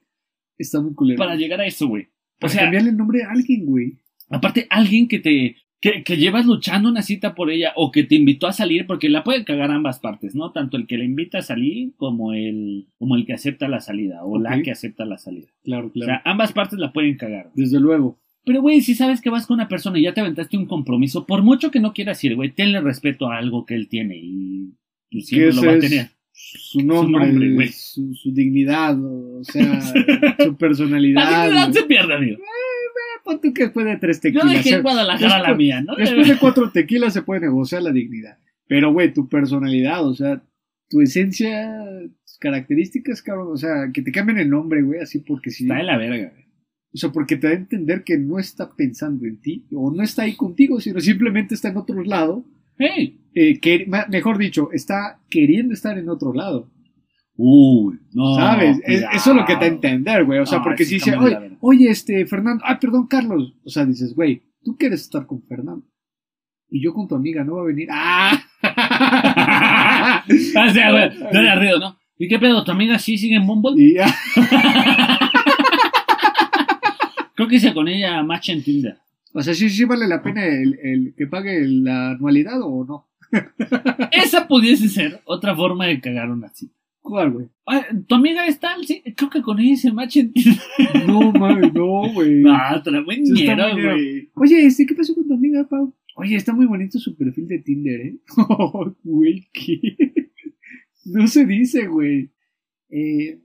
Está 0.58 0.80
muy 0.80 0.94
culero. 0.94 1.18
Para 1.18 1.36
llegar 1.36 1.60
a 1.60 1.66
eso, 1.66 1.86
güey. 1.86 2.04
O 2.04 2.40
Para 2.40 2.52
sea, 2.52 2.62
cambiarle 2.62 2.90
el 2.90 2.96
nombre 2.96 3.22
a 3.24 3.30
alguien, 3.30 3.66
güey. 3.66 3.94
aparte, 4.30 4.66
alguien 4.70 5.06
que 5.08 5.18
te. 5.18 5.56
Que, 5.80 6.02
que 6.02 6.16
llevas 6.16 6.46
luchando 6.46 6.88
una 6.88 7.02
cita 7.02 7.34
por 7.34 7.50
ella 7.50 7.72
o 7.76 7.92
que 7.92 8.02
te 8.02 8.14
invitó 8.14 8.46
a 8.46 8.52
salir, 8.52 8.86
porque 8.86 9.10
la 9.10 9.22
pueden 9.22 9.44
cagar 9.44 9.70
ambas 9.70 10.00
partes, 10.00 10.34
¿no? 10.34 10.50
Tanto 10.50 10.76
el 10.78 10.86
que 10.86 10.96
la 10.96 11.04
invita 11.04 11.38
a 11.38 11.42
salir 11.42 11.92
como 11.96 12.32
el, 12.32 12.86
como 12.98 13.14
el 13.14 13.26
que 13.26 13.34
acepta 13.34 13.68
la 13.68 13.80
salida 13.80 14.24
o 14.24 14.38
la 14.38 14.62
que 14.62 14.70
acepta 14.70 15.04
la 15.04 15.18
salida. 15.18 15.48
Claro, 15.62 15.88
O 15.88 15.92
claro. 15.92 16.12
sea, 16.12 16.22
ambas 16.24 16.52
partes 16.52 16.78
la 16.78 16.92
pueden 16.92 17.16
cagar. 17.16 17.50
Desde 17.54 17.78
luego. 17.78 18.18
Pero, 18.44 18.62
güey, 18.62 18.80
si 18.80 18.94
sabes 18.94 19.20
que 19.20 19.28
vas 19.28 19.46
con 19.46 19.54
una 19.54 19.68
persona 19.68 19.98
y 19.98 20.02
ya 20.02 20.14
te 20.14 20.20
aventaste 20.20 20.56
un 20.56 20.66
compromiso, 20.66 21.26
por 21.26 21.42
mucho 21.42 21.70
que 21.70 21.80
no 21.80 21.92
quieras 21.92 22.22
ir, 22.24 22.36
güey, 22.36 22.52
tenle 22.52 22.80
respeto 22.80 23.28
a 23.28 23.36
algo 23.38 23.66
que 23.66 23.74
él 23.74 23.88
tiene 23.88 24.16
y 24.16 24.72
tú 25.10 25.20
siempre 25.20 25.52
lo 25.52 25.62
va 25.62 25.72
a 25.72 25.78
tener. 25.78 26.10
Su 26.32 26.82
nombre, 26.82 27.26
nombre, 27.26 27.54
güey. 27.54 27.68
su, 27.68 28.14
su 28.14 28.30
dignidad, 28.32 28.96
o 29.02 29.42
sea, 29.42 29.80
su 30.44 30.56
personalidad. 30.56 31.30
La 31.30 31.44
dignidad 31.46 31.72
se 31.72 31.82
pierde, 31.84 32.14
amigo. 32.14 32.38
Pon 33.26 33.40
tú 33.40 33.52
que 33.52 33.64
después 33.64 33.84
de 33.84 33.96
tres 33.96 34.16
Yo 34.18 34.22
tequilas. 34.22 34.50
dejé 34.52 34.68
se- 34.70 34.74
en 34.76 34.82
Guadalajara 34.82 35.28
la 35.28 35.36
después- 35.38 35.56
mía, 35.58 35.80
¿no? 35.82 35.96
Después 35.96 36.28
de 36.28 36.38
cuatro 36.38 36.70
tequilas 36.70 37.12
se 37.12 37.22
puede 37.22 37.40
negociar 37.42 37.82
la 37.82 37.90
dignidad. 37.92 38.38
Pero, 38.68 38.92
güey, 38.92 39.12
tu 39.12 39.28
personalidad, 39.28 40.06
o 40.06 40.14
sea, 40.14 40.42
tu 40.88 41.00
esencia, 41.00 41.76
tus 42.24 42.38
características, 42.38 43.20
cabrón, 43.22 43.48
o 43.52 43.56
sea, 43.56 43.90
que 43.92 44.02
te 44.02 44.12
cambien 44.12 44.38
el 44.38 44.48
nombre, 44.48 44.80
güey, 44.82 45.00
así 45.00 45.18
porque 45.18 45.50
sí. 45.50 45.64
Está 45.64 45.76
de 45.78 45.82
la 45.82 45.98
verga, 45.98 46.30
güey. 46.32 46.46
O 46.94 46.98
sea, 46.98 47.10
porque 47.10 47.36
te 47.36 47.48
da 47.48 47.52
a 47.52 47.56
entender 47.56 48.04
que 48.04 48.16
no 48.16 48.38
está 48.38 48.70
pensando 48.74 49.26
en 49.26 49.40
ti, 49.40 49.66
o 49.72 49.92
no 49.92 50.02
está 50.02 50.22
ahí 50.22 50.34
contigo, 50.34 50.80
sino 50.80 51.00
simplemente 51.00 51.54
está 51.54 51.68
en 51.68 51.76
otro 51.76 52.02
lado. 52.04 52.44
Hey. 52.78 53.20
eh, 53.34 53.58
que, 53.60 53.86
mejor 54.08 54.38
dicho, 54.38 54.70
está 54.72 55.20
queriendo 55.30 55.74
estar 55.74 55.98
en 55.98 56.08
otro 56.08 56.32
lado. 56.32 56.70
Uy, 57.36 57.98
no. 58.12 58.34
¿Sabes? 58.36 58.78
Es- 58.84 59.04
eso 59.12 59.30
es 59.30 59.36
lo 59.36 59.44
que 59.44 59.56
te 59.56 59.66
entender, 59.66 60.24
güey. 60.24 60.38
O 60.40 60.46
sea, 60.46 60.58
No, 60.58 60.64
porque 60.64 60.84
si 60.84 60.94
dice, 60.94 61.16
oye, 61.16 61.56
oye, 61.60 61.90
este, 61.90 62.24
Fernando, 62.26 62.64
ah, 62.66 62.78
perdón, 62.78 63.06
Carlos. 63.06 63.54
O 63.64 63.68
sea, 63.68 63.84
dices, 63.84 64.14
güey, 64.14 64.42
tú 64.64 64.76
quieres 64.76 65.02
estar 65.02 65.26
con 65.26 65.42
Fernando. 65.42 65.84
Y 66.68 66.82
yo 66.82 66.92
con 66.92 67.06
tu 67.06 67.14
amiga 67.14 67.44
no 67.44 67.56
va 67.56 67.62
a 67.62 67.66
venir. 67.66 67.88
¡Ah! 67.92 68.42
o 70.28 70.70
sea, 70.72 70.90
güey, 70.90 71.10
no 71.32 71.56
ruido, 71.56 71.78
¿no? 71.78 71.96
¿Y 72.18 72.26
qué 72.28 72.38
pedo? 72.38 72.64
¿Tu 72.64 72.72
amiga 72.72 72.98
sí 72.98 73.18
sigue 73.18 73.36
en 73.36 73.46
Bumble? 73.46 73.74
Y 73.76 73.94
ya. 73.94 74.06
Creo 77.34 77.48
que 77.48 77.56
hice 77.56 77.74
con 77.74 77.86
ella 77.86 78.22
match 78.22 78.48
en 78.48 78.62
Tinder. 78.64 78.96
O 79.34 79.42
sea, 79.42 79.52
sí, 79.54 79.68
sí 79.68 79.84
vale 79.84 80.08
la 80.08 80.22
pena 80.22 80.42
el, 80.46 80.78
el 80.82 81.14
que 81.16 81.26
pague 81.26 81.60
la 81.68 82.12
anualidad 82.12 82.58
o 82.62 82.84
no. 82.86 83.06
Esa 84.10 84.48
pudiese 84.48 84.88
ser 84.88 85.20
otra 85.26 85.54
forma 85.54 85.84
de 85.86 86.00
cagar 86.00 86.30
una 86.30 86.48
cita. 86.48 86.74
¿Cuál, 87.06 87.32
güey? 87.32 87.46
Ah, 87.66 87.84
¿Tu 88.08 88.14
amiga 88.16 88.44
es 88.48 88.58
tal? 88.58 88.84
Sí, 88.84 89.00
creo 89.16 89.30
que 89.30 89.40
con 89.40 89.60
ella 89.60 89.74
hice 89.74 89.92
match 89.92 90.16
en 90.16 90.32
Tinder. 90.32 90.60
No, 91.06 91.30
mames, 91.30 91.72
no, 91.72 92.12
güey. 92.12 92.42
No, 92.42 92.52
te 92.82 92.90
la 92.90 93.00
muy 93.00 93.14
Eso 93.14 93.32
está 93.32 93.54
ñero, 93.54 93.68
muy 93.68 93.80
ñero. 93.80 93.92
güey. 93.94 94.30
Oye, 94.34 94.66
este, 94.66 94.86
¿qué 94.86 94.94
pasó 94.96 95.14
con 95.14 95.28
tu 95.28 95.34
amiga, 95.34 95.68
Pau? 95.68 95.94
Oye, 96.16 96.34
está 96.34 96.52
muy 96.52 96.66
bonito 96.66 96.98
su 96.98 97.16
perfil 97.16 97.46
de 97.46 97.60
Tinder, 97.60 98.00
¿eh? 98.00 98.18
Oh, 98.48 98.92
güey, 99.04 99.48
¿qué? 99.52 99.96
No 101.04 101.28
se 101.28 101.46
dice, 101.46 101.86
güey. 101.86 102.32
Eh, 102.88 103.40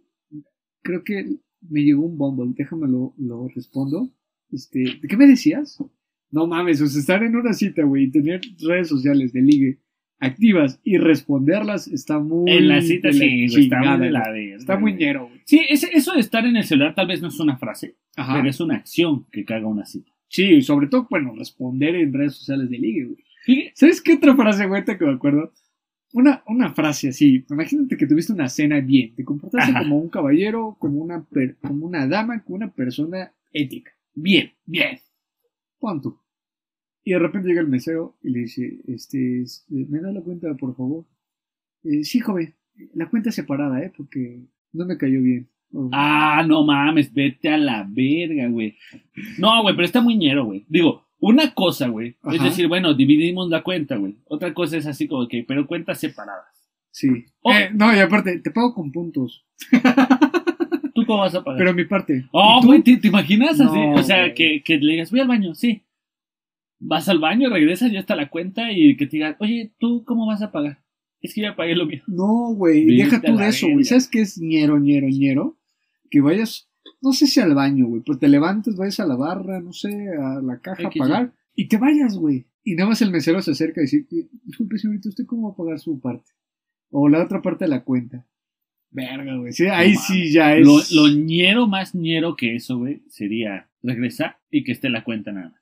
creo 0.82 1.04
que 1.04 1.38
me 1.70 1.84
llegó 1.84 2.04
un 2.04 2.18
Bumble, 2.18 2.56
déjame 2.58 2.88
lo, 2.88 3.14
lo 3.20 3.48
respondo. 3.50 4.12
Este, 4.52 4.80
¿de 4.80 5.08
qué 5.08 5.18
me 5.18 5.28
decías? 5.28 5.78
No 6.32 6.48
mames, 6.48 6.82
o 6.82 6.88
sea, 6.88 7.00
estar 7.00 7.22
en 7.22 7.36
una 7.36 7.54
cita, 7.54 7.84
güey, 7.84 8.06
y 8.06 8.12
tener 8.12 8.42
redes 8.60 8.88
sociales 8.88 9.34
de 9.34 9.42
ligue 9.44 9.80
activas 10.22 10.80
y 10.84 10.98
responderlas 10.98 11.88
está 11.88 12.20
muy... 12.20 12.50
En 12.52 12.68
la 12.70 12.82
cita 12.82 13.12
sí, 13.12 13.46
está 13.46 13.80
muy 13.98 14.10
la 14.10 14.24
Está 14.56 14.78
muy 14.80 14.94
ñero, 14.94 15.28
güey. 15.28 15.42
Sí, 15.46 15.60
eso 15.70 16.14
de 16.14 16.20
estar 16.22 16.46
en 16.46 16.56
el 16.56 16.64
celular 16.64 16.96
tal 16.96 17.08
vez 17.08 17.22
no 17.22 17.28
es 17.28 17.40
una 17.40 17.58
frase, 17.58 17.98
Ajá. 18.16 18.36
pero 18.36 18.50
es 18.50 18.60
una 18.62 18.76
acción 18.76 19.26
que 19.32 19.44
caga 19.44 19.68
una 19.68 19.86
cita. 19.86 20.12
Sí, 20.30 20.62
sobre 20.62 20.88
todo, 20.88 21.08
bueno, 21.10 21.34
responder 21.36 21.96
en 21.96 22.14
redes 22.14 22.36
sociales 22.36 22.70
de 22.70 22.78
ligue, 22.78 23.06
güey. 23.06 23.72
¿Sabes 23.74 24.02
qué 24.02 24.14
otra 24.14 24.36
frase, 24.36 24.66
güey, 24.68 24.86
que 24.86 24.98
me 25.06 25.12
acuerdo? 25.14 25.52
Una, 26.14 26.44
una 26.48 26.72
frase 26.74 27.10
así. 27.10 27.44
Imagínate 27.50 27.98
que 27.98 28.06
tuviste 28.06 28.32
una 28.34 28.48
cena 28.48 28.80
bien. 28.82 29.16
Te 29.16 29.24
comportaste 29.26 29.72
Ajá. 29.72 29.80
como 29.82 29.98
un 29.98 30.10
caballero, 30.10 30.76
como 30.80 31.02
una, 31.02 31.24
per- 31.24 31.58
como 31.62 31.86
una 31.86 32.06
dama, 32.08 32.44
como 32.44 32.58
una 32.58 32.70
persona 32.72 33.34
ética. 33.52 33.92
Bien, 34.14 34.52
bien. 34.66 35.00
Pon 35.80 36.02
tú. 36.02 36.18
Y 37.04 37.12
de 37.14 37.20
repente 37.20 37.48
llega 37.48 37.62
el 37.62 37.68
mesero 37.68 38.18
y 38.22 38.30
le 38.30 38.40
dice, 38.42 38.80
este, 38.88 39.42
es- 39.42 39.66
eh, 39.72 39.86
¿me 39.90 40.00
da 40.00 40.12
la 40.12 40.22
cuenta, 40.22 40.54
por 40.56 40.76
favor? 40.76 41.06
"Eh, 41.84 42.04
sí, 42.04 42.20
joven. 42.20 42.54
La 42.94 43.10
cuenta 43.10 43.32
separada, 43.32 43.82
¿eh? 43.84 43.92
Porque 43.96 44.42
no 44.74 44.86
me 44.86 44.98
cayó 44.98 45.22
bien. 45.22 45.48
Oh. 45.74 45.90
Ah, 45.94 46.44
no 46.48 46.64
mames, 46.66 47.14
vete 47.14 47.50
a 47.50 47.58
la 47.58 47.88
verga, 47.90 48.48
güey. 48.50 48.76
No, 49.40 49.62
güey, 49.64 49.76
pero 49.76 49.86
está 49.86 50.02
muy 50.02 50.16
ñero, 50.18 50.46
güey. 50.46 50.66
Digo, 50.68 51.06
una 51.20 51.54
cosa, 51.54 51.88
güey, 51.88 52.18
es 52.34 52.44
decir, 52.44 52.68
bueno, 52.68 52.94
dividimos 52.94 53.50
la 53.50 53.62
cuenta, 53.64 53.96
güey. 53.96 54.18
Otra 54.26 54.54
cosa 54.54 54.78
es 54.78 54.86
así 54.88 55.08
como 55.08 55.28
que, 55.28 55.44
pero 55.48 55.68
cuentas 55.68 56.00
separadas. 56.00 56.46
Sí. 56.92 57.08
Oh. 57.42 57.52
Eh, 57.52 57.70
no, 57.74 57.96
y 57.96 58.00
aparte, 58.00 58.40
te 58.40 58.52
pago 58.52 58.74
con 58.74 58.92
puntos. 58.92 59.46
¿Tú 60.94 61.06
cómo 61.06 61.20
vas 61.20 61.36
a 61.36 61.44
pagar? 61.44 61.58
Pero 61.60 61.74
mi 61.74 61.86
parte. 61.86 62.26
Oh, 62.32 62.62
güey, 62.64 62.82
¿te, 62.82 62.98
te 62.98 63.08
imaginas 63.08 63.60
así? 63.60 63.78
No, 63.80 63.94
o 63.94 64.04
sea, 64.04 64.34
que, 64.34 64.62
que 64.64 64.78
le 64.78 64.94
digas, 64.94 65.10
voy 65.12 65.20
al 65.22 65.28
baño, 65.28 65.56
sí. 65.56 65.84
Vas 66.84 67.08
al 67.10 67.20
baño, 67.20 67.50
regresas, 67.50 67.92
ya 67.92 68.00
está 68.00 68.16
la 68.16 68.30
cuenta 68.30 68.72
y 68.72 68.98
que 68.98 69.06
te 69.06 69.18
digan, 69.18 69.36
oye, 69.40 69.72
¿tú 69.78 70.04
cómo 70.04 70.26
vas 70.26 70.42
a 70.42 70.52
pagar? 70.52 70.80
Es 71.22 71.36
que 71.36 71.42
ya 71.42 71.56
pagué 71.56 71.76
lo 71.76 71.86
mío. 71.86 72.02
No, 72.08 72.54
güey, 72.56 72.86
deja 72.98 73.22
tú 73.22 73.38
de 73.38 73.48
eso, 73.48 73.68
güey. 73.70 73.86
¿Sabes 73.86 74.08
qué 74.08 74.22
es 74.22 74.40
ñero, 74.40 74.80
ñero, 74.80 75.08
ñero? 75.08 75.60
Que 76.10 76.22
vayas, 76.22 76.70
no 77.00 77.14
sé 77.14 77.28
si 77.28 77.40
al 77.40 77.54
baño, 77.54 77.86
güey, 77.86 78.02
pero 78.04 78.18
te 78.18 78.28
levantes, 78.28 78.76
vayas 78.76 79.00
a 79.00 79.06
la 79.06 79.16
barra, 79.16 79.62
no 79.62 79.74
sé, 79.74 79.90
a 80.10 80.42
la 80.42 80.60
caja 80.60 80.88
a 80.88 80.92
pagar 80.92 81.34
y 81.56 81.68
te 81.68 81.78
vayas, 81.78 82.18
güey. 82.18 82.48
Y 82.64 82.76
nada 82.76 82.90
más 82.90 83.02
el 83.04 83.12
mesero 83.12 83.42
se 83.42 83.52
acerca 83.52 83.82
y 83.82 83.84
dice, 83.84 84.06
disculpe, 84.44 84.80
señorita, 84.80 85.10
¿usted 85.10 85.26
cómo 85.26 85.48
va 85.50 85.54
a 85.54 85.58
pagar 85.58 85.80
su 85.80 86.00
parte? 86.00 86.32
O 86.90 87.08
la 87.08 87.24
otra 87.24 87.42
parte 87.42 87.66
de 87.66 87.70
la 87.70 87.84
cuenta. 87.84 88.28
Verga, 88.90 89.38
güey. 89.38 89.54
Sí, 89.54 89.68
ahí 89.68 89.94
No 89.94 90.00
sí 90.02 90.32
ya 90.32 90.56
es. 90.56 90.66
Lo, 90.66 91.08
lo 91.08 91.16
ñero 91.16 91.68
más 91.68 91.96
ñero 91.96 92.36
que 92.36 92.56
eso, 92.56 92.78
güey, 92.80 93.04
sería 93.08 93.70
regresar 93.82 94.38
y 94.50 94.64
que 94.64 94.72
esté 94.74 94.90
la 94.90 95.04
cuenta 95.04 95.32
nada 95.32 95.50
más. 95.50 95.61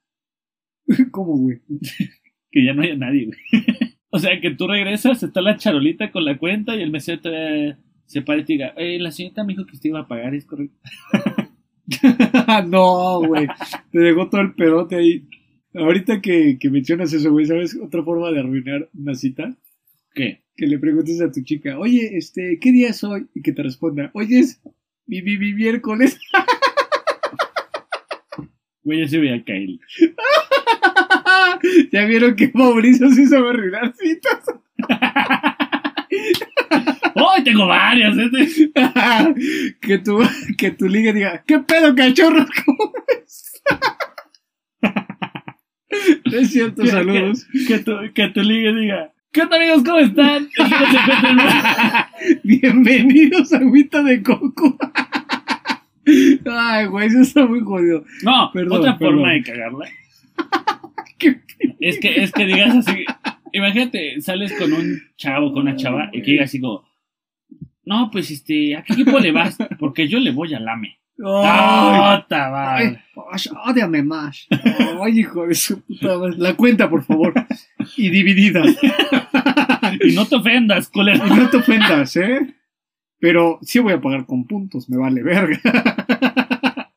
¿Cómo, 1.11 1.37
güey? 1.37 1.61
Que 2.51 2.65
ya 2.65 2.73
no 2.73 2.81
haya 2.81 2.95
nadie, 2.95 3.27
güey. 3.27 3.39
o 4.09 4.17
sea, 4.17 4.41
que 4.41 4.49
tú 4.49 4.67
regresas, 4.67 5.21
está 5.21 5.39
la 5.39 5.57
charolita 5.57 6.11
con 6.11 6.25
la 6.25 6.39
cuenta 6.39 6.75
y 6.75 6.81
el 6.81 6.89
mesero 6.89 7.21
te 7.21 7.77
se 8.07 8.23
para 8.23 8.39
y 8.39 8.43
te 8.43 8.53
diga, 8.53 8.73
eh, 8.75 8.97
la 8.97 9.11
señorita 9.11 9.43
me 9.43 9.53
dijo 9.53 9.67
que 9.67 9.75
usted 9.75 9.89
iba 9.89 9.99
a 9.99 10.07
pagar, 10.07 10.33
¿es 10.33 10.47
correcto? 10.47 10.75
no, 12.67 13.21
güey. 13.21 13.45
Te 13.91 13.99
dejó 13.99 14.29
todo 14.29 14.41
el 14.41 14.55
pedote 14.55 14.95
ahí. 14.95 15.27
Ahorita 15.75 16.21
que, 16.21 16.57
que 16.59 16.71
mencionas 16.71 17.13
eso, 17.13 17.31
güey, 17.31 17.45
¿sabes 17.45 17.79
otra 17.79 18.03
forma 18.03 18.31
de 18.31 18.39
arruinar 18.39 18.89
una 18.95 19.13
cita? 19.13 19.55
¿Qué? 20.15 20.41
que 20.59 20.67
le 20.67 20.77
preguntes 20.77 21.21
a 21.21 21.31
tu 21.31 21.41
chica, 21.41 21.79
oye, 21.79 22.17
este, 22.17 22.59
¿qué 22.59 22.73
día 22.73 22.89
es 22.89 23.01
hoy? 23.05 23.27
Y 23.33 23.41
que 23.41 23.53
te 23.53 23.63
responda, 23.63 24.11
oye, 24.13 24.39
es 24.39 24.61
mi, 25.07 25.21
mi, 25.21 25.37
mi 25.37 25.53
miércoles. 25.53 26.19
Güey, 28.83 28.99
ya 29.01 29.07
se 29.07 29.19
veía 29.19 29.43
caer. 29.43 29.69
ya 31.91 32.05
vieron 32.05 32.35
que 32.35 32.51
Mauricio 32.53 33.09
sí 33.11 33.25
sabe 33.25 33.49
arruinar 33.49 33.93
citas. 33.95 34.39
¡Oh, 37.15 37.43
tengo 37.43 37.67
varias! 37.67 38.15
este. 38.17 38.71
que 39.81 39.97
tu, 39.99 40.19
que 40.57 40.71
tu 40.71 40.87
liga 40.87 41.11
diga, 41.13 41.43
¿qué 41.45 41.59
pedo, 41.59 41.93
cachorro? 41.95 42.45
¿Cómo? 42.65 42.93
No 46.31 46.37
es 46.39 46.51
cierto, 46.51 46.83
Que- 46.83 46.89
saludos. 46.89 47.45
Que, 47.67 47.79
tu, 47.79 47.91
que 48.13 48.27
tu 48.29 48.41
liga 48.41 48.71
diga, 48.71 49.11
¿qué 49.31 49.41
onda 49.41 49.57
amigos? 49.57 49.83
¿Cómo 49.83 49.97
están? 49.99 50.47
Se 50.51 50.61
encuentren 50.63 51.37
bien". 51.37 52.39
Bienvenidos 52.43 53.53
a 53.53 53.57
Agüita 53.57 54.01
de 54.03 54.21
Coco. 54.23 54.77
Ay, 56.51 56.85
güey, 56.87 57.07
eso 57.07 57.21
está 57.21 57.45
muy 57.45 57.59
jodido. 57.61 58.03
No, 58.23 58.49
Perdón, 58.53 58.79
otra 58.79 58.97
perdón. 58.97 59.15
forma 59.17 59.31
de 59.33 59.43
cagarla 59.43 59.85
¿Qué 59.85 60.78
es 61.79 61.99
que, 61.99 62.23
es 62.23 62.31
que 62.31 62.45
digas 62.45 62.75
así. 62.75 63.05
Imagínate, 63.51 64.21
sales 64.21 64.53
con 64.57 64.73
un 64.73 65.01
chavo, 65.17 65.51
con 65.51 65.63
una 65.63 65.75
chava, 65.75 66.09
y 66.13 66.21
que 66.21 66.31
digas 66.31 66.49
así 66.49 66.59
como, 66.59 66.87
no, 67.83 68.09
pues 68.11 68.29
este, 68.31 68.75
¿a 68.75 68.83
qué 68.83 68.93
equipo 68.93 69.19
le 69.19 69.31
vas? 69.31 69.57
Porque 69.79 70.07
yo 70.07 70.19
le 70.19 70.31
voy 70.31 70.53
al 70.53 70.67
AME. 70.67 70.99
Ay, 71.21 72.97
ódiame 73.65 74.03
más. 74.03 74.47
Ay, 75.01 75.19
hijo 75.19 75.47
de 75.47 75.55
su 75.55 75.81
puta 75.81 76.17
madre. 76.17 76.35
La 76.37 76.53
cuenta, 76.55 76.89
por 76.89 77.03
favor. 77.03 77.33
Y 77.97 78.09
dividida. 78.09 78.63
Y 80.01 80.13
no 80.13 80.25
te 80.25 80.35
ofendas, 80.35 80.87
culero. 80.89 81.25
Y 81.25 81.29
no 81.31 81.49
te 81.49 81.57
ofendas, 81.57 82.15
¿eh? 82.15 82.55
Pero 83.19 83.59
sí 83.61 83.79
voy 83.79 83.93
a 83.93 84.01
pagar 84.01 84.25
con 84.25 84.45
puntos, 84.45 84.89
me 84.89 84.97
vale 84.97 85.23
verga. 85.23 85.59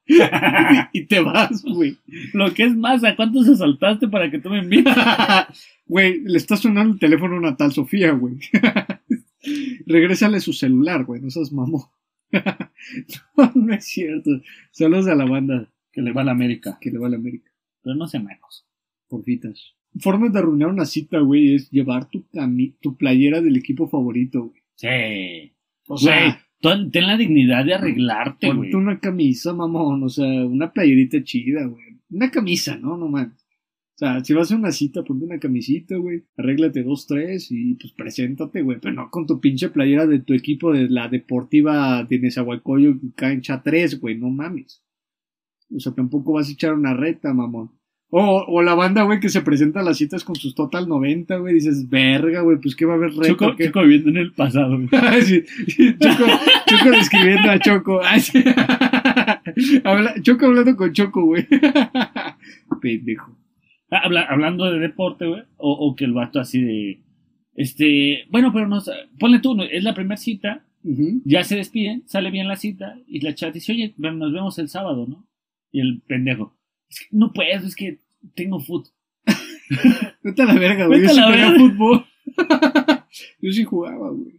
y 0.93 1.05
te 1.07 1.21
vas, 1.21 1.63
güey. 1.63 1.97
Lo 2.33 2.53
que 2.53 2.65
es 2.65 2.77
más, 2.77 3.05
¿a 3.05 3.17
cuántos 3.17 3.49
asaltaste 3.49 4.09
para 4.09 4.31
que 4.31 4.39
tú 4.39 4.51
me 4.51 4.59
invites? 4.59 4.95
Güey, 5.85 6.21
le 6.21 6.39
está 6.39 6.57
sonando 6.57 6.95
el 6.95 7.01
teléfono 7.01 7.35
a 7.35 7.39
una 7.39 7.57
tal 7.57 7.73
Sofía, 7.73 8.13
güey. 8.13 8.39
Regrésale 9.87 10.41
su 10.41 10.53
celular, 10.55 11.05
güey, 11.05 11.21
no 11.21 11.29
seas 11.29 11.53
mamón. 11.53 11.83
no, 13.37 13.53
no 13.55 13.75
es 13.75 13.85
cierto. 13.85 14.31
Saludos 14.71 15.09
a 15.09 15.15
la 15.15 15.27
banda 15.27 15.71
Que 15.93 16.01
le 16.01 16.13
va 16.13 16.23
a 16.23 16.25
la 16.25 16.33
América. 16.33 16.79
que 16.81 16.91
le 16.91 16.99
va 16.99 17.09
a 17.09 17.11
la 17.11 17.17
América. 17.17 17.51
Pero 17.83 17.97
no 17.97 18.07
se 18.07 18.21
mecos. 18.21 18.65
Porfitas. 19.09 19.75
Formas 19.99 20.33
de 20.33 20.39
arruinar 20.39 20.69
una 20.69 20.87
cita, 20.87 21.19
güey, 21.19 21.57
es 21.57 21.71
llevar 21.71 22.09
tu, 22.09 22.25
tu 22.81 22.97
playera 22.97 23.43
del 23.43 23.57
equipo 23.57 23.87
favorito, 23.87 24.45
güey. 24.45 24.63
Sí. 24.77 25.53
O 25.89 25.99
sea, 25.99 26.43
ten 26.63 27.07
la 27.07 27.17
dignidad 27.17 27.65
de 27.65 27.75
arreglarte, 27.75 28.47
güey. 28.47 28.71
ponte 28.71 28.77
una 28.77 29.01
camisa, 29.01 29.53
mamón. 29.53 30.05
O 30.05 30.09
sea, 30.09 30.27
una 30.47 30.73
playerita 30.73 31.23
chida, 31.23 31.67
güey. 31.67 31.99
Una 32.11 32.31
camisa, 32.31 32.77
¿no? 32.77 32.97
No 32.97 33.09
mames. 33.09 33.43
O 33.95 33.99
sea, 33.99 34.25
si 34.25 34.33
vas 34.33 34.51
a 34.51 34.57
una 34.57 34.73
cita, 34.73 35.03
ponte 35.03 35.25
una 35.25 35.39
camisita, 35.39 35.97
güey. 35.97 36.25
Arréglate 36.37 36.83
dos, 36.83 37.07
tres 37.07 37.51
y 37.51 37.75
pues 37.75 37.93
preséntate, 37.93 38.63
güey. 38.63 38.79
Pero 38.81 38.95
no 38.95 39.11
con 39.11 39.27
tu 39.27 39.41
pinche 39.41 39.69
playera 39.69 40.07
de 40.07 40.21
tu 40.21 40.35
equipo 40.35 40.73
de 40.73 40.89
la 40.89 41.09
deportiva 41.09 42.05
de 42.05 42.19
Nezahualcóyotl 42.19 43.15
cancha 43.15 43.63
3, 43.63 44.01
güey. 44.01 44.17
No 44.19 44.31
mames. 44.31 44.83
O 45.75 45.81
sea, 45.81 45.93
tampoco 45.93 46.33
vas 46.33 46.49
a 46.49 46.53
echar 46.53 46.75
una 46.75 46.95
reta, 46.95 47.35
mamón. 47.35 47.71
O, 48.15 48.45
o 48.47 48.61
la 48.63 48.75
banda, 48.75 49.05
güey, 49.05 49.21
que 49.21 49.31
se 49.31 49.41
presenta 49.41 49.81
a 49.81 49.83
las 49.83 49.97
citas 49.97 50.23
con 50.23 50.37
sus 50.37 50.55
Total 50.55 50.87
90, 50.87 51.35
güey. 51.39 51.55
Dices, 51.55 51.89
verga, 51.89 52.43
güey, 52.43 52.59
pues 52.61 52.77
qué 52.77 52.85
va 52.85 52.93
a 52.93 52.97
haber 52.97 53.11
reta. 53.13 53.29
Choco. 53.29 53.55
Choco 53.59 53.81
viviendo 53.83 54.11
en 54.11 54.17
el 54.19 54.33
pasado, 54.33 54.77
güey. 54.77 54.89
Sí, 55.23 55.43
sí, 55.69 55.97
Choco, 55.99 56.25
Choco 56.67 56.91
describiendo 56.91 57.51
a 57.51 57.59
Choco. 57.59 58.01
Ay, 58.05 58.21
sí. 58.21 58.45
Habla- 59.85 60.15
Choco 60.21 60.45
hablando 60.47 60.77
con 60.77 60.93
Choco, 60.93 61.25
güey. 61.25 61.47
Pendejo. 62.83 63.37
Habla- 63.91 64.27
hablando 64.29 64.71
de 64.71 64.79
deporte, 64.79 65.27
güey. 65.27 65.43
O, 65.57 65.73
o 65.73 65.95
que 65.95 66.05
el 66.05 66.13
vato 66.13 66.41
así 66.41 66.61
de. 66.63 67.01
Este. 67.55 68.25
Bueno, 68.31 68.53
pero 68.53 68.69
no. 68.69 68.81
Ponle 69.19 69.39
tú, 69.41 69.57
es 69.63 69.83
la 69.85 69.95
primera 69.95 70.17
cita. 70.17 70.65
Ya 71.25 71.45
se 71.45 71.55
despiden, 71.57 72.03
sale 72.07 72.31
bien 72.33 72.49
la 72.49 72.57
cita. 72.57 72.97
Y 73.07 73.21
la 73.21 73.35
chat 73.35 73.55
dice, 73.55 73.73
oye, 73.73 73.95
nos 73.99 74.33
vemos 74.33 74.59
el 74.59 74.69
sábado, 74.69 75.07
¿no? 75.09 75.25
Y 75.71 75.81
el 75.81 76.03
pendejo. 76.07 76.57
Es 76.93 77.01
que 77.01 77.07
no 77.11 77.33
puedo, 77.33 77.67
es 77.67 77.75
que 77.75 77.99
tengo 78.35 78.61
foot. 78.61 78.89
Vete 80.23 80.43
a 80.43 80.45
la 80.45 80.55
verga, 80.55 80.87
güey. 80.87 81.01
Yo 81.01 81.07
Vete 81.09 81.11
a 81.11 81.15
sí 81.15 81.21
la 81.21 81.31
verga. 81.31 81.59
fútbol. 81.59 82.07
Yo 83.41 83.53
sí 83.53 83.65
jugaba, 83.65 84.11
güey. 84.11 84.35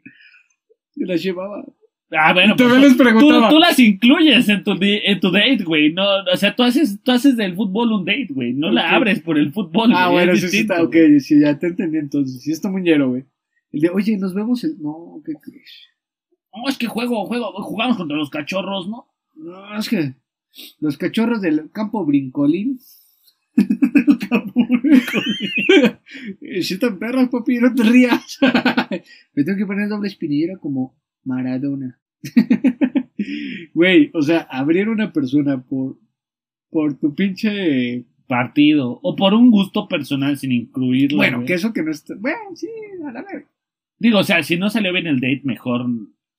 Yo 0.96 1.08
las 1.08 1.24
llevaba. 1.24 1.66
Ah, 2.12 2.32
bueno, 2.32 2.56
pues, 2.56 2.80
les 2.80 2.94
preguntaba. 2.94 3.50
Tú, 3.50 3.56
tú 3.56 3.60
las 3.60 3.80
incluyes 3.80 4.48
en 4.48 4.64
tu, 4.64 4.78
en 4.80 5.20
tu 5.20 5.32
date, 5.32 5.64
güey. 5.64 5.94
No, 5.94 6.04
o 6.32 6.38
sea, 6.38 6.56
tú 6.56 6.62
haces, 6.62 7.02
tú 7.02 7.12
haces 7.12 7.36
del 7.36 7.56
fútbol 7.56 7.92
un 7.92 8.06
date, 8.06 8.28
güey. 8.30 8.54
No 8.54 8.70
la 8.70 8.92
abres 8.92 9.20
por 9.20 9.40
el 9.40 9.52
fútbol. 9.52 9.92
Ah, 9.96 10.10
güey, 10.10 10.28
bueno, 10.28 10.34
es 10.34 10.52
sí, 10.52 10.60
está, 10.60 10.84
ok, 10.84 10.96
sí, 11.18 11.40
ya 11.40 11.58
te 11.58 11.68
entendí 11.68 11.98
entonces. 11.98 12.44
Sí 12.44 12.52
está 12.52 12.70
muñero, 12.70 13.10
güey. 13.10 13.26
El 13.72 13.82
de, 13.82 13.90
oye, 13.90 14.16
nos 14.18 14.36
vemos 14.36 14.64
el. 14.64 14.80
No, 14.80 15.24
¿qué 15.26 15.34
crees? 15.42 15.88
No, 16.56 16.70
es 16.70 16.78
que 16.78 16.86
juego, 16.86 17.26
juego, 17.26 17.52
jugamos 17.64 17.98
contra 17.98 18.16
los 18.16 18.30
cachorros, 18.30 18.88
¿no? 18.88 19.08
No, 19.36 19.80
es 19.80 19.90
que 19.90 20.14
los 20.80 20.98
cachorros 20.98 21.42
del 21.42 21.72
campo 21.72 22.06
brincolín. 22.06 22.80
Eh, 26.42 26.62
Sí 26.62 26.76
están 26.76 27.00
perras, 27.00 27.30
papi, 27.30 27.60
no 27.60 27.74
te 27.74 27.84
rías. 27.84 28.40
Me 29.34 29.44
tengo 29.44 29.58
que 29.58 29.66
poner 29.66 29.90
doble 29.90 30.08
espinillera 30.08 30.58
como 30.58 30.96
Maradona. 31.24 32.00
Güey, 33.74 34.12
o 34.14 34.22
sea, 34.22 34.40
abrir 34.50 34.90
una 34.90 35.14
persona 35.14 35.62
por, 35.64 35.98
por 36.70 37.00
tu 37.00 37.16
pinche... 37.16 38.06
Partido. 38.26 39.00
O 39.04 39.16
por 39.18 39.34
un 39.34 39.52
gusto 39.52 39.88
personal 39.88 40.38
sin 40.38 40.54
incluirlo. 40.54 41.18
Bueno, 41.18 41.38
güey. 41.38 41.48
que 41.48 41.54
eso 41.56 41.74
que 41.74 41.84
no 41.84 41.92
está... 41.92 42.16
Bueno, 42.18 42.56
sí, 42.56 42.68
a 43.06 43.12
la 43.12 43.22
verga. 43.22 43.46
Digo, 44.00 44.20
o 44.20 44.24
sea, 44.24 44.42
si 44.44 44.58
no 44.58 44.70
salió 44.70 44.94
bien 44.94 45.08
el 45.08 45.20
date, 45.20 45.42
mejor. 45.44 45.86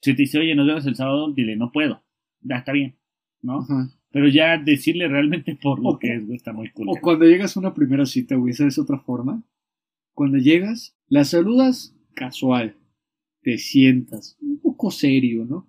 Si 0.00 0.14
te 0.14 0.22
dice, 0.22 0.38
oye, 0.38 0.54
nos 0.54 0.66
vemos 0.66 0.86
el 0.86 0.96
sábado, 0.96 1.32
dile, 1.32 1.56
no 1.56 1.70
puedo. 1.70 2.02
Ya 2.40 2.56
está 2.56 2.72
bien, 2.72 2.96
¿no? 3.42 3.60
Ajá. 3.60 3.90
Pero 4.14 4.28
ya 4.28 4.56
decirle 4.58 5.08
realmente 5.08 5.58
por 5.60 5.82
lo 5.82 5.88
O- 5.90 5.98
que 5.98 6.14
es, 6.14 6.24
güey, 6.24 6.36
está 6.36 6.52
muy 6.52 6.70
cool. 6.70 6.86
O 6.88 6.94
cuando 7.02 7.24
llegas 7.26 7.56
a 7.56 7.60
una 7.60 7.74
primera 7.74 8.06
cita, 8.06 8.36
güey, 8.36 8.54
¿sabes 8.54 8.78
otra 8.78 9.00
forma? 9.00 9.42
Cuando 10.14 10.38
llegas, 10.38 10.96
la 11.08 11.24
saludas 11.24 11.96
casual, 12.14 12.76
te 13.42 13.58
sientas, 13.58 14.38
un 14.40 14.60
poco 14.60 14.92
serio, 14.92 15.44
¿no? 15.44 15.68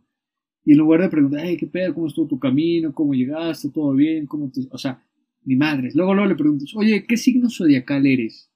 Y 0.64 0.74
en 0.74 0.78
lugar 0.78 1.02
de 1.02 1.10
preguntar, 1.10 1.40
ay, 1.40 1.58
¿qué 1.58 1.66
pedo? 1.66 1.96
¿Cómo 1.96 2.06
estuvo 2.06 2.28
tu 2.28 2.38
camino? 2.38 2.94
¿Cómo 2.94 3.16
llegaste? 3.16 3.70
¿Todo 3.72 3.94
bien? 3.96 4.28
¿Cómo 4.28 4.52
te...? 4.52 4.62
O 4.70 4.78
sea, 4.78 5.04
ni 5.44 5.56
madres. 5.56 5.96
Luego, 5.96 6.14
luego 6.14 6.30
le 6.30 6.36
preguntas, 6.36 6.72
oye, 6.76 7.04
¿qué 7.08 7.18
signo 7.18 7.50
zodiacal 7.50 8.06
eres? 8.06 8.52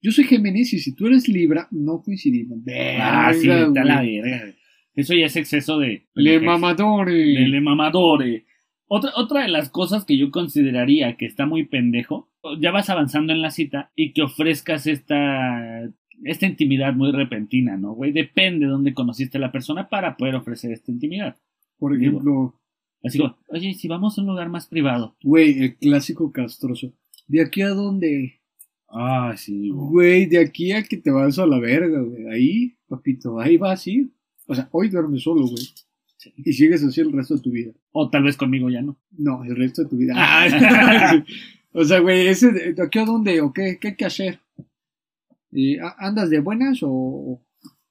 Yo 0.00 0.12
soy 0.12 0.24
Géminis 0.24 0.72
y 0.74 0.78
si 0.78 0.94
tú 0.94 1.06
eres 1.08 1.28
Libra, 1.28 1.66
no 1.72 2.02
coincidimos. 2.02 2.60
Ah, 3.00 3.32
sí, 3.34 3.48
Verga, 3.48 3.66
está 3.66 3.84
la 3.84 4.00
verga. 4.02 4.54
Eso 4.94 5.14
ya 5.14 5.26
es 5.26 5.34
exceso 5.34 5.80
de. 5.80 6.06
Le 6.14 6.38
mamadore. 6.38 7.14
de 7.14 7.48
le 7.48 7.60
mamadore. 7.60 8.44
Otra, 8.86 9.12
otra 9.16 9.42
de 9.42 9.48
las 9.48 9.70
cosas 9.70 10.04
que 10.04 10.18
yo 10.18 10.30
consideraría 10.30 11.16
que 11.16 11.26
está 11.26 11.46
muy 11.46 11.64
pendejo, 11.64 12.28
ya 12.60 12.70
vas 12.70 12.90
avanzando 12.90 13.32
en 13.32 13.42
la 13.42 13.50
cita 13.50 13.90
y 13.96 14.12
que 14.12 14.22
ofrezcas 14.22 14.86
esta, 14.86 15.90
esta 16.22 16.46
intimidad 16.46 16.94
muy 16.94 17.10
repentina, 17.12 17.76
¿no, 17.76 17.92
güey? 17.92 18.12
Depende 18.12 18.66
de 18.66 18.72
dónde 18.72 18.94
conociste 18.94 19.38
a 19.38 19.40
la 19.40 19.52
persona 19.52 19.88
para 19.88 20.16
poder 20.16 20.34
ofrecer 20.34 20.72
esta 20.72 20.92
intimidad. 20.92 21.36
Por 21.78 21.96
ejemplo, 21.96 22.54
Así 23.04 23.18
como, 23.18 23.36
oye, 23.48 23.74
si 23.74 23.86
vamos 23.86 24.16
a 24.16 24.22
un 24.22 24.28
lugar 24.28 24.48
más 24.48 24.66
privado. 24.66 25.14
güey, 25.22 25.62
el 25.62 25.76
clásico 25.76 26.32
castroso. 26.32 26.90
¿De 27.28 27.42
aquí 27.42 27.60
a 27.60 27.68
dónde? 27.68 28.40
Ah, 28.88 29.34
sí, 29.36 29.68
güey. 29.68 29.90
Güey, 29.90 30.26
de 30.26 30.38
aquí 30.38 30.72
a 30.72 30.82
que 30.82 30.96
te 30.96 31.10
vas 31.10 31.38
a 31.38 31.46
la 31.46 31.58
verga, 31.58 32.00
güey. 32.00 32.26
Ahí, 32.28 32.76
papito, 32.88 33.38
ahí 33.38 33.58
vas 33.58 33.80
así. 33.80 34.10
O 34.46 34.54
sea, 34.54 34.68
hoy 34.72 34.88
duermes 34.88 35.22
solo, 35.22 35.46
güey. 35.46 35.64
Y 36.36 36.52
sigues 36.52 36.82
así 36.84 37.00
el 37.00 37.12
resto 37.12 37.34
de 37.36 37.40
tu 37.42 37.50
vida. 37.50 37.72
O 37.92 38.08
tal 38.10 38.22
vez 38.24 38.36
conmigo 38.36 38.70
ya 38.70 38.82
no. 38.82 38.96
No, 39.16 39.44
el 39.44 39.56
resto 39.56 39.82
de 39.82 39.88
tu 39.88 39.96
vida. 39.96 40.14
Ah. 40.16 41.24
o 41.72 41.84
sea, 41.84 41.98
güey, 42.00 42.28
ese 42.28 42.52
de, 42.52 42.72
¿de 42.74 42.82
aquí 42.82 42.98
a 42.98 43.04
dónde? 43.04 43.40
¿O 43.40 43.52
qué, 43.52 43.78
qué 43.80 43.88
hay 43.88 43.94
que 43.96 44.04
hacer? 44.04 44.40
¿a- 45.82 46.06
¿Andas 46.06 46.30
de 46.30 46.40
buenas 46.40 46.78
o...? 46.82 47.40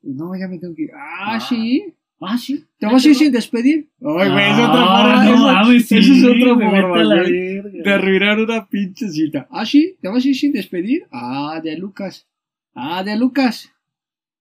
No, 0.02 0.36
ya 0.38 0.48
me 0.50 0.60
tengo 0.60 0.76
que 0.76 0.84
ir. 0.84 0.92
Ah, 0.94 1.36
Ah. 1.36 1.40
sí. 1.40 1.94
Ah, 2.26 2.38
sí. 2.38 2.64
¿Te 2.78 2.86
vas 2.86 3.06
a 3.06 3.10
ir 3.10 3.16
sin 3.16 3.32
despedir? 3.34 3.90
Ay, 4.00 4.30
güey, 4.30 4.46
es 4.46 4.54
otra 4.54 4.82
Ah, 4.82 5.02
forma. 5.02 5.26
no 5.26 5.34
eso- 5.36 5.44
mames, 5.44 5.88
sí, 5.88 5.98
eso 5.98 6.14
es 6.14 6.24
otra 6.24 6.56
forma, 6.70 7.04
güey. 7.04 7.62
De 7.84 7.92
arruinar 7.94 8.40
una 8.40 8.66
pinche 8.68 9.10
cita. 9.10 9.46
Ah, 9.52 9.66
sí, 9.66 9.98
¿te 10.02 10.08
vas 10.08 10.24
a 10.24 10.28
ir 10.30 10.36
sin 10.36 10.54
despedir? 10.54 11.04
Ah, 11.12 11.60
de 11.62 11.78
Lucas. 11.78 12.26
Ah, 12.74 13.04
de 13.04 13.18
Lucas. 13.18 13.72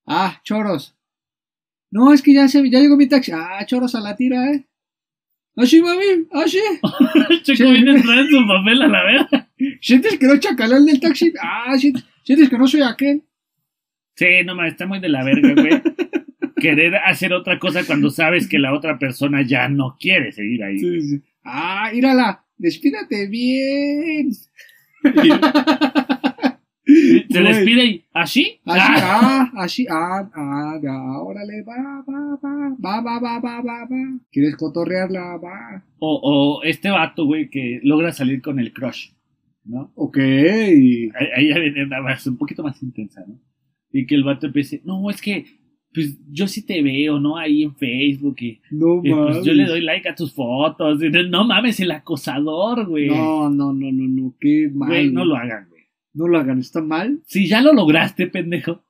Ah, 0.06 0.40
choros. 0.44 0.94
No, 1.92 2.12
es 2.12 2.22
que 2.22 2.32
ya 2.32 2.48
se, 2.48 2.68
ya 2.70 2.80
llegó 2.80 2.96
mi 2.96 3.06
taxi. 3.06 3.32
Ah, 3.32 3.64
choros 3.66 3.94
a 3.94 4.00
la 4.00 4.16
tira, 4.16 4.50
eh. 4.50 4.64
Ah, 5.56 5.66
sí, 5.66 5.82
mami. 5.82 6.26
Ah, 6.32 6.44
sí. 6.46 6.58
Checo 7.42 7.70
viene 7.70 7.90
a 7.90 7.94
en 7.94 8.28
su 8.28 8.46
papel 8.48 8.80
a 8.80 8.88
la 8.88 9.04
verga. 9.04 9.50
¿Sientes 9.82 10.18
que 10.18 10.26
no 10.26 10.38
chacalán 10.38 10.86
del 10.86 10.98
taxi? 10.98 11.32
Ah. 11.40 11.76
¿Sientes 11.76 12.48
que 12.48 12.58
no 12.58 12.66
soy 12.66 12.80
aquel? 12.80 13.22
Sí, 14.16 14.26
no 14.46 14.54
mames, 14.54 14.72
está 14.72 14.86
muy 14.86 15.00
de 15.00 15.10
la 15.10 15.22
verga, 15.22 15.52
güey. 15.52 15.82
Querer 16.56 16.96
hacer 16.96 17.34
otra 17.34 17.58
cosa 17.58 17.84
cuando 17.84 18.08
sabes 18.08 18.48
que 18.48 18.58
la 18.58 18.72
otra 18.72 18.98
persona 18.98 19.42
ya 19.42 19.68
no 19.68 19.96
quiere 20.00 20.32
seguir 20.32 20.64
ahí. 20.64 20.78
Sí, 20.78 21.00
sí. 21.02 21.22
Ah, 21.44 21.90
mírala. 21.92 22.46
Despídate 22.56 23.28
bien. 23.28 24.30
Se 27.30 27.40
Güey. 27.40 27.44
despide 27.54 27.84
y. 27.86 28.04
¿Así? 28.12 28.60
Así, 28.64 28.80
Ah, 28.94 29.50
ah, 29.54 29.62
así, 29.62 29.86
ah, 29.90 30.30
ah, 30.34 30.78
ya, 30.82 30.92
órale, 31.20 31.62
va, 31.62 32.02
va, 32.08 32.38
va, 32.42 32.76
va, 32.78 33.00
va, 33.00 33.20
va, 33.20 33.38
va, 33.40 33.60
va, 33.60 33.84
va. 33.84 34.18
¿Quieres 34.30 34.56
cotorrearla? 34.56 35.36
Va. 35.38 35.84
O, 35.98 36.20
o 36.22 36.62
este 36.62 36.90
vato, 36.90 37.24
güey, 37.26 37.48
que 37.50 37.80
logra 37.82 38.12
salir 38.12 38.40
con 38.42 38.58
el 38.58 38.72
crush, 38.72 39.10
¿no? 39.64 39.92
Ok. 39.94 40.18
Ahí 40.18 41.48
ya 41.48 41.58
viene 41.58 41.84
una 41.84 42.00
más, 42.00 42.26
un 42.26 42.36
poquito 42.36 42.62
más 42.62 42.82
intensa, 42.82 43.24
¿no? 43.26 43.38
Y 43.92 44.06
que 44.06 44.14
el 44.14 44.24
vato 44.24 44.46
empiece, 44.46 44.80
no, 44.84 45.08
es 45.10 45.20
que, 45.20 45.44
pues 45.94 46.18
yo 46.30 46.46
sí 46.48 46.64
te 46.64 46.80
veo, 46.82 47.20
¿no? 47.20 47.36
Ahí 47.36 47.62
en 47.64 47.74
Facebook 47.76 48.36
y, 48.40 48.60
No 48.70 49.00
y, 49.04 49.10
pues 49.12 49.44
yo 49.44 49.52
le 49.52 49.66
doy 49.66 49.82
like 49.82 50.08
a 50.08 50.14
tus 50.14 50.32
fotos. 50.32 51.02
Y, 51.02 51.10
no 51.28 51.44
mames, 51.44 51.78
el 51.80 51.90
acosador, 51.90 52.86
güey. 52.86 53.08
No, 53.08 53.50
no, 53.50 53.72
no, 53.72 53.92
no, 53.92 54.08
no, 54.08 54.34
qué 54.40 54.70
mal. 54.72 54.88
Güey, 54.88 55.10
no 55.10 55.24
lo 55.26 55.36
hagan. 55.36 55.68
No 56.14 56.28
lo 56.28 56.38
hagan, 56.38 56.58
está 56.58 56.82
mal. 56.82 57.22
Si 57.26 57.48
ya 57.48 57.62
lo 57.62 57.72
lograste, 57.72 58.26
pendejo, 58.26 58.84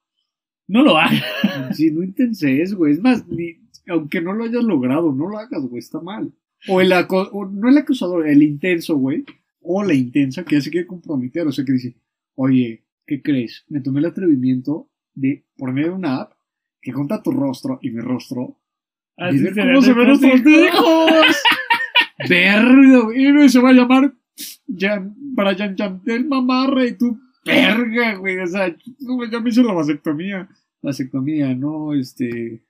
no 0.68 0.82
lo 0.82 0.96
hagan. 0.96 1.20
Sí, 1.74 1.90
no 1.90 2.02
intenses, 2.02 2.74
güey. 2.74 2.92
Es 2.92 3.00
más, 3.00 3.26
ni, 3.28 3.56
aunque 3.88 4.20
no 4.20 4.32
lo 4.32 4.44
hayas 4.44 4.64
logrado, 4.64 5.12
no 5.12 5.28
lo 5.28 5.38
hagas, 5.38 5.62
güey, 5.62 5.78
está 5.78 6.00
mal. 6.00 6.32
O 6.68 6.80
el 6.80 6.92
o 6.92 7.46
no 7.46 7.68
el 7.68 7.78
acusador, 7.78 8.26
el 8.26 8.42
intenso, 8.42 8.96
güey. 8.96 9.24
O 9.60 9.82
la 9.82 9.94
intensa 9.94 10.44
que 10.44 10.56
ya 10.56 10.60
se 10.60 10.70
quiere 10.70 10.86
comprometer. 10.86 11.46
O 11.46 11.52
sea, 11.52 11.64
que 11.64 11.72
dice, 11.72 11.96
oye, 12.34 12.84
¿qué 13.06 13.22
crees? 13.22 13.64
Me 13.68 13.80
tomé 13.80 14.00
el 14.00 14.06
atrevimiento 14.06 14.88
de, 15.14 15.44
por 15.56 15.72
medio 15.72 15.88
de 15.88 15.94
una 15.94 16.20
app, 16.20 16.32
que 16.80 16.92
conta 16.92 17.22
tu 17.22 17.30
rostro 17.30 17.78
y 17.82 17.90
mi 17.90 18.00
rostro. 18.00 18.58
Así 19.16 19.38
y 19.38 19.42
ver 19.42 19.54
cómo 19.54 19.82
se 19.82 19.92
ven 19.92 20.08
nuestros 20.08 20.40
hijos. 20.40 21.42
Verga, 22.28 23.00
güey. 23.04 23.44
Y 23.44 23.48
se 23.48 23.60
va 23.60 23.70
a 23.70 23.74
llamar 23.74 24.14
Jan, 24.78 25.14
Brian 25.16 25.76
Chantel 25.76 26.24
Mamarre 26.26 26.88
y 26.88 26.92
tú, 26.96 27.18
verga, 27.44 28.14
güey. 28.16 28.38
O 28.38 28.46
sea, 28.46 28.74
ya 29.30 29.40
me 29.40 29.50
hizo 29.50 29.62
la 29.62 29.72
vasectomía. 29.74 30.48
Vasectomía, 30.82 31.54
no, 31.54 31.94
este. 31.94 32.62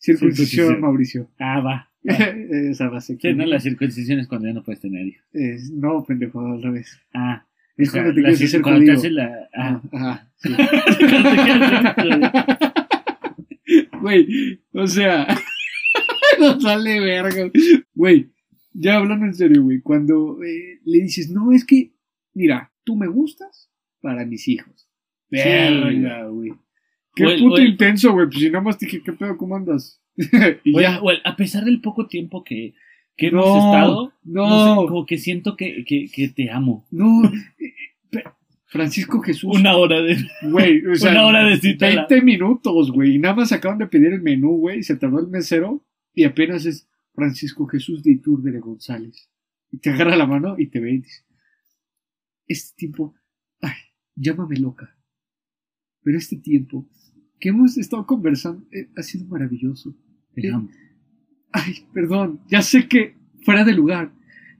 Circuncisión, 0.00 0.46
Circuncisión. 0.68 0.80
Mauricio. 0.80 1.30
Ah, 1.38 1.60
va. 1.60 1.90
Esa 2.04 2.84
Sí, 2.86 2.90
vasectomía. 2.92 3.36
no, 3.44 3.46
la 3.50 3.60
circuncisión 3.60 4.20
es 4.20 4.28
cuando 4.28 4.46
ya 4.48 4.54
no 4.54 4.62
puedes 4.62 4.80
tener 4.80 5.06
hijos. 5.06 5.24
Es- 5.32 5.70
no, 5.72 6.04
pendejo, 6.04 6.40
al 6.40 6.62
revés. 6.62 6.98
Ah. 7.12 7.44
Es 7.76 7.90
o 7.90 7.92
sea, 7.92 8.02
cuando 8.02 8.14
te 8.16 8.22
quieres 8.22 8.42
hacer 8.42 8.62
cuando 8.62 8.84
te 8.84 8.92
hace 8.92 9.10
la... 9.10 9.30
Ah. 9.54 9.80
Ajá, 9.92 10.30
sí. 10.36 10.50
Güey, 14.00 14.60
o 14.72 14.86
sea, 14.86 15.26
no 16.40 16.60
sale 16.60 17.00
verga. 17.00 17.50
Güey, 17.94 18.30
ya 18.78 18.96
hablando 18.96 19.26
en 19.26 19.34
serio, 19.34 19.62
güey, 19.62 19.80
cuando 19.80 20.42
eh, 20.42 20.80
le 20.84 21.00
dices, 21.00 21.30
no, 21.30 21.52
es 21.52 21.64
que, 21.64 21.92
mira, 22.32 22.72
tú 22.84 22.96
me 22.96 23.08
gustas 23.08 23.70
para 24.00 24.24
mis 24.24 24.46
hijos. 24.48 24.88
Verga, 25.28 26.26
güey. 26.28 26.52
Qué 27.14 27.36
puto 27.40 27.60
intenso, 27.60 28.12
güey. 28.12 28.26
Pues 28.26 28.38
si 28.38 28.50
nada 28.50 28.62
más 28.62 28.78
te 28.78 28.86
dije, 28.86 29.02
¿qué 29.02 29.12
pedo? 29.12 29.36
¿Cómo 29.36 29.56
andas? 29.56 30.00
y 30.64 30.80
ya. 30.80 31.00
a 31.24 31.36
pesar 31.36 31.64
del 31.64 31.80
poco 31.80 32.06
tiempo 32.06 32.44
que, 32.44 32.74
que 33.16 33.30
No, 33.30 33.42
hemos 33.42 33.56
estado, 33.56 34.12
no. 34.24 34.48
no 34.48 34.82
sé, 34.82 34.88
como 34.88 35.06
que 35.06 35.18
siento 35.18 35.56
que, 35.56 35.84
que, 35.84 36.08
que 36.12 36.28
te 36.28 36.50
amo. 36.50 36.86
No, 36.90 37.22
Francisco 38.66 39.20
Jesús. 39.20 39.58
Una 39.58 39.76
hora 39.76 40.00
de... 40.02 40.16
Güey, 40.42 40.86
o 40.86 40.94
sea, 40.96 41.12
una 41.12 41.26
hora 41.26 41.44
de 41.44 41.56
cita. 41.56 41.86
20 41.86 42.22
minutos, 42.22 42.92
güey. 42.92 43.16
Y 43.16 43.18
nada 43.18 43.34
más 43.34 43.50
acaban 43.50 43.78
de 43.78 43.86
pedir 43.86 44.12
el 44.12 44.22
menú, 44.22 44.58
güey. 44.58 44.82
Se 44.82 44.96
tardó 44.96 45.20
el 45.20 45.28
mesero. 45.28 45.82
Y 46.14 46.24
apenas 46.24 46.66
es 46.66 46.87
Francisco 47.18 47.66
Jesús 47.66 48.00
de 48.04 48.12
Iturbide 48.12 48.60
González. 48.60 49.28
Y 49.72 49.78
te 49.78 49.90
agarra 49.90 50.14
la 50.14 50.26
mano 50.26 50.54
y 50.56 50.68
te 50.68 50.78
ve 50.78 50.92
y 50.92 50.98
dice: 50.98 51.24
Este 52.46 52.76
tiempo, 52.76 53.12
ay, 53.60 53.74
llámame 54.14 54.56
loca. 54.56 54.96
Pero 56.02 56.16
este 56.16 56.36
tiempo 56.36 56.88
que 57.40 57.48
hemos 57.48 57.76
estado 57.76 58.06
conversando 58.06 58.64
eh, 58.70 58.88
ha 58.96 59.02
sido 59.02 59.26
maravilloso. 59.26 59.96
Te 60.32 60.48
amo. 60.48 60.70
Ay, 61.52 61.86
perdón, 61.92 62.40
ya 62.48 62.62
sé 62.62 62.86
que 62.86 63.16
fuera 63.42 63.64
de 63.64 63.72
lugar. 63.72 64.12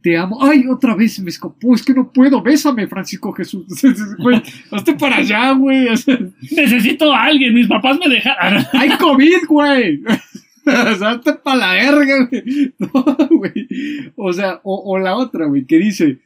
te 0.02 0.16
amo. 0.16 0.42
Ay, 0.42 0.66
otra 0.68 0.96
vez 0.96 1.20
me 1.20 1.30
escapó, 1.30 1.76
es 1.76 1.84
que 1.84 1.94
no 1.94 2.12
puedo, 2.12 2.42
bésame, 2.42 2.88
Francisco 2.88 3.32
Jesús. 3.32 3.66
Güey, 4.18 4.42
hazte 4.72 4.94
para 4.94 5.18
allá, 5.18 5.52
güey. 5.52 5.86
Necesito 6.56 7.12
a 7.12 7.22
alguien, 7.22 7.54
mis 7.54 7.68
papás 7.68 7.98
me 8.00 8.12
dejaron. 8.12 8.64
hay 8.72 8.90
COVID, 8.98 9.46
güey. 9.46 10.02
O 10.68 10.96
sea, 10.96 11.20
para 11.42 11.56
la 11.56 11.72
verga, 11.72 12.28
güey. 12.28 12.74
No, 12.78 13.28
güey. 13.30 13.68
O 14.16 14.32
sea, 14.32 14.60
o, 14.62 14.92
o 14.92 14.98
la 14.98 15.16
otra, 15.16 15.46
güey, 15.46 15.64
que 15.64 15.78
dice, 15.78 16.20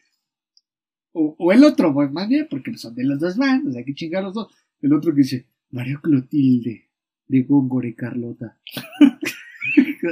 o, 1.12 1.36
o 1.38 1.53
el 1.53 1.64
otro, 1.64 1.93
pues 1.93 2.11
más 2.11 2.28
bien, 2.28 2.47
porque 2.51 2.76
son 2.76 2.95
de 2.95 3.05
las 3.05 3.20
dos 3.20 3.36
bandas, 3.36 3.76
hay 3.76 3.84
que 3.84 3.95
chingar 3.95 4.22
los 4.22 4.34
dos. 4.34 4.53
El 4.80 4.93
otro 4.93 5.12
que 5.12 5.22
dice, 5.22 5.47
María 5.70 5.99
Clotilde, 6.03 6.88
de 7.28 7.43
Góngora 7.43 7.88
y 7.88 7.95
Carlota. 7.95 8.59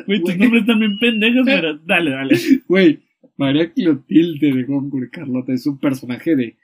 Güey, 0.06 0.22
tus 0.22 0.36
nombres 0.36 0.64
también 0.64 0.96
pendejos, 1.00 1.42
pero 1.44 1.76
dale, 1.78 2.12
dale. 2.12 2.38
Güey, 2.68 3.00
María 3.36 3.72
Clotilde 3.72 4.52
de 4.52 4.62
Góngora 4.62 5.06
y 5.06 5.10
Carlota 5.10 5.52
es 5.52 5.66
un 5.66 5.78
personaje 5.78 6.36
de 6.36 6.56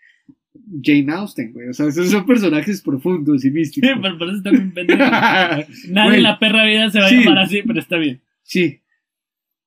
Jane 0.83 1.13
Austen, 1.13 1.53
güey. 1.53 1.69
O 1.69 1.73
sea, 1.75 1.87
esos 1.87 2.09
son 2.11 2.27
personajes 2.27 2.83
profundos 2.83 3.45
y 3.45 3.49
Sí, 3.49 3.51
místicos. 3.55 3.91
pero 4.03 4.19
por 4.19 4.29
eso 4.29 4.37
está 4.39 4.51
bien 4.51 4.73
pendejo. 4.73 5.01
Nadie 5.91 6.17
en 6.17 6.23
la 6.23 6.39
perra 6.39 6.65
vida 6.65 6.91
se 6.91 6.99
va 7.01 7.07
a 7.07 7.09
Sí. 7.09 7.17
llamar 7.17 7.39
así, 7.39 7.63
pero 7.67 7.81
está 7.81 7.97
bien. 7.99 8.21
Sí. 8.43 8.81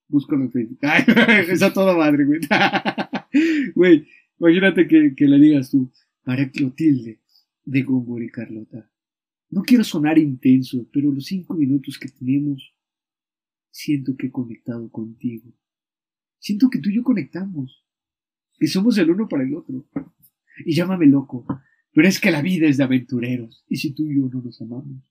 Búscalo 0.08 0.44
en 0.44 0.52
Facebook. 0.52 0.80
Ay, 0.84 1.04
es 1.50 1.62
a 1.62 1.72
toda 1.74 1.96
madre, 1.96 2.26
güey. 2.26 2.40
Güey, 3.76 4.08
imagínate 4.40 4.88
que, 4.88 5.14
que 5.16 5.26
le 5.28 5.40
digas 5.40 5.70
tú, 5.72 5.92
María 6.26 6.50
Clotilde 6.50 7.20
de 7.66 7.84
Góngora 7.84 8.26
y 8.26 8.30
Carlota. 8.30 8.90
No 9.52 9.64
quiero 9.64 9.84
sonar 9.84 10.18
intenso, 10.18 10.88
pero 10.94 11.12
los 11.12 11.26
cinco 11.26 11.54
minutos 11.56 11.98
que 12.00 12.10
tenemos, 12.10 12.74
siento 13.72 14.16
que 14.18 14.28
he 14.28 14.32
conectado 14.32 14.90
contigo. 14.92 15.52
Siento 16.40 16.70
que 16.70 16.80
tú 16.80 16.90
y 16.90 16.96
yo 16.96 17.04
conectamos. 17.04 17.84
Que 18.58 18.68
somos 18.68 18.98
el 18.98 19.10
uno 19.12 19.28
para 19.28 19.44
el 19.44 19.54
otro. 19.56 19.86
Y 20.66 20.74
llámame 20.76 21.06
loco, 21.08 21.46
pero 21.94 22.08
es 22.08 22.20
que 22.20 22.32
la 22.32 22.42
vida 22.42 22.68
es 22.68 22.78
de 22.78 22.84
aventureros. 22.84 23.64
Y 23.68 23.78
si 23.78 23.94
tú 23.94 24.04
y 24.04 24.16
yo 24.18 24.30
no 24.30 24.42
nos 24.42 24.62
amamos, 24.62 25.04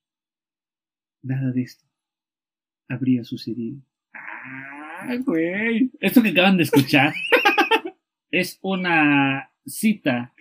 nada 1.23 1.51
de 1.53 1.63
esto 1.63 1.85
habría 2.89 3.25
sucedido. 3.25 3.81
Ah, 4.15 5.17
güey. 5.25 5.91
Esto 6.01 6.23
que 6.23 6.31
acaban 6.31 6.57
de 6.57 6.63
escuchar 6.65 7.13
es 8.31 8.59
una 8.63 9.51
cita. 9.67 10.35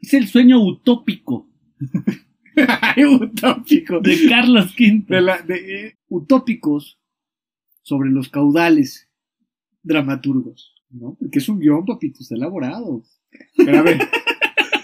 Es 0.00 0.14
el 0.14 0.26
sueño 0.28 0.60
utópico 0.64 1.48
utópico. 3.20 4.00
de 4.00 4.28
Carlos 4.28 4.74
V. 4.78 5.04
De 5.08 5.20
la- 5.20 5.42
de, 5.42 5.86
eh, 5.86 5.98
utópicos 6.08 7.00
sobre 7.82 8.10
los 8.10 8.28
caudales 8.28 9.08
dramaturgos, 9.82 10.74
¿no? 10.90 11.16
Porque 11.18 11.38
es 11.38 11.48
un 11.48 11.60
guion, 11.60 11.84
papito, 11.84 12.18
está 12.20 12.34
elaborado. 12.34 13.02
Pero 13.56 13.78
a 13.78 13.82
ver, 13.82 13.98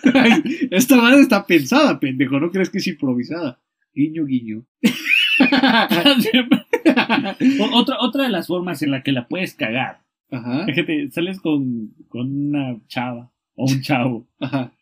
esta 0.71 0.97
madre 0.97 1.21
está 1.21 1.47
pensada, 1.47 2.01
pendejo, 2.01 2.41
¿no 2.41 2.51
crees 2.51 2.71
que 2.71 2.79
es 2.79 2.87
improvisada? 2.87 3.61
Guiño, 3.95 4.25
guiño. 4.27 4.67
Otra, 7.73 7.97
otra 8.01 8.25
de 8.25 8.31
las 8.31 8.47
formas 8.47 8.83
en 8.83 8.91
la 8.91 9.03
que 9.03 9.13
la 9.13 9.27
puedes 9.27 9.55
cagar. 9.55 10.03
Ajá, 10.31 10.67
Fíjate, 10.67 11.11
sales 11.11 11.41
con, 11.41 11.95
con 12.09 12.49
una 12.49 12.81
chava 12.89 13.33
o 13.55 13.71
un 13.71 13.81
chavo 13.83 14.29
ajá. 14.41 14.73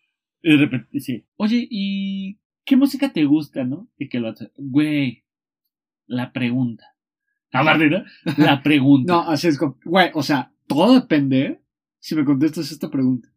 y 0.43 0.51
de 0.53 0.57
repente 0.57 0.89
dice, 0.93 1.27
oye, 1.37 1.67
¿y 1.71 2.39
qué 2.65 2.77
música 2.77 3.13
te 3.13 3.25
gusta, 3.25 3.65
no? 3.65 3.89
Y 3.99 4.09
que 4.09 4.21
lo 4.21 4.29
hace, 4.29 4.51
güey, 4.57 5.25
la 6.07 6.33
pregunta. 6.33 6.85
Aparte, 7.53 7.91
¿no? 7.91 8.03
La 8.39 8.63
pregunta. 8.63 9.13
No, 9.13 9.31
así 9.31 9.49
es 9.49 9.59
como, 9.59 9.79
güey, 9.85 10.11
o 10.15 10.23
sea, 10.23 10.53
todo 10.67 10.95
depende 10.95 11.61
si 11.99 12.15
me 12.15 12.25
contestas 12.25 12.73
esta 12.73 12.91
pregunta. 12.91 13.29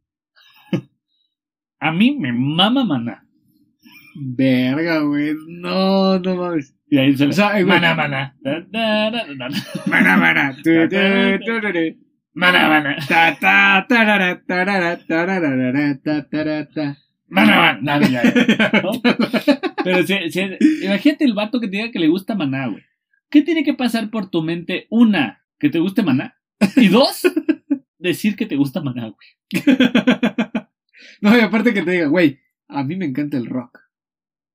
A 1.85 1.91
mí 1.91 2.17
me 2.17 2.31
mama 2.33 2.83
maná. 2.83 3.15
Verga, 4.15 4.99
güey, 5.01 5.33
no, 5.47 6.17
no 6.19 6.35
mames. 6.35 6.73
Y 6.89 6.97
ahí 6.97 7.15
sea, 7.15 7.51
güey. 7.51 7.63
maná, 7.65 7.93
maná. 7.93 8.33
Tu, 10.63 10.71
tu. 10.89 10.95
Maná, 12.33 12.67
maná. 12.69 12.95
Ta, 13.07 13.37
ta, 13.39 13.85
tarara, 13.87 14.41
tarara, 14.47 14.97
tararara, 15.07 15.99
ta, 16.03 16.23
tarara, 16.31 16.67
ta. 16.73 16.97
Maná, 17.27 17.55
maná. 17.81 17.99
No, 17.99 18.07
ya, 18.07 18.23
ya. 18.23 18.71
¿No? 18.81 18.91
Pero 19.83 20.03
si, 20.07 20.31
si- 20.31 20.57
imagínate 20.85 21.23
el 21.25 21.33
vato 21.33 21.59
que 21.59 21.67
te 21.67 21.77
diga 21.77 21.91
que 21.91 21.99
le 21.99 22.07
gusta 22.07 22.33
maná, 22.35 22.67
güey. 22.67 22.83
¿Qué 23.29 23.41
tiene 23.43 23.63
que 23.63 23.73
pasar 23.75 24.09
por 24.09 24.31
tu 24.31 24.41
mente? 24.41 24.87
Una, 24.89 25.43
que 25.59 25.69
te 25.69 25.77
guste 25.79 26.01
maná. 26.01 26.35
Y 26.77 26.87
dos, 26.87 27.21
decir 27.99 28.35
que 28.35 28.45
te 28.47 28.55
gusta 28.55 28.81
maná, 28.81 29.11
güey. 29.13 29.63
No, 31.21 31.37
y 31.37 31.41
aparte 31.41 31.73
que 31.73 31.81
te 31.83 31.91
diga, 31.91 32.07
güey, 32.07 32.39
a 32.67 32.83
mí 32.83 32.95
me 32.95 33.05
encanta 33.05 33.37
el 33.37 33.45
rock. 33.47 33.79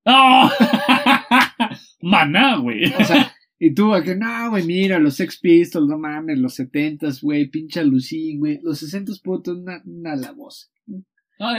¡Oh! 0.06 0.50
maná, 2.02 2.56
güey. 2.56 2.92
O 2.94 3.04
sea, 3.04 3.32
y 3.58 3.74
tú, 3.74 3.94
a 3.94 4.02
que 4.02 4.16
no, 4.16 4.50
güey, 4.50 4.64
mira, 4.64 4.98
los 4.98 5.16
Sex 5.16 5.38
Pistols, 5.38 5.88
no 5.88 5.98
mames, 5.98 6.38
los 6.38 6.54
setentas, 6.54 7.20
güey, 7.20 7.48
pincha 7.50 7.82
Lucín, 7.82 8.38
güey, 8.38 8.58
los 8.62 8.78
sesentas 8.78 9.20
puto, 9.20 9.52
una, 9.52 9.82
una 9.84 10.16
la 10.16 10.32
voz. 10.32 10.70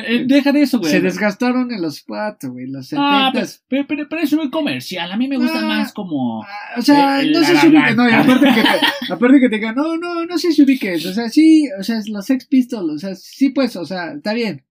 Eh, 0.08 0.26
deja 0.28 0.52
de 0.52 0.62
eso, 0.62 0.78
güey. 0.78 0.92
Se 0.92 1.02
desgastaron 1.02 1.72
en 1.72 1.82
los 1.82 2.04
cuatro, 2.04 2.52
güey, 2.52 2.68
los 2.68 2.94
Ah, 2.96 3.32
pero, 3.34 3.48
pero, 3.68 3.86
pero- 3.88 4.08
pero 4.10 4.22
es 4.22 4.32
muy 4.34 4.52
comercial. 4.52 5.12
A 5.12 5.18
mí 5.18 5.28
me 5.28 5.38
gusta 5.38 5.58
Ah. 5.60 5.66
más 5.66 5.92
como. 5.92 6.44
Ah, 6.44 6.48
o 6.78 6.82
sea, 6.84 7.24
no 7.24 7.44
sé 7.44 7.58
si 7.58 7.68
ubiques, 7.68 7.96
no, 7.96 8.08
y 8.08 8.12
aparte 8.14 8.46
que 8.46 8.62
te, 8.62 9.12
aparte 9.14 9.40
que 9.40 9.50
te 9.50 9.56
digan, 9.56 9.74
no, 9.76 9.98
no, 9.98 10.24
no 10.26 10.38
sé 10.38 10.52
si 10.52 10.62
ubiques, 10.62 11.04
o 11.08 11.14
sea, 11.14 11.30
sí, 11.30 11.68
o 11.80 11.82
sea, 11.84 12.00
los 12.08 12.26
Sex 12.28 12.46
Pistols, 12.46 12.92
o 12.94 12.98
sea, 13.00 13.16
sí, 13.16 13.50
pues, 13.50 13.76
o 13.76 13.84
sea, 13.86 14.14
está 14.14 14.34
bien, 14.34 14.64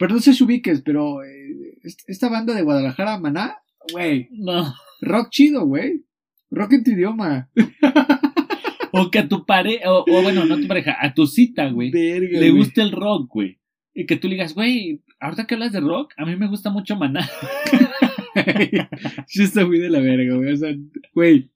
pero 0.00 0.14
no 0.14 0.20
sé 0.20 0.34
si 0.34 0.42
ubiques, 0.42 0.80
pero 0.82 1.22
eh, 1.22 1.78
est- 1.84 2.08
esta 2.08 2.28
banda 2.28 2.54
de 2.54 2.62
Guadalajara, 2.62 3.20
Maná, 3.20 3.58
güey, 3.92 4.28
No. 4.32 4.74
rock 5.02 5.28
chido, 5.30 5.64
güey, 5.66 6.04
rock 6.50 6.72
en 6.72 6.82
tu 6.84 6.90
idioma, 6.90 7.48
O 8.92 9.08
que 9.08 9.20
a 9.20 9.28
tu 9.28 9.46
pareja. 9.46 9.92
O, 9.92 10.00
o 10.00 10.22
bueno, 10.22 10.44
no 10.46 10.54
a 10.54 10.60
tu 10.60 10.66
pareja, 10.66 10.96
a 11.00 11.14
tu 11.14 11.24
cita, 11.28 11.68
güey. 11.70 11.92
Le 11.92 12.50
gusta 12.50 12.82
el 12.82 12.90
rock, 12.90 13.28
güey. 13.32 13.60
Y 13.94 14.04
que 14.04 14.16
tú 14.16 14.26
le 14.26 14.34
digas, 14.34 14.52
güey, 14.54 15.00
ahorita 15.20 15.46
que 15.46 15.54
hablas 15.54 15.70
de 15.70 15.78
rock, 15.78 16.12
a 16.16 16.24
mí 16.26 16.34
me 16.34 16.48
gusta 16.48 16.70
mucho 16.70 16.96
maná. 16.96 17.28
sí 19.28 19.42
está 19.44 19.64
muy 19.64 19.78
de 19.78 19.90
la 19.90 20.00
verga, 20.00 20.34
güey, 20.36 20.52
o 20.52 20.56
sea, 20.56 20.74
güey, 21.14 21.50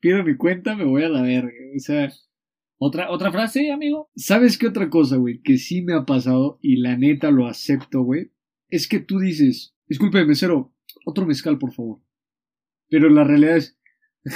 pido 0.00 0.22
mi 0.24 0.36
cuenta, 0.36 0.74
me 0.76 0.84
voy 0.84 1.04
a 1.04 1.08
la 1.08 1.22
verga, 1.22 1.50
o 1.74 1.78
sea, 1.78 2.10
¿Otra, 2.80 3.10
otra 3.10 3.32
frase, 3.32 3.72
amigo? 3.72 4.08
¿Sabes 4.14 4.56
qué 4.56 4.68
otra 4.68 4.88
cosa, 4.88 5.16
güey? 5.16 5.42
Que 5.42 5.58
sí 5.58 5.82
me 5.82 5.94
ha 5.94 6.04
pasado 6.04 6.60
y 6.62 6.76
la 6.76 6.96
neta 6.96 7.32
lo 7.32 7.48
acepto, 7.48 8.02
güey. 8.02 8.30
Es 8.68 8.86
que 8.86 9.00
tú 9.00 9.18
dices, 9.18 9.74
disculpe, 9.88 10.24
mesero, 10.24 10.72
otro 11.04 11.26
mezcal, 11.26 11.58
por 11.58 11.72
favor. 11.72 12.00
Pero 12.88 13.08
la 13.10 13.24
realidad 13.24 13.56
es... 13.56 13.76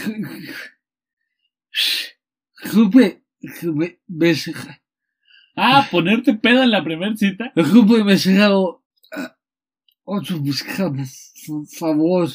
Ah, 5.54 5.86
ponerte 5.90 6.34
pedo 6.34 6.62
en 6.62 6.70
la 6.70 6.82
primera 6.82 7.14
cita. 7.16 7.52
mesero, 8.04 8.84
ah, 9.12 9.36
otro 10.02 10.40
mezcal, 10.40 10.92
por 11.46 11.66
favor. 11.68 12.28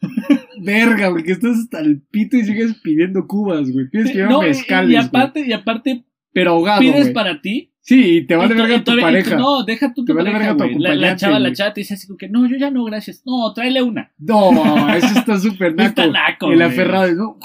Verga, 0.64 1.08
güey, 1.08 1.24
que 1.24 1.32
estás 1.32 1.56
hasta 1.58 1.80
el 1.80 2.00
pito 2.02 2.36
y 2.36 2.44
sigues 2.44 2.74
pidiendo 2.82 3.26
cubas, 3.26 3.70
güey. 3.70 3.88
Tienes 3.90 4.10
que 4.10 4.16
llevar 4.18 4.32
No, 4.32 4.42
mezcales, 4.42 4.92
y, 4.92 4.96
aparte, 4.96 5.46
y 5.46 5.52
aparte, 5.52 6.04
Pero 6.32 6.50
ahogado, 6.52 6.80
pides 6.80 7.02
güey. 7.02 7.12
para 7.14 7.40
ti. 7.40 7.68
Sí, 7.82 8.18
y 8.18 8.26
te 8.26 8.36
vale 8.36 8.54
y 8.54 8.58
verga 8.58 8.74
y 8.74 8.78
tu 8.78 8.84
todavía- 8.84 9.04
pareja. 9.06 9.36
No, 9.36 9.64
deja 9.64 9.92
tú 9.94 10.04
Te 10.04 10.12
tu 10.12 10.16
vale 10.18 10.30
pareja, 10.32 10.52
verga 10.54 10.72
tu. 10.74 10.78
La, 10.78 10.94
la 10.94 11.16
chava, 11.16 11.38
la 11.38 11.48
güey. 11.48 11.54
chava 11.56 11.72
te 11.72 11.80
dice 11.80 11.94
así 11.94 12.06
como 12.06 12.18
que, 12.18 12.28
no, 12.28 12.46
yo 12.48 12.56
ya 12.56 12.70
no, 12.70 12.84
gracias. 12.84 13.22
No, 13.24 13.52
tráele 13.54 13.82
una. 13.82 14.12
No, 14.18 14.94
eso 14.94 15.18
está 15.18 15.38
súper 15.38 15.74
naco. 15.74 15.88
Está 15.88 16.06
naco, 16.06 16.52
El 16.52 16.62
aferrado, 16.62 17.14
no. 17.14 17.38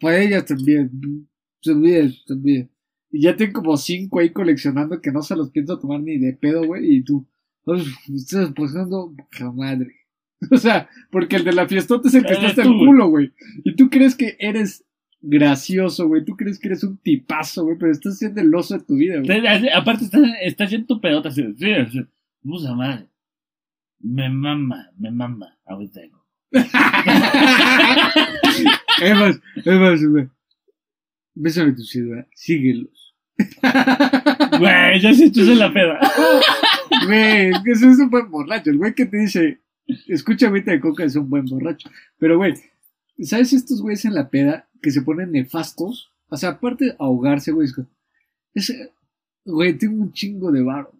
Para 0.00 0.20
ellas 0.20 0.44
también. 0.44 0.90
También, 1.62 2.12
también. 2.26 2.70
Y 3.10 3.22
ya 3.22 3.34
tengo 3.36 3.60
como 3.60 3.76
cinco 3.76 4.20
ahí 4.20 4.30
coleccionando 4.30 5.00
que 5.00 5.10
no 5.10 5.22
se 5.22 5.34
los 5.36 5.50
pienso 5.50 5.78
tomar 5.78 6.00
ni 6.00 6.18
de 6.18 6.32
pedo, 6.34 6.64
güey. 6.64 6.96
Y 6.96 7.02
tú, 7.02 7.26
"Ay, 7.66 7.84
me 8.08 8.16
estás 8.16 8.50
pasando 8.52 9.14
madre. 9.54 9.88
O 10.50 10.56
sea, 10.56 10.88
porque 11.10 11.36
el 11.36 11.44
de 11.44 11.52
la 11.52 11.68
fiestota 11.68 12.08
es 12.08 12.14
el 12.14 12.24
que 12.24 12.32
está 12.32 12.46
hasta 12.46 12.62
tú, 12.62 12.72
el 12.72 12.86
culo, 12.86 13.08
güey. 13.08 13.32
Y 13.64 13.76
tú 13.76 13.90
crees 13.90 14.14
que 14.14 14.36
eres 14.38 14.84
gracioso, 15.20 16.08
güey. 16.08 16.24
Tú 16.24 16.36
crees 16.36 16.58
que 16.58 16.68
eres 16.68 16.82
un 16.82 16.96
tipazo, 16.98 17.64
güey. 17.64 17.76
Pero 17.78 17.92
estás 17.92 18.18
siendo 18.18 18.40
el 18.40 18.54
oso 18.54 18.78
de 18.78 18.84
tu 18.84 18.94
vida, 18.94 19.20
güey. 19.20 19.68
Aparte, 19.74 20.04
estás, 20.04 20.22
estás 20.42 20.72
en 20.72 20.86
tu 20.86 21.00
pedota. 21.00 21.28
Así, 21.28 21.42
sí, 21.58 21.74
sí. 21.90 22.00
Puta 22.42 22.74
madre. 22.74 23.06
Me 24.00 24.30
mama, 24.30 24.90
me 24.98 25.10
mama. 25.10 25.58
Ahorita 25.66 26.00
digo. 26.00 26.26
Es 29.02 29.14
más, 29.14 29.40
es 29.56 29.80
más, 29.80 30.04
güey. 30.04 30.28
Bésame 31.34 31.72
tu 31.72 31.82
ciudad. 31.82 32.26
Síguelos. 32.34 33.14
Güey, 34.58 35.00
ya 35.00 35.14
se 35.14 35.24
en 35.24 35.58
la 35.58 35.72
peda. 35.72 35.98
Güey, 37.06 37.50
es 37.50 37.58
que 37.64 37.70
eso 37.70 37.88
es 37.88 37.98
un 37.98 38.10
buen 38.10 38.30
borracho. 38.30 38.70
El 38.70 38.78
güey 38.78 38.94
que 38.94 39.06
te 39.06 39.16
dice, 39.16 39.60
escucha 40.08 40.46
agüita 40.46 40.72
de 40.72 40.80
coca 40.80 41.04
es 41.04 41.16
un 41.16 41.28
buen 41.28 41.44
borracho. 41.46 41.90
Pero, 42.18 42.36
güey, 42.36 42.54
¿sabes 43.22 43.52
estos 43.52 43.82
güeyes 43.82 44.04
en 44.04 44.14
la 44.14 44.28
peda 44.28 44.68
que 44.82 44.90
se 44.90 45.02
ponen 45.02 45.32
nefastos 45.32 46.12
O 46.28 46.36
sea, 46.36 46.50
aparte 46.50 46.86
de 46.86 46.96
ahogarse, 46.98 47.52
güey, 47.52 47.68
es, 48.54 48.74
güey, 49.44 49.76
tengo 49.76 50.02
un 50.02 50.12
chingo 50.12 50.50
de 50.50 50.62
varo. 50.62 50.92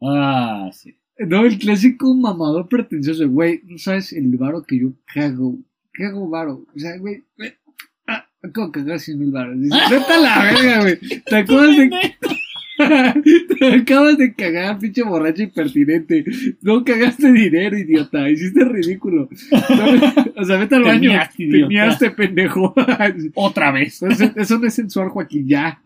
Ah, 0.00 0.70
sí. 0.72 0.96
No, 1.18 1.44
el 1.44 1.58
clásico 1.58 2.12
mamador 2.14 2.68
pretencioso, 2.68 3.28
güey, 3.28 3.60
no 3.64 3.78
sabes 3.78 4.12
el 4.12 4.36
varo 4.36 4.62
que 4.64 4.80
yo 4.80 4.92
cago, 5.12 5.56
cago 5.92 6.28
varo. 6.28 6.66
O 6.74 6.78
sea, 6.78 6.96
güey, 6.98 7.22
güey, 7.36 7.54
ah, 8.08 8.26
acabo 8.42 8.66
de 8.68 8.72
cagar 8.72 8.98
100 8.98 9.18
mil 9.18 9.30
varos. 9.30 9.56
Vete 9.58 10.12
a 10.12 10.18
la 10.18 10.42
verga, 10.42 10.80
güey. 10.80 10.98
Te 10.98 11.36
acabas 11.36 11.76
de, 11.76 11.90
acabas 13.80 14.18
de 14.18 14.34
cagar, 14.34 14.78
pinche 14.78 15.02
borracho 15.02 15.42
impertinente. 15.42 16.24
No 16.62 16.84
cagaste 16.84 17.32
dinero, 17.32 17.76
idiota. 17.78 18.28
Hiciste 18.30 18.64
ridículo. 18.64 19.28
No, 19.50 20.32
o 20.40 20.44
sea, 20.44 20.58
vete 20.58 20.74
al 20.76 20.84
baño. 20.84 21.10
miaste, 21.10 21.36
Te 21.36 21.42
idiota. 21.44 21.68
miaste, 21.68 22.10
pendejo. 22.10 22.74
Otra 23.34 23.70
vez. 23.72 24.02
Eso, 24.02 24.32
eso 24.36 24.58
no 24.58 24.66
es 24.66 24.74
sensual, 24.74 25.08
Joaquín, 25.08 25.48
ya. 25.48 25.80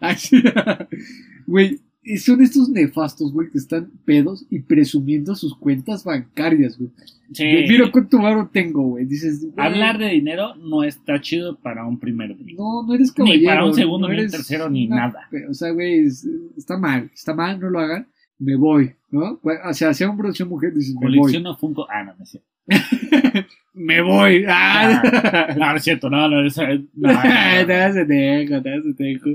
Güey, 1.47 1.79
son 2.19 2.41
estos 2.43 2.69
nefastos, 2.71 3.33
güey, 3.33 3.51
que 3.51 3.59
están 3.59 3.91
pedos 4.05 4.47
y 4.51 4.61
presumiendo 4.61 5.35
sus 5.35 5.57
cuentas 5.57 6.05
bancarias, 6.05 6.79
güey. 6.79 6.91
Sí. 7.33 7.45
Mira 7.69 7.91
cuánto 7.93 8.19
varo 8.19 8.49
tengo, 8.53 8.83
güey. 8.83 9.05
Dices, 9.05 9.41
güey, 9.43 9.53
Hablar 9.59 9.99
de 9.99 10.07
dinero 10.09 10.55
no 10.57 10.83
está 10.85 11.21
chido 11.21 11.59
para 11.61 11.87
un 11.87 11.99
primer 11.99 12.37
día. 12.37 12.55
No, 12.57 12.83
no 12.87 12.95
eres 12.95 13.09
Ni 13.11 13.15
caballero. 13.15 13.47
para 13.47 13.65
un 13.67 13.75
segundo, 13.75 14.09
no 14.09 14.15
ni 14.15 14.21
un 14.23 14.31
tercero, 14.31 14.71
ni 14.71 14.87
nada. 14.89 15.29
O 15.51 15.55
sea, 15.55 15.71
güey, 15.73 16.07
es- 16.07 16.27
está 16.57 16.79
mal, 16.79 17.11
está 17.13 17.35
mal, 17.35 17.61
no 17.61 17.69
lo 17.69 17.81
hagan. 17.81 18.09
Me 18.39 18.55
voy, 18.57 18.93
¿no? 19.11 19.41
O 19.43 19.73
sea, 19.75 19.93
sea 19.93 20.09
hombre 20.09 20.29
o 20.31 20.33
sea 20.33 20.47
mujer, 20.47 20.73
dices, 20.73 20.95
me 21.01 21.17
voy. 21.19 21.33
Funko. 21.59 21.87
Ah, 21.91 22.05
no, 22.05 22.15
no 22.17 22.23
es 22.23 22.31
cierto. 22.31 22.49
Me 23.75 24.01
voy. 24.03 24.45
Ah. 24.49 25.55
No, 25.57 25.71
no 25.71 25.77
es 25.77 25.83
cierto. 25.85 26.11
No, 26.11 26.29
no, 26.29 26.45
es- 26.45 26.57
no, 26.57 26.67
no, 26.95 27.13
no. 27.13 27.21
Te 27.67 28.05
dejo, 28.05 28.63
te 28.95 29.05
dejo. 29.05 29.31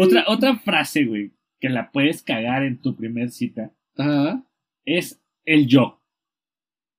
Otra, 0.00 0.24
otra 0.26 0.56
frase, 0.56 1.04
güey, 1.04 1.32
que 1.60 1.68
la 1.68 1.90
puedes 1.90 2.22
cagar 2.22 2.62
en 2.64 2.78
tu 2.80 2.96
primer 2.96 3.30
cita 3.30 3.70
Ajá. 3.96 4.42
es 4.84 5.20
el 5.44 5.66
yo. 5.66 6.00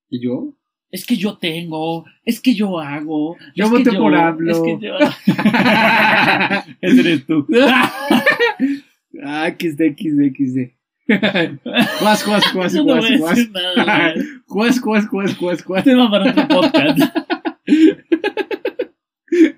¿Y 0.10 0.24
yo? 0.24 0.56
Es 0.90 1.06
que 1.06 1.16
yo 1.16 1.38
tengo, 1.38 2.06
es 2.26 2.42
que 2.42 2.54
yo 2.54 2.78
hago. 2.80 3.38
Yo 3.56 3.70
voté 3.70 3.92
por 3.94 4.14
AMLO. 4.14 4.52
Es 4.52 4.60
que 4.60 4.78
yo. 4.86 4.96
Ese 6.82 7.00
eres 7.00 7.26
tú. 7.26 7.48
ah, 9.24 9.50
XD, 9.58 9.82
XD, 9.98 10.36
XD. 10.36 10.72
Juas, 12.00 12.24
juas, 12.24 12.52
juas, 12.52 12.74
no 12.74 12.84
juas, 12.84 13.06
juas. 13.20 13.50
Juas, 14.48 14.80
juas, 14.80 15.08
juas, 15.08 15.36
juas, 15.36 15.64
juas. 15.64 15.84
Tema 15.84 16.10
para 16.10 16.32
otro 16.32 16.48
podcast. 16.48 17.00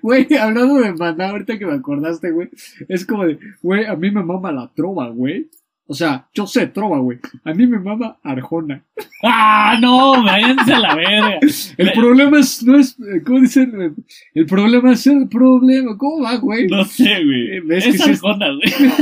Güey, 0.02 0.28
hablando 0.36 0.74
de 0.76 0.92
maná, 0.92 1.30
ahorita 1.30 1.58
que 1.58 1.66
me 1.66 1.72
acordaste, 1.74 2.30
güey, 2.30 2.48
es 2.88 3.04
como 3.04 3.26
de, 3.26 3.38
güey, 3.60 3.84
a 3.86 3.96
mí 3.96 4.10
me 4.10 4.22
mama 4.22 4.52
la 4.52 4.70
trova, 4.72 5.08
güey. 5.08 5.48
O 5.86 5.94
sea, 5.94 6.28
yo 6.32 6.46
sé 6.46 6.68
trova, 6.68 6.98
güey. 6.98 7.18
A 7.44 7.52
mí 7.52 7.66
me 7.66 7.78
mama 7.78 8.16
Arjona. 8.22 8.82
¡Ah, 9.22 9.76
no! 9.80 10.22
Váyanse 10.24 10.72
a 10.72 10.78
la 10.78 10.94
verga. 10.94 11.38
El 11.76 11.92
problema 11.92 12.38
es, 12.38 12.62
no 12.62 12.78
es, 12.78 12.96
¿cómo 13.26 13.40
dicen? 13.40 13.94
El 14.32 14.46
problema 14.46 14.92
es 14.92 15.06
el 15.08 15.28
problema. 15.28 15.98
¿Cómo 15.98 16.22
va, 16.22 16.36
güey? 16.36 16.68
No 16.68 16.84
sé, 16.84 17.22
güey. 17.24 17.56
Eh, 17.56 17.62
Es 17.70 18.02
que 18.02 18.10
Arjona, 18.12 18.46
güey. 18.46 18.92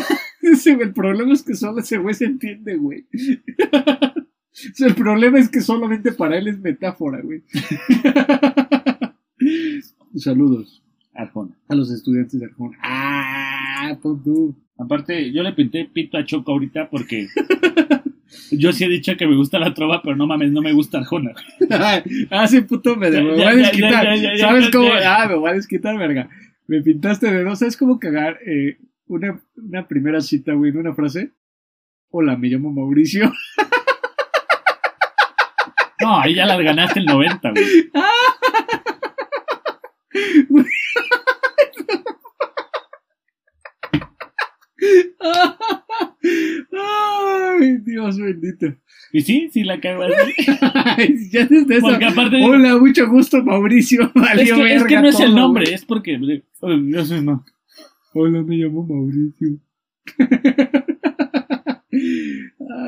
El 0.42 0.92
problema 0.92 1.32
es 1.32 1.42
que 1.42 1.54
solo 1.54 1.80
ese 1.80 1.98
güey 1.98 2.14
se 2.14 2.24
entiende, 2.26 2.76
güey. 2.76 3.06
O 4.52 4.74
sea, 4.74 4.88
el 4.88 4.94
problema 4.94 5.38
es 5.38 5.48
que 5.48 5.60
solamente 5.60 6.12
para 6.12 6.36
él 6.36 6.48
es 6.48 6.58
metáfora, 6.58 7.20
güey. 7.22 7.42
Saludos 10.16 10.82
Arjona. 11.14 11.56
a 11.68 11.74
los 11.74 11.90
estudiantes 11.90 12.38
de 12.38 12.46
Arjona. 12.46 12.76
Ah, 12.82 13.96
tú. 14.02 14.54
Aparte, 14.78 15.32
yo 15.32 15.42
le 15.42 15.52
pinté 15.52 15.86
pito 15.86 16.18
a 16.18 16.24
Choco 16.24 16.52
ahorita 16.52 16.90
porque 16.90 17.28
yo 18.50 18.72
sí 18.72 18.84
he 18.84 18.88
dicho 18.88 19.16
que 19.16 19.26
me 19.26 19.36
gusta 19.36 19.58
la 19.58 19.72
trova, 19.74 20.02
pero 20.02 20.16
no 20.16 20.26
mames, 20.26 20.52
no 20.52 20.60
me 20.60 20.72
gusta 20.72 20.98
Arjona. 20.98 21.32
ah, 22.30 22.46
sí, 22.46 22.60
puto, 22.62 22.96
me, 22.96 23.10
me 23.10 23.22
voy 23.22 23.42
a 23.42 23.54
desquitar. 23.54 24.06
¿Sabes 24.38 24.70
cómo? 24.70 24.88
Ah, 25.04 25.26
me 25.28 25.36
voy 25.36 25.50
a 25.50 25.54
desquitar, 25.54 25.96
verga. 25.96 26.28
Me 26.66 26.82
pintaste 26.82 27.30
de 27.32 27.42
dos. 27.42 27.58
¿Sabes 27.58 27.76
cómo 27.76 27.98
cagar 27.98 28.38
eh, 28.46 28.76
una, 29.06 29.42
una 29.56 29.86
primera 29.88 30.20
cita, 30.20 30.52
güey, 30.54 30.70
en 30.70 30.78
una 30.78 30.94
frase? 30.94 31.32
Hola, 32.10 32.36
me 32.36 32.48
llamo 32.48 32.70
Mauricio. 32.72 33.32
No, 36.00 36.18
ahí 36.20 36.34
ya 36.34 36.46
las 36.46 36.58
ganaste 36.60 36.98
el 37.00 37.06
90, 37.06 37.50
güey. 37.52 37.90
Ay, 46.78 47.78
Dios 47.84 48.18
bendito. 48.18 48.66
Y 49.12 49.20
sí, 49.22 49.48
sí 49.52 49.62
la 49.64 49.80
cago 49.80 50.02
así. 50.04 50.34
Ay, 50.84 51.28
ya 51.30 51.44
desde. 51.46 51.80
Porque 51.80 52.04
aparte. 52.04 52.42
Hola, 52.44 52.76
mucho 52.78 53.08
gusto, 53.08 53.42
Mauricio. 53.42 54.02
es, 54.34 54.52
que, 54.52 54.74
es 54.74 54.84
que 54.84 54.94
verga 54.94 55.02
no 55.02 55.08
es 55.08 55.20
el 55.20 55.34
nombre, 55.34 55.64
güey. 55.64 55.74
es 55.74 55.84
porque. 55.84 56.14
eh, 56.14 56.42
Yo 56.62 57.04
soy 57.04 57.22
no. 57.22 57.44
Hola, 58.14 58.42
me 58.42 58.56
llamo 58.56 58.84
Mauricio. 58.86 59.58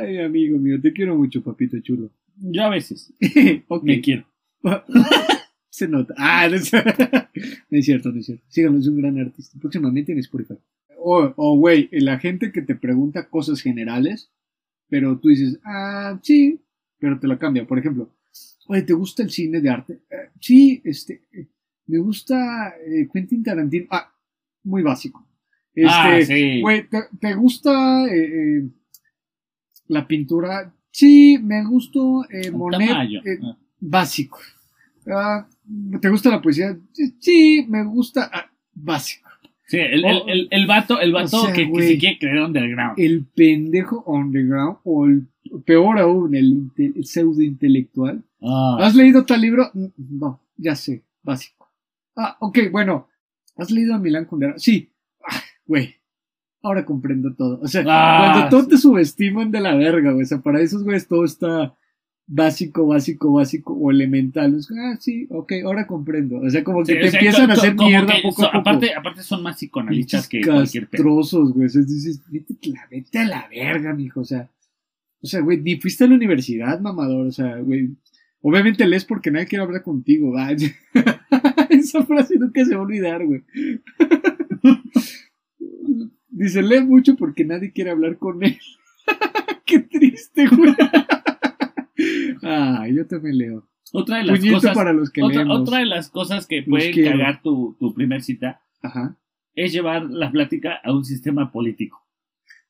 Ay, 0.01 0.19
amigo 0.19 0.59
mío, 0.59 0.81
te 0.81 0.93
quiero 0.93 1.17
mucho, 1.17 1.43
papito 1.43 1.79
chulo. 1.81 2.11
Yo 2.37 2.63
a 2.65 2.71
veces 2.71 3.13
me 3.83 4.01
quiero. 4.01 4.27
se 5.71 5.89
nota. 5.89 6.15
Ah, 6.17 6.49
no 6.49 6.57
es, 6.57 6.73
no 6.73 7.79
es 7.79 7.85
cierto, 7.85 8.11
no 8.13 8.21
es 8.21 8.27
cierto. 8.27 8.45
Síganlo, 8.49 8.79
es 8.79 8.89
un 8.89 8.97
gran 8.97 9.19
artista. 9.19 9.59
Próximamente 9.61 10.13
en 10.13 10.19
Spotify. 10.19 10.55
O, 10.99 11.33
o, 11.37 11.57
güey, 11.59 11.89
la 11.93 12.19
gente 12.19 12.51
que 12.53 12.63
te 12.63 12.75
pregunta 12.75 13.29
cosas 13.29 13.61
generales, 13.61 14.31
pero 14.89 15.19
tú 15.19 15.29
dices, 15.29 15.59
ah, 15.65 16.19
sí, 16.23 16.61
pero 16.99 17.19
te 17.19 17.29
la 17.29 17.39
cambia. 17.39 17.67
Por 17.67 17.79
ejemplo, 17.79 18.11
oye, 18.69 18.83
¿te 18.83 18.95
gusta 18.95 19.23
el 19.23 19.31
cine 19.31 19.61
de 19.61 19.71
arte? 19.71 20.01
"Eh, 20.11 20.31
sí, 20.41 20.81
este, 20.85 21.23
eh, 21.33 21.47
me 21.87 21.99
gusta 21.99 22.75
eh, 22.87 23.09
Quentin 23.13 23.43
Tarantino. 23.43 23.87
Ah, 23.91 24.14
muy 24.65 24.83
básico. 24.83 25.27
Este, 25.75 25.91
ah, 25.91 26.21
sí. 26.23 26.61
Güey, 26.61 26.89
¿te, 26.89 26.99
te 27.21 27.35
gusta 27.35 28.07
eh, 28.07 28.59
eh, 28.59 28.69
la 29.89 30.07
pintura? 30.07 30.73
Sí, 30.91 31.39
me 31.43 31.65
gustó 31.65 32.25
eh, 32.31 32.51
Monet. 32.51 32.91
Ah. 32.91 33.57
básico. 33.81 34.39
Ah, 35.11 35.47
¿Te 36.01 36.09
gusta 36.09 36.31
la 36.31 36.41
poesía? 36.41 36.77
Sí, 37.21 37.67
me 37.69 37.85
gusta. 37.85 38.31
ah, 38.33 38.51
básico. 38.73 39.29
Sí, 39.67 39.79
el, 39.79 40.05
el, 40.05 40.17
o- 40.17 40.27
el, 40.29 40.49
el 40.51 40.67
vato, 40.67 41.01
el 41.01 41.13
vato 41.13 41.39
o 41.39 41.45
sea, 41.47 41.53
que, 41.55 41.65
que 41.65 41.71
güey. 41.71 41.89
se 41.89 41.99
quiere 41.99 42.19
creer 42.19 42.41
underground. 42.43 42.99
El 42.99 43.25
pendejo 43.25 44.05
underground 44.07 44.77
o 44.85 45.07
el 45.07 45.27
peor 45.65 45.99
aún, 45.99 46.35
el, 46.35 46.71
pseudo 47.05 47.41
intelectual. 47.43 48.23
Ah, 48.43 48.77
¿Has 48.81 48.95
leído 48.95 49.25
tal 49.25 49.41
libro? 49.41 49.71
No, 49.97 50.41
ya 50.57 50.75
sé, 50.77 51.03
básico. 51.23 51.73
Ah, 52.15 52.37
ok, 52.41 52.59
bueno. 52.71 53.09
¿Has 53.57 53.71
leído 53.71 53.95
a 53.95 53.99
Milán 53.99 54.25
Kundera? 54.25 54.55
Sí. 54.59 54.91
Ah, 55.27 55.41
güey. 55.67 55.95
Ahora 56.63 56.85
comprendo 56.85 57.35
todo. 57.35 57.61
O 57.63 57.69
sea, 57.69 57.85
Ah, 57.87 58.31
cuando 58.33 58.49
todos 58.51 58.65
sí. 58.65 58.71
te 58.71 58.77
subestiman 58.79 59.51
de 59.51 59.61
la 59.61 59.75
verga, 59.75 60.13
güey. 60.13 60.25
O 60.25 60.27
sea, 60.27 60.41
para 60.41 60.61
esos 60.61 60.83
güeyes 60.83 61.07
todo 61.07 61.25
está 61.25 61.75
básico, 62.27 62.87
básico, 62.87 63.33
básico 63.35 63.75
o 63.75 63.91
elemental. 63.91 64.55
Es, 64.55 64.69
ah, 64.71 64.97
sí, 64.99 65.27
ok, 65.29 65.53
ahora 65.67 65.87
comprendo. 65.87 66.39
O 66.41 66.49
sea, 66.49 66.65
como 66.65 66.83
que 66.83 66.95
sí, 66.95 66.99
te 66.99 67.07
o 67.07 67.11
sea, 67.11 67.21
empiezan 67.21 67.51
a 67.51 67.53
hacer 67.53 67.75
mierda 67.75 68.15
que 68.15 68.23
poco 68.23 68.45
a 68.45 68.47
poco. 68.47 68.59
Aparte, 68.59 68.95
aparte 68.95 69.23
son 69.23 69.43
más 69.43 69.57
psicoanalistas 69.59 70.27
que 70.27 70.41
cualquier 70.41 70.89
castrosos, 70.89 71.53
güey. 71.53 71.67
O 71.67 71.69
sea, 71.69 71.83
dices, 71.83 72.23
vete, 72.31 72.55
a 72.65 72.69
la- 72.71 72.89
vete 72.91 73.19
a 73.19 73.25
la 73.27 73.49
verga, 73.49 73.93
mijo. 73.93 74.21
O 74.21 74.25
sea, 74.25 74.49
o 75.23 75.27
sea, 75.27 75.41
güey, 75.41 75.61
ni 75.61 75.79
fuiste 75.79 76.05
a 76.05 76.07
la 76.09 76.15
universidad, 76.15 76.81
mamador. 76.81 77.27
O 77.27 77.33
sea, 77.33 77.57
güey. 77.59 77.91
Obviamente 78.41 78.87
lees 78.87 79.05
porque 79.07 79.31
nadie 79.31 79.47
quiere 79.47 79.65
hablar 79.65 79.83
contigo. 79.83 80.33
¿va? 80.33 80.49
Esa 81.85 82.03
frase 82.05 82.39
nunca 82.39 82.65
se 82.65 82.75
va 82.75 82.81
a 82.81 82.85
olvidar, 82.85 83.25
güey. 83.27 83.45
Dice, 86.29 86.63
lee 86.63 86.83
mucho 86.83 87.15
porque 87.17 87.45
nadie 87.45 87.73
quiere 87.73 87.91
hablar 87.91 88.19
con 88.19 88.43
él. 88.43 88.59
Qué 89.67 89.79
triste, 89.81 90.47
güey. 90.49 90.75
Ah, 92.43 92.87
yo 92.93 93.07
también 93.07 93.39
leo. 93.39 93.69
Otra 93.93 94.19
de 94.19 94.25
las 94.25 94.39
Puñito 94.39 94.57
cosas, 94.57 94.75
para 94.75 94.93
los 94.93 95.11
que 95.11 95.23
otra, 95.23 95.45
leemos. 95.45 95.61
otra 95.61 95.79
de 95.79 95.87
las 95.87 96.09
cosas 96.11 96.47
que 96.47 96.63
pueden 96.63 97.05
cagar 97.05 97.41
tu, 97.43 97.77
tu 97.79 97.95
primer 97.95 98.23
cita 98.23 98.61
Ajá. 98.83 99.17
es 99.55 99.73
llevar 99.73 100.03
la 100.11 100.33
plática 100.33 100.81
a 100.83 100.93
un 100.93 101.05
sistema 101.05 101.53
político. 101.53 102.05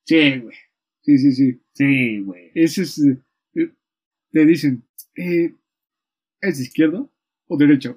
Sí, 0.04 0.38
güey. 0.38 0.56
Sí, 1.00 1.18
sí, 1.18 1.32
sí. 1.32 1.60
Sí, 1.72 2.18
güey. 2.20 2.50
Ese 2.54 2.82
es. 2.82 2.98
eh, 2.98 3.70
te 4.30 4.44
dicen, 4.44 4.82
eh, 5.16 5.54
¿es 6.42 6.58
de 6.58 6.64
izquierda 6.64 7.06
o 7.46 7.56
derecha? 7.56 7.96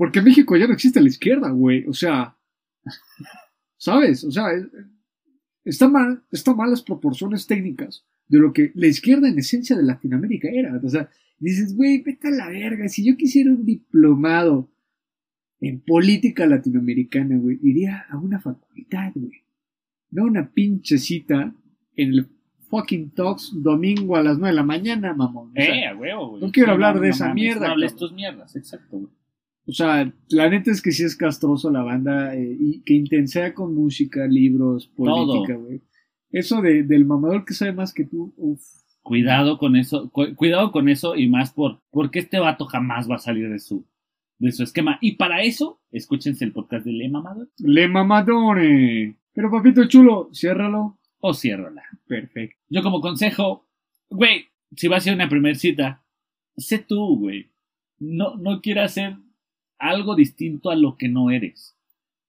Porque 0.00 0.20
en 0.20 0.24
México 0.24 0.56
ya 0.56 0.66
no 0.66 0.72
existe 0.72 0.98
la 0.98 1.08
izquierda, 1.08 1.50
güey. 1.50 1.84
O 1.86 1.92
sea, 1.92 2.34
¿sabes? 3.76 4.24
O 4.24 4.30
sea, 4.30 4.50
es- 4.52 4.66
está 5.64 5.88
mal, 5.88 6.22
está 6.32 6.54
mal 6.54 6.70
las 6.70 6.82
proporciones 6.82 7.46
técnicas 7.46 8.06
de 8.26 8.38
lo 8.38 8.50
que 8.54 8.72
la 8.74 8.86
izquierda 8.86 9.28
en 9.28 9.38
esencia 9.38 9.76
de 9.76 9.82
Latinoamérica 9.82 10.48
era. 10.50 10.80
O 10.82 10.88
sea, 10.88 11.10
dices, 11.38 11.76
güey, 11.76 12.00
vete 12.02 12.28
a 12.28 12.30
la 12.30 12.48
verga. 12.48 12.88
Si 12.88 13.04
yo 13.04 13.14
quisiera 13.16 13.50
un 13.50 13.66
diplomado 13.66 14.70
en 15.60 15.80
política 15.80 16.46
latinoamericana, 16.46 17.36
güey, 17.36 17.58
iría 17.62 18.06
a 18.08 18.16
una 18.18 18.40
facultad, 18.40 19.12
güey. 19.14 19.44
No 20.12 20.24
una 20.24 20.50
pinche 20.50 20.96
cita 20.96 21.54
en 21.94 22.08
el 22.14 22.26
fucking 22.70 23.10
Talks 23.10 23.52
domingo 23.54 24.16
a 24.16 24.22
las 24.22 24.38
9 24.38 24.52
de 24.52 24.56
la 24.56 24.62
mañana, 24.64 25.12
mamón. 25.12 25.50
O 25.50 25.54
sea, 25.54 25.74
Eh, 25.76 25.86
a 25.88 25.94
huevo, 25.94 26.30
güey. 26.30 26.42
no 26.42 26.50
quiero 26.52 26.72
hablar 26.72 26.94
de 27.00 27.08
no 27.08 27.12
esa 27.14 27.34
mierda, 27.34 27.66
No 27.66 27.72
hables 27.74 27.96
tus 27.96 28.12
mierdas, 28.14 28.56
exacto, 28.56 28.96
güey. 28.98 29.19
O 29.66 29.72
sea, 29.72 30.12
la 30.30 30.48
neta 30.48 30.70
es 30.70 30.82
que 30.82 30.90
sí 30.90 31.04
es 31.04 31.16
castroso 31.16 31.70
la 31.70 31.82
banda 31.82 32.34
eh, 32.34 32.56
y 32.58 32.82
que 32.82 32.94
intensea 32.94 33.54
con 33.54 33.74
música, 33.74 34.26
libros, 34.26 34.88
política, 34.88 35.54
güey. 35.54 35.82
Eso 36.30 36.60
de, 36.62 36.82
del 36.82 37.04
mamador 37.04 37.44
que 37.44 37.54
sabe 37.54 37.72
más 37.72 37.92
que 37.92 38.04
tú, 38.04 38.32
uff. 38.36 38.62
Cuidado 39.02 39.56
con 39.58 39.76
eso, 39.76 40.10
cu- 40.10 40.34
cuidado 40.36 40.70
con 40.72 40.88
eso 40.88 41.16
y 41.16 41.26
más 41.28 41.52
por 41.52 41.80
porque 41.90 42.18
este 42.18 42.38
vato 42.38 42.66
jamás 42.66 43.10
va 43.10 43.14
a 43.14 43.18
salir 43.18 43.48
de 43.48 43.58
su 43.58 43.86
de 44.38 44.52
su 44.52 44.62
esquema. 44.62 44.98
Y 45.00 45.16
para 45.16 45.42
eso, 45.42 45.80
escúchense 45.90 46.44
el 46.44 46.52
podcast 46.52 46.84
de 46.84 46.92
Le 46.92 47.08
Mamador 47.08 47.48
Le 47.58 47.88
mamadone. 47.88 49.16
Pero 49.32 49.50
papito 49.50 49.86
chulo, 49.88 50.30
ciérralo. 50.34 50.98
o 51.20 51.32
ciérrala. 51.34 51.82
Perfecto. 52.06 52.56
Yo 52.68 52.82
como 52.82 53.00
consejo, 53.00 53.66
güey, 54.10 54.46
si 54.76 54.88
vas 54.88 55.04
a 55.06 55.08
ir 55.10 55.12
a 55.12 55.16
una 55.16 55.28
primer 55.28 55.56
cita, 55.56 56.04
sé 56.56 56.78
tú, 56.78 57.18
güey. 57.18 57.50
No, 57.98 58.36
no 58.36 58.60
quieras 58.60 58.92
hacer 58.92 59.16
algo 59.80 60.14
distinto 60.14 60.70
a 60.70 60.76
lo 60.76 60.96
que 60.96 61.08
no 61.08 61.30
eres. 61.30 61.76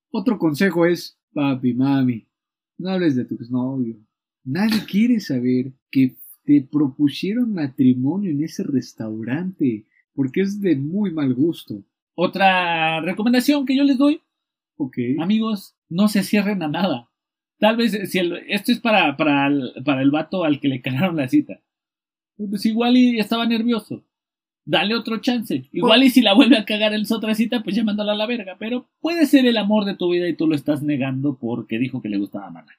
Otro 0.10 0.38
consejo 0.40 0.86
es, 0.86 1.18
papi, 1.34 1.74
mami, 1.74 2.26
no 2.78 2.90
hables 2.90 3.16
de 3.16 3.26
tu 3.26 3.36
exnovio. 3.36 3.98
Nadie 4.44 4.84
quiere 4.90 5.20
saber 5.20 5.72
que 5.92 6.16
te 6.44 6.62
propusieron 6.62 7.54
matrimonio 7.54 8.32
en 8.32 8.44
ese 8.44 8.64
restaurante, 8.64 9.86
porque 10.14 10.42
es 10.42 10.60
de 10.60 10.76
muy 10.76 11.12
mal 11.12 11.34
gusto. 11.34 11.84
Otra 12.16 13.00
recomendación 13.02 13.66
que 13.66 13.76
yo 13.76 13.84
les 13.84 13.98
doy, 13.98 14.22
Ok. 14.78 14.98
amigos, 15.20 15.76
no 15.90 16.08
se 16.08 16.24
cierren 16.24 16.64
a 16.64 16.68
nada. 16.68 17.10
Tal 17.60 17.78
vez 17.78 18.10
si 18.12 18.18
el- 18.18 18.38
esto 18.48 18.72
es 18.72 18.80
para, 18.80 19.16
para, 19.16 19.48
el, 19.48 19.72
para 19.86 20.02
el 20.02 20.10
vato 20.10 20.44
al 20.44 20.60
que 20.60 20.68
le 20.68 20.82
cagaron 20.82 21.16
la 21.18 21.28
cita. 21.28 21.62
Pues 22.38 22.66
igual 22.66 22.98
y 22.98 23.20
estaba 23.20 23.46
nervioso. 23.46 24.04
Dale 24.72 24.96
otro 24.96 25.18
chance. 25.18 25.68
Igual 25.74 26.04
y 26.04 26.10
si 26.10 26.22
la 26.22 26.34
vuelve 26.34 26.58
a 26.58 26.64
cagar 26.66 26.94
en 26.94 27.06
su 27.06 27.16
otra 27.16 27.36
cita, 27.36 27.62
pues 27.62 27.76
ya 27.76 27.84
mándala 27.84 28.14
a 28.14 28.16
la 28.16 28.26
verga. 28.26 28.56
Pero 28.58 28.88
puede 29.02 29.26
ser 29.26 29.46
el 29.46 29.58
amor 29.58 29.84
de 29.86 29.96
tu 29.96 30.10
vida 30.12 30.28
y 30.30 30.36
tú 30.36 30.48
lo 30.48 30.56
estás 30.56 30.82
negando 30.82 31.38
porque 31.38 31.78
dijo 31.78 32.02
que 32.02 32.08
le 32.10 32.18
gustaba 32.18 32.50
Maná. 32.50 32.72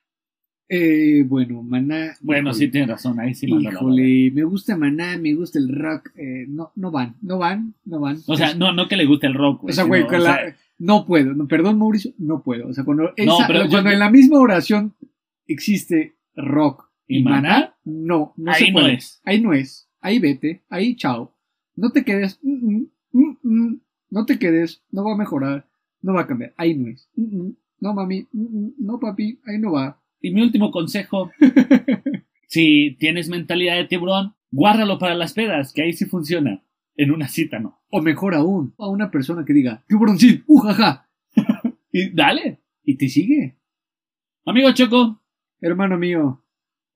Eh, 0.69 1.25
bueno, 1.27 1.63
Maná. 1.63 2.17
Bueno, 2.23 2.49
híjole. 2.51 2.65
sí 2.67 2.71
tienes 2.71 2.89
razón, 2.89 3.21
ahí 3.21 3.35
sí. 3.35 3.47
Híjole, 3.47 4.31
me 4.33 4.43
gusta 4.45 4.75
Maná, 4.77 5.19
me 5.19 5.35
gusta 5.35 5.59
el 5.59 5.69
rock. 5.69 6.11
eh, 6.17 6.47
no, 6.49 6.73
no 6.77 6.91
van, 6.91 7.17
no 7.21 7.37
van, 7.37 7.75
no 7.85 8.01
van. 8.01 8.19
O 8.27 8.37
sea, 8.39 8.55
no, 8.55 8.73
no 8.73 8.89
que 8.89 8.97
le 8.97 9.05
guste 9.05 9.27
el 9.27 9.35
rock, 9.35 9.65
O 9.65 9.73
sea, 9.73 9.85
güey, 9.85 10.01
sino, 10.03 10.11
con 10.11 10.21
o 10.21 10.25
la- 10.25 10.35
sea, 10.35 10.57
no 10.79 11.05
puedo. 11.05 11.35
no, 11.35 11.47
perdón, 11.47 11.79
Mauricio, 11.79 12.13
no 12.17 12.43
puedo. 12.43 12.69
O 12.69 12.73
sea, 12.73 12.85
cuando, 12.85 13.13
esa- 13.17 13.47
pero 13.47 13.69
cuando 13.69 13.91
yo- 13.91 13.95
en 13.95 13.99
la 13.99 14.11
misma 14.11 14.39
oración 14.39 14.95
existe 15.47 16.15
rock 16.37 16.89
y, 17.07 17.19
¿Y 17.19 17.23
maná, 17.23 17.37
maná? 17.51 17.75
no, 17.85 18.33
no 18.39 18.51
Ahí 18.53 18.65
se 18.67 18.73
no 18.73 18.81
puede. 18.81 18.95
es. 18.95 19.21
Ahí 19.25 19.41
no 19.43 19.53
es. 19.53 19.89
Ahí 20.01 20.19
vete, 20.19 20.63
ahí 20.71 20.97
chao. 20.97 21.35
No 21.77 21.91
te 21.91 22.05
quedes, 22.05 22.39
mm, 22.43 22.77
mm, 22.77 22.87
mm, 23.13 23.37
mm, 23.43 23.81
no 24.11 24.27
te 24.27 24.39
quedes, 24.39 24.83
no 24.91 25.05
va 25.05 25.15
a 25.15 25.17
mejorar, 25.17 25.69
no 26.03 26.15
va 26.15 26.23
a 26.23 26.27
cambiar. 26.27 26.55
Ahí 26.57 26.75
no 26.77 26.89
es. 26.89 27.09
Mm, 27.17 27.37
mm, 27.37 27.57
no, 27.81 27.95
mami, 27.95 28.29
mm, 28.33 28.41
mm, 28.43 28.75
no, 28.79 29.01
papi, 29.01 29.41
ahí 29.47 29.59
no 29.59 29.73
va. 29.73 30.01
Y 30.21 30.33
mi 30.33 30.43
último 30.43 30.71
consejo, 30.71 31.31
si 32.49 32.97
tienes 32.99 33.29
mentalidad 33.29 33.77
de 33.77 33.87
tiburón, 33.87 34.35
guárdalo 34.51 34.99
para 34.99 35.15
las 35.15 35.33
pedas, 35.33 35.73
que 35.73 35.83
ahí 35.83 35.93
sí 35.93 36.05
funciona. 36.07 36.63
En 36.95 37.11
una 37.11 37.27
cita 37.27 37.59
no. 37.59 37.81
O 37.91 38.03
mejor 38.03 38.35
aún, 38.35 38.75
a 38.79 38.87
una 38.89 39.11
persona 39.11 39.47
que 39.47 39.55
diga, 39.55 39.83
tiburoncín, 39.89 40.45
ujaja, 40.47 41.09
Y 41.93 42.11
dale. 42.11 42.61
y 42.85 42.97
te 42.97 43.09
sigue. 43.09 43.59
Amigo 44.45 44.73
Choco, 44.73 45.23
Hermano 45.61 45.97
mío, 45.97 46.45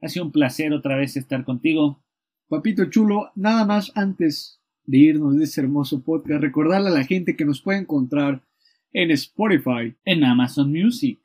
ha 0.02 0.08
sido 0.08 0.24
un 0.24 0.32
placer 0.32 0.72
otra 0.72 0.96
vez 0.96 1.16
estar 1.16 1.44
contigo. 1.44 2.02
Papito 2.48 2.84
chulo, 2.86 3.30
nada 3.36 3.64
más 3.64 3.92
antes 3.94 4.60
de 4.86 4.98
irnos 4.98 5.36
de 5.36 5.44
este 5.44 5.60
hermoso 5.60 6.02
podcast, 6.02 6.42
recordarle 6.42 6.88
a 6.88 6.92
la 6.92 7.04
gente 7.04 7.36
que 7.36 7.44
nos 7.44 7.60
puede 7.60 7.80
encontrar 7.80 8.42
en 8.92 9.10
Spotify, 9.10 9.94
En 10.04 10.24
Amazon 10.24 10.70
Music, 10.72 11.20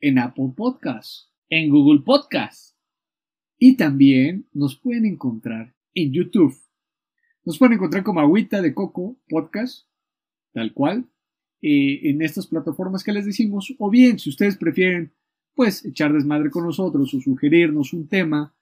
en 0.00 0.18
Apple 0.18 0.52
Podcasts 0.56 1.32
en 1.54 1.68
Google 1.68 2.00
Podcast, 2.00 2.78
y 3.58 3.76
también 3.76 4.48
nos 4.54 4.74
pueden 4.74 5.04
encontrar 5.04 5.74
en 5.92 6.10
YouTube. 6.10 6.56
Nos 7.44 7.58
pueden 7.58 7.74
encontrar 7.74 8.04
como 8.04 8.20
Agüita 8.20 8.62
de 8.62 8.72
Coco 8.72 9.18
Podcast, 9.28 9.86
tal 10.54 10.72
cual, 10.72 11.10
eh, 11.60 12.08
en 12.08 12.22
estas 12.22 12.46
plataformas 12.46 13.04
que 13.04 13.12
les 13.12 13.26
decimos, 13.26 13.74
o 13.78 13.90
bien 13.90 14.18
si 14.18 14.30
ustedes 14.30 14.56
prefieren, 14.56 15.12
pues 15.54 15.84
echar 15.84 16.14
desmadre 16.14 16.50
con 16.50 16.64
nosotros 16.64 17.12
o 17.12 17.20
sugerirnos 17.20 17.92
un 17.92 18.08
tema 18.08 18.56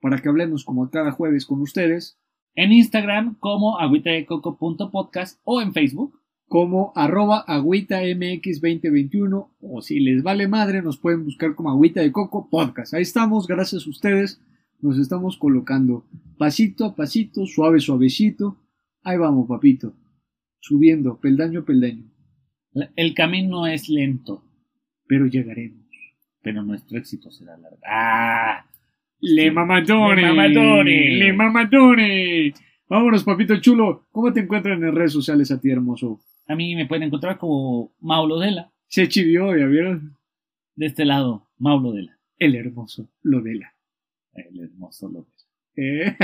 para 0.00 0.22
que 0.22 0.30
hablemos 0.30 0.64
como 0.64 0.90
cada 0.90 1.12
jueves 1.12 1.44
con 1.44 1.60
ustedes, 1.60 2.18
en 2.54 2.72
Instagram 2.72 3.36
como 3.38 3.78
agüitadecoco.podcast 3.78 5.40
o 5.44 5.60
en 5.60 5.72
Facebook. 5.72 6.18
como 6.48 6.92
arroba 6.96 7.38
agüita 7.46 8.00
mx 8.02 8.60
2021 8.60 9.50
o 9.60 9.82
si 9.82 10.00
les 10.00 10.24
vale 10.24 10.48
madre 10.48 10.82
nos 10.82 10.98
pueden 10.98 11.24
buscar 11.24 11.54
como 11.54 11.70
agüita 11.70 12.00
de 12.00 12.10
coco 12.10 12.48
podcast. 12.50 12.92
Ahí 12.94 13.02
estamos, 13.02 13.46
gracias 13.46 13.86
a 13.86 13.90
ustedes 13.90 14.40
nos 14.80 14.98
estamos 14.98 15.36
colocando 15.36 16.06
pasito 16.38 16.86
a 16.86 16.96
pasito, 16.96 17.46
suave 17.46 17.78
suavecito. 17.80 18.56
Ahí 19.04 19.16
vamos, 19.16 19.46
papito. 19.46 19.94
Subiendo, 20.58 21.20
peldaño 21.20 21.60
a 21.60 21.64
peldaño. 21.64 22.10
El 22.96 23.14
camino 23.14 23.66
es 23.66 23.88
lento, 23.88 24.42
Pero 25.06 25.26
llegaremos. 25.26 25.86
pero 26.42 26.62
nuestro 26.62 26.98
éxito 26.98 27.30
será 27.30 27.56
largo. 27.58 27.78
¡Ah! 27.86 28.64
Le 29.20 29.50
mamadone. 29.50 30.22
Le 30.22 30.28
mamadone. 30.28 31.10
Le 31.18 31.32
mamadone. 31.32 32.54
Vámonos, 32.88 33.24
papito 33.24 33.56
chulo. 33.60 34.06
¿Cómo 34.10 34.32
te 34.32 34.40
encuentran 34.40 34.82
en 34.82 34.94
redes 34.94 35.12
sociales 35.12 35.50
a 35.50 35.60
ti, 35.60 35.70
hermoso? 35.70 36.20
A 36.48 36.56
mí 36.56 36.74
me 36.74 36.86
pueden 36.86 37.04
encontrar 37.04 37.38
como 37.38 37.92
Maulo 38.00 38.38
Dela. 38.38 38.70
Se 38.88 39.08
chivió, 39.08 39.56
ya 39.56 39.66
vieron. 39.66 40.16
De 40.74 40.86
este 40.86 41.04
lado, 41.04 41.46
Maulo 41.58 41.92
Dela. 41.92 42.18
El 42.38 42.54
hermoso, 42.56 43.08
lo 43.22 43.40
de 43.42 43.54
la. 43.56 43.74
El 44.32 44.60
hermoso 44.60 45.08
Lodela. 45.08 45.26
¿Eh? 45.76 46.16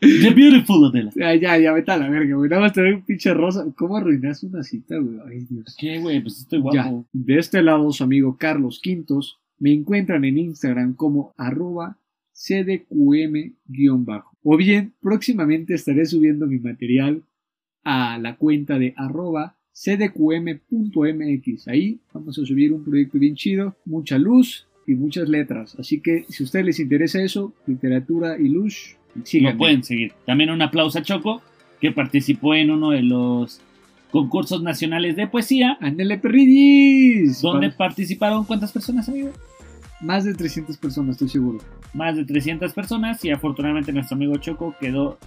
The 0.00 0.30
Beautiful 0.30 0.80
Lodela. 0.82 1.10
Ya, 1.14 1.34
ya, 1.34 1.58
ya, 1.58 1.72
vete 1.72 1.92
a 1.92 1.96
la 1.96 2.08
verga, 2.08 2.34
güey. 2.36 2.50
Nada 2.50 2.62
más 2.62 2.72
tener 2.72 2.94
un 2.94 3.02
pinche 3.02 3.32
rosa. 3.32 3.64
¿Cómo 3.76 3.96
arruinaste 3.96 4.46
una 4.46 4.62
cita, 4.62 4.96
güey? 4.98 5.18
Ay, 5.26 5.46
Dios. 5.48 5.76
¿Qué, 5.78 5.98
güey? 6.00 6.20
Pues 6.20 6.38
estoy 6.40 6.58
Ya. 6.72 6.82
guapo. 6.84 7.06
De 7.12 7.38
este 7.38 7.62
lado, 7.62 7.90
su 7.92 8.02
amigo 8.04 8.36
Carlos 8.36 8.80
Quintos. 8.82 9.38
Me 9.58 9.72
encuentran 9.72 10.24
en 10.24 10.38
Instagram 10.38 10.94
como 10.94 11.34
arroba 11.36 11.98
cdqm-bajo. 12.34 14.36
O 14.42 14.56
bien, 14.56 14.94
próximamente 15.00 15.74
estaré 15.74 16.06
subiendo 16.06 16.46
mi 16.46 16.58
material 16.58 17.22
a 17.84 18.18
la 18.18 18.36
cuenta 18.36 18.78
de 18.78 18.94
arroba 18.96 19.56
cdqm.mx. 19.72 21.68
Ahí 21.68 22.00
vamos 22.12 22.38
a 22.38 22.44
subir 22.44 22.72
un 22.72 22.84
proyecto 22.84 23.18
bien 23.18 23.34
chido, 23.34 23.76
mucha 23.84 24.18
luz 24.18 24.66
y 24.86 24.94
muchas 24.94 25.28
letras. 25.28 25.76
Así 25.78 26.00
que 26.00 26.24
si 26.28 26.42
a 26.42 26.46
ustedes 26.46 26.66
les 26.66 26.80
interesa 26.80 27.22
eso, 27.22 27.54
literatura 27.66 28.38
y 28.38 28.48
luz, 28.48 28.96
síganme. 29.24 29.52
Lo 29.52 29.58
pueden 29.58 29.84
seguir. 29.84 30.12
También 30.26 30.50
un 30.50 30.62
aplauso 30.62 30.98
a 30.98 31.02
Choco, 31.02 31.42
que 31.80 31.92
participó 31.92 32.54
en 32.54 32.70
uno 32.70 32.90
de 32.90 33.02
los 33.02 33.60
concursos 34.18 34.62
nacionales 34.62 35.16
de 35.16 35.26
poesía. 35.26 35.76
¡Ándale, 35.80 36.18
perrillis! 36.18 37.42
¿Dónde 37.42 37.70
Pa- 37.70 37.78
participaron 37.78 38.44
cuántas 38.44 38.70
personas, 38.70 39.08
amigo? 39.08 39.30
Más 40.00 40.22
de 40.22 40.34
300 40.34 40.76
personas, 40.76 41.16
estoy 41.16 41.28
seguro. 41.30 41.58
Más 41.94 42.14
de 42.14 42.24
300 42.24 42.72
personas 42.72 43.24
y 43.24 43.32
afortunadamente 43.32 43.92
nuestro 43.92 44.14
amigo 44.14 44.36
Choco 44.36 44.72
quedó 44.80 45.18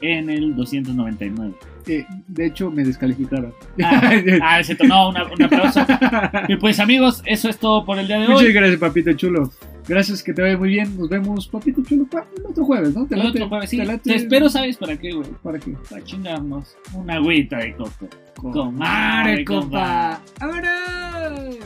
en 0.00 0.30
el 0.30 0.56
299. 0.56 1.54
Eh, 1.88 2.06
de 2.26 2.46
hecho, 2.46 2.70
me 2.70 2.84
descalificaron. 2.84 3.52
Ah, 3.84 4.12
ah, 4.42 4.62
se 4.62 4.74
no, 4.86 5.10
una- 5.10 5.24
un 5.24 5.42
aplauso. 5.42 5.84
Y 6.48 6.56
pues 6.56 6.80
amigos, 6.80 7.22
eso 7.26 7.50
es 7.50 7.58
todo 7.58 7.84
por 7.84 7.98
el 7.98 8.06
día 8.06 8.18
de 8.18 8.28
Muchas 8.28 8.46
hoy. 8.46 8.52
gracias, 8.54 8.80
papito 8.80 9.12
chulo. 9.12 9.52
Gracias, 9.88 10.22
que 10.22 10.32
te 10.32 10.42
vaya 10.42 10.58
muy 10.58 10.70
bien. 10.70 10.96
Nos 10.98 11.08
vemos, 11.08 11.46
papito 11.46 11.82
chulo, 11.84 12.06
el 12.36 12.46
otro 12.46 12.64
jueves, 12.64 12.94
¿no? 12.94 13.06
¿Te 13.06 13.14
El 13.14 13.20
late? 13.20 13.30
otro 13.38 13.48
jueves, 13.48 13.70
sí. 13.70 13.76
¿Te 13.76 13.84
late? 13.84 14.10
Te 14.10 14.16
espero, 14.16 14.48
¿sabes 14.48 14.76
para 14.76 14.96
qué, 14.96 15.12
güey? 15.12 15.28
¿Para 15.42 15.58
qué? 15.60 15.76
Para 15.88 16.02
chingarnos 16.02 16.76
una 16.94 17.14
agüita 17.14 17.58
de 17.58 17.76
coco. 17.76 18.72
Madre, 18.72 19.44
compa. 19.44 20.20
¡Vámonos! 20.40 21.56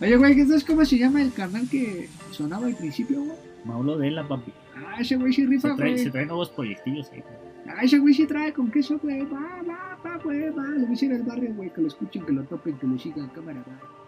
Oye, 0.00 0.16
güey, 0.16 0.34
¿qué 0.36 0.46
sabes 0.46 0.64
cómo 0.64 0.84
se 0.84 0.98
llama 0.98 1.22
el 1.22 1.32
canal 1.32 1.68
que 1.68 2.08
sonaba 2.30 2.66
al 2.66 2.74
principio, 2.76 3.20
güey? 3.22 3.36
Maulo 3.64 3.96
de 3.98 4.10
la 4.10 4.26
papi. 4.28 4.52
Ah, 4.76 4.96
ese 5.00 5.16
güey 5.16 5.32
sí 5.32 5.46
rifa, 5.46 5.70
Se 5.70 5.76
trae, 5.76 5.90
güey. 5.92 6.04
se 6.04 6.10
trae 6.10 6.26
nuevos 6.26 6.50
proyectillos 6.50 7.10
ahí. 7.12 7.20
güey. 7.22 7.34
Ah, 7.76 7.82
ese 7.82 7.98
güey 7.98 8.12
sí 8.14 8.26
trae 8.26 8.52
con 8.52 8.70
queso, 8.70 8.98
güey. 9.02 9.22
Va, 9.22 9.62
va, 9.66 9.98
va, 10.04 10.18
güey, 10.22 10.50
va. 10.50 10.64
Le 10.64 10.86
voy 10.86 10.96
a 11.10 11.14
al 11.16 11.22
barrio, 11.22 11.54
güey, 11.54 11.72
que 11.72 11.80
lo 11.80 11.88
escuchen, 11.88 12.24
que 12.26 12.32
lo 12.32 12.42
topen, 12.44 12.76
que 12.76 12.86
lo 12.86 12.98
sigan, 12.98 13.28
cámara, 13.30 13.64
va. 13.66 14.03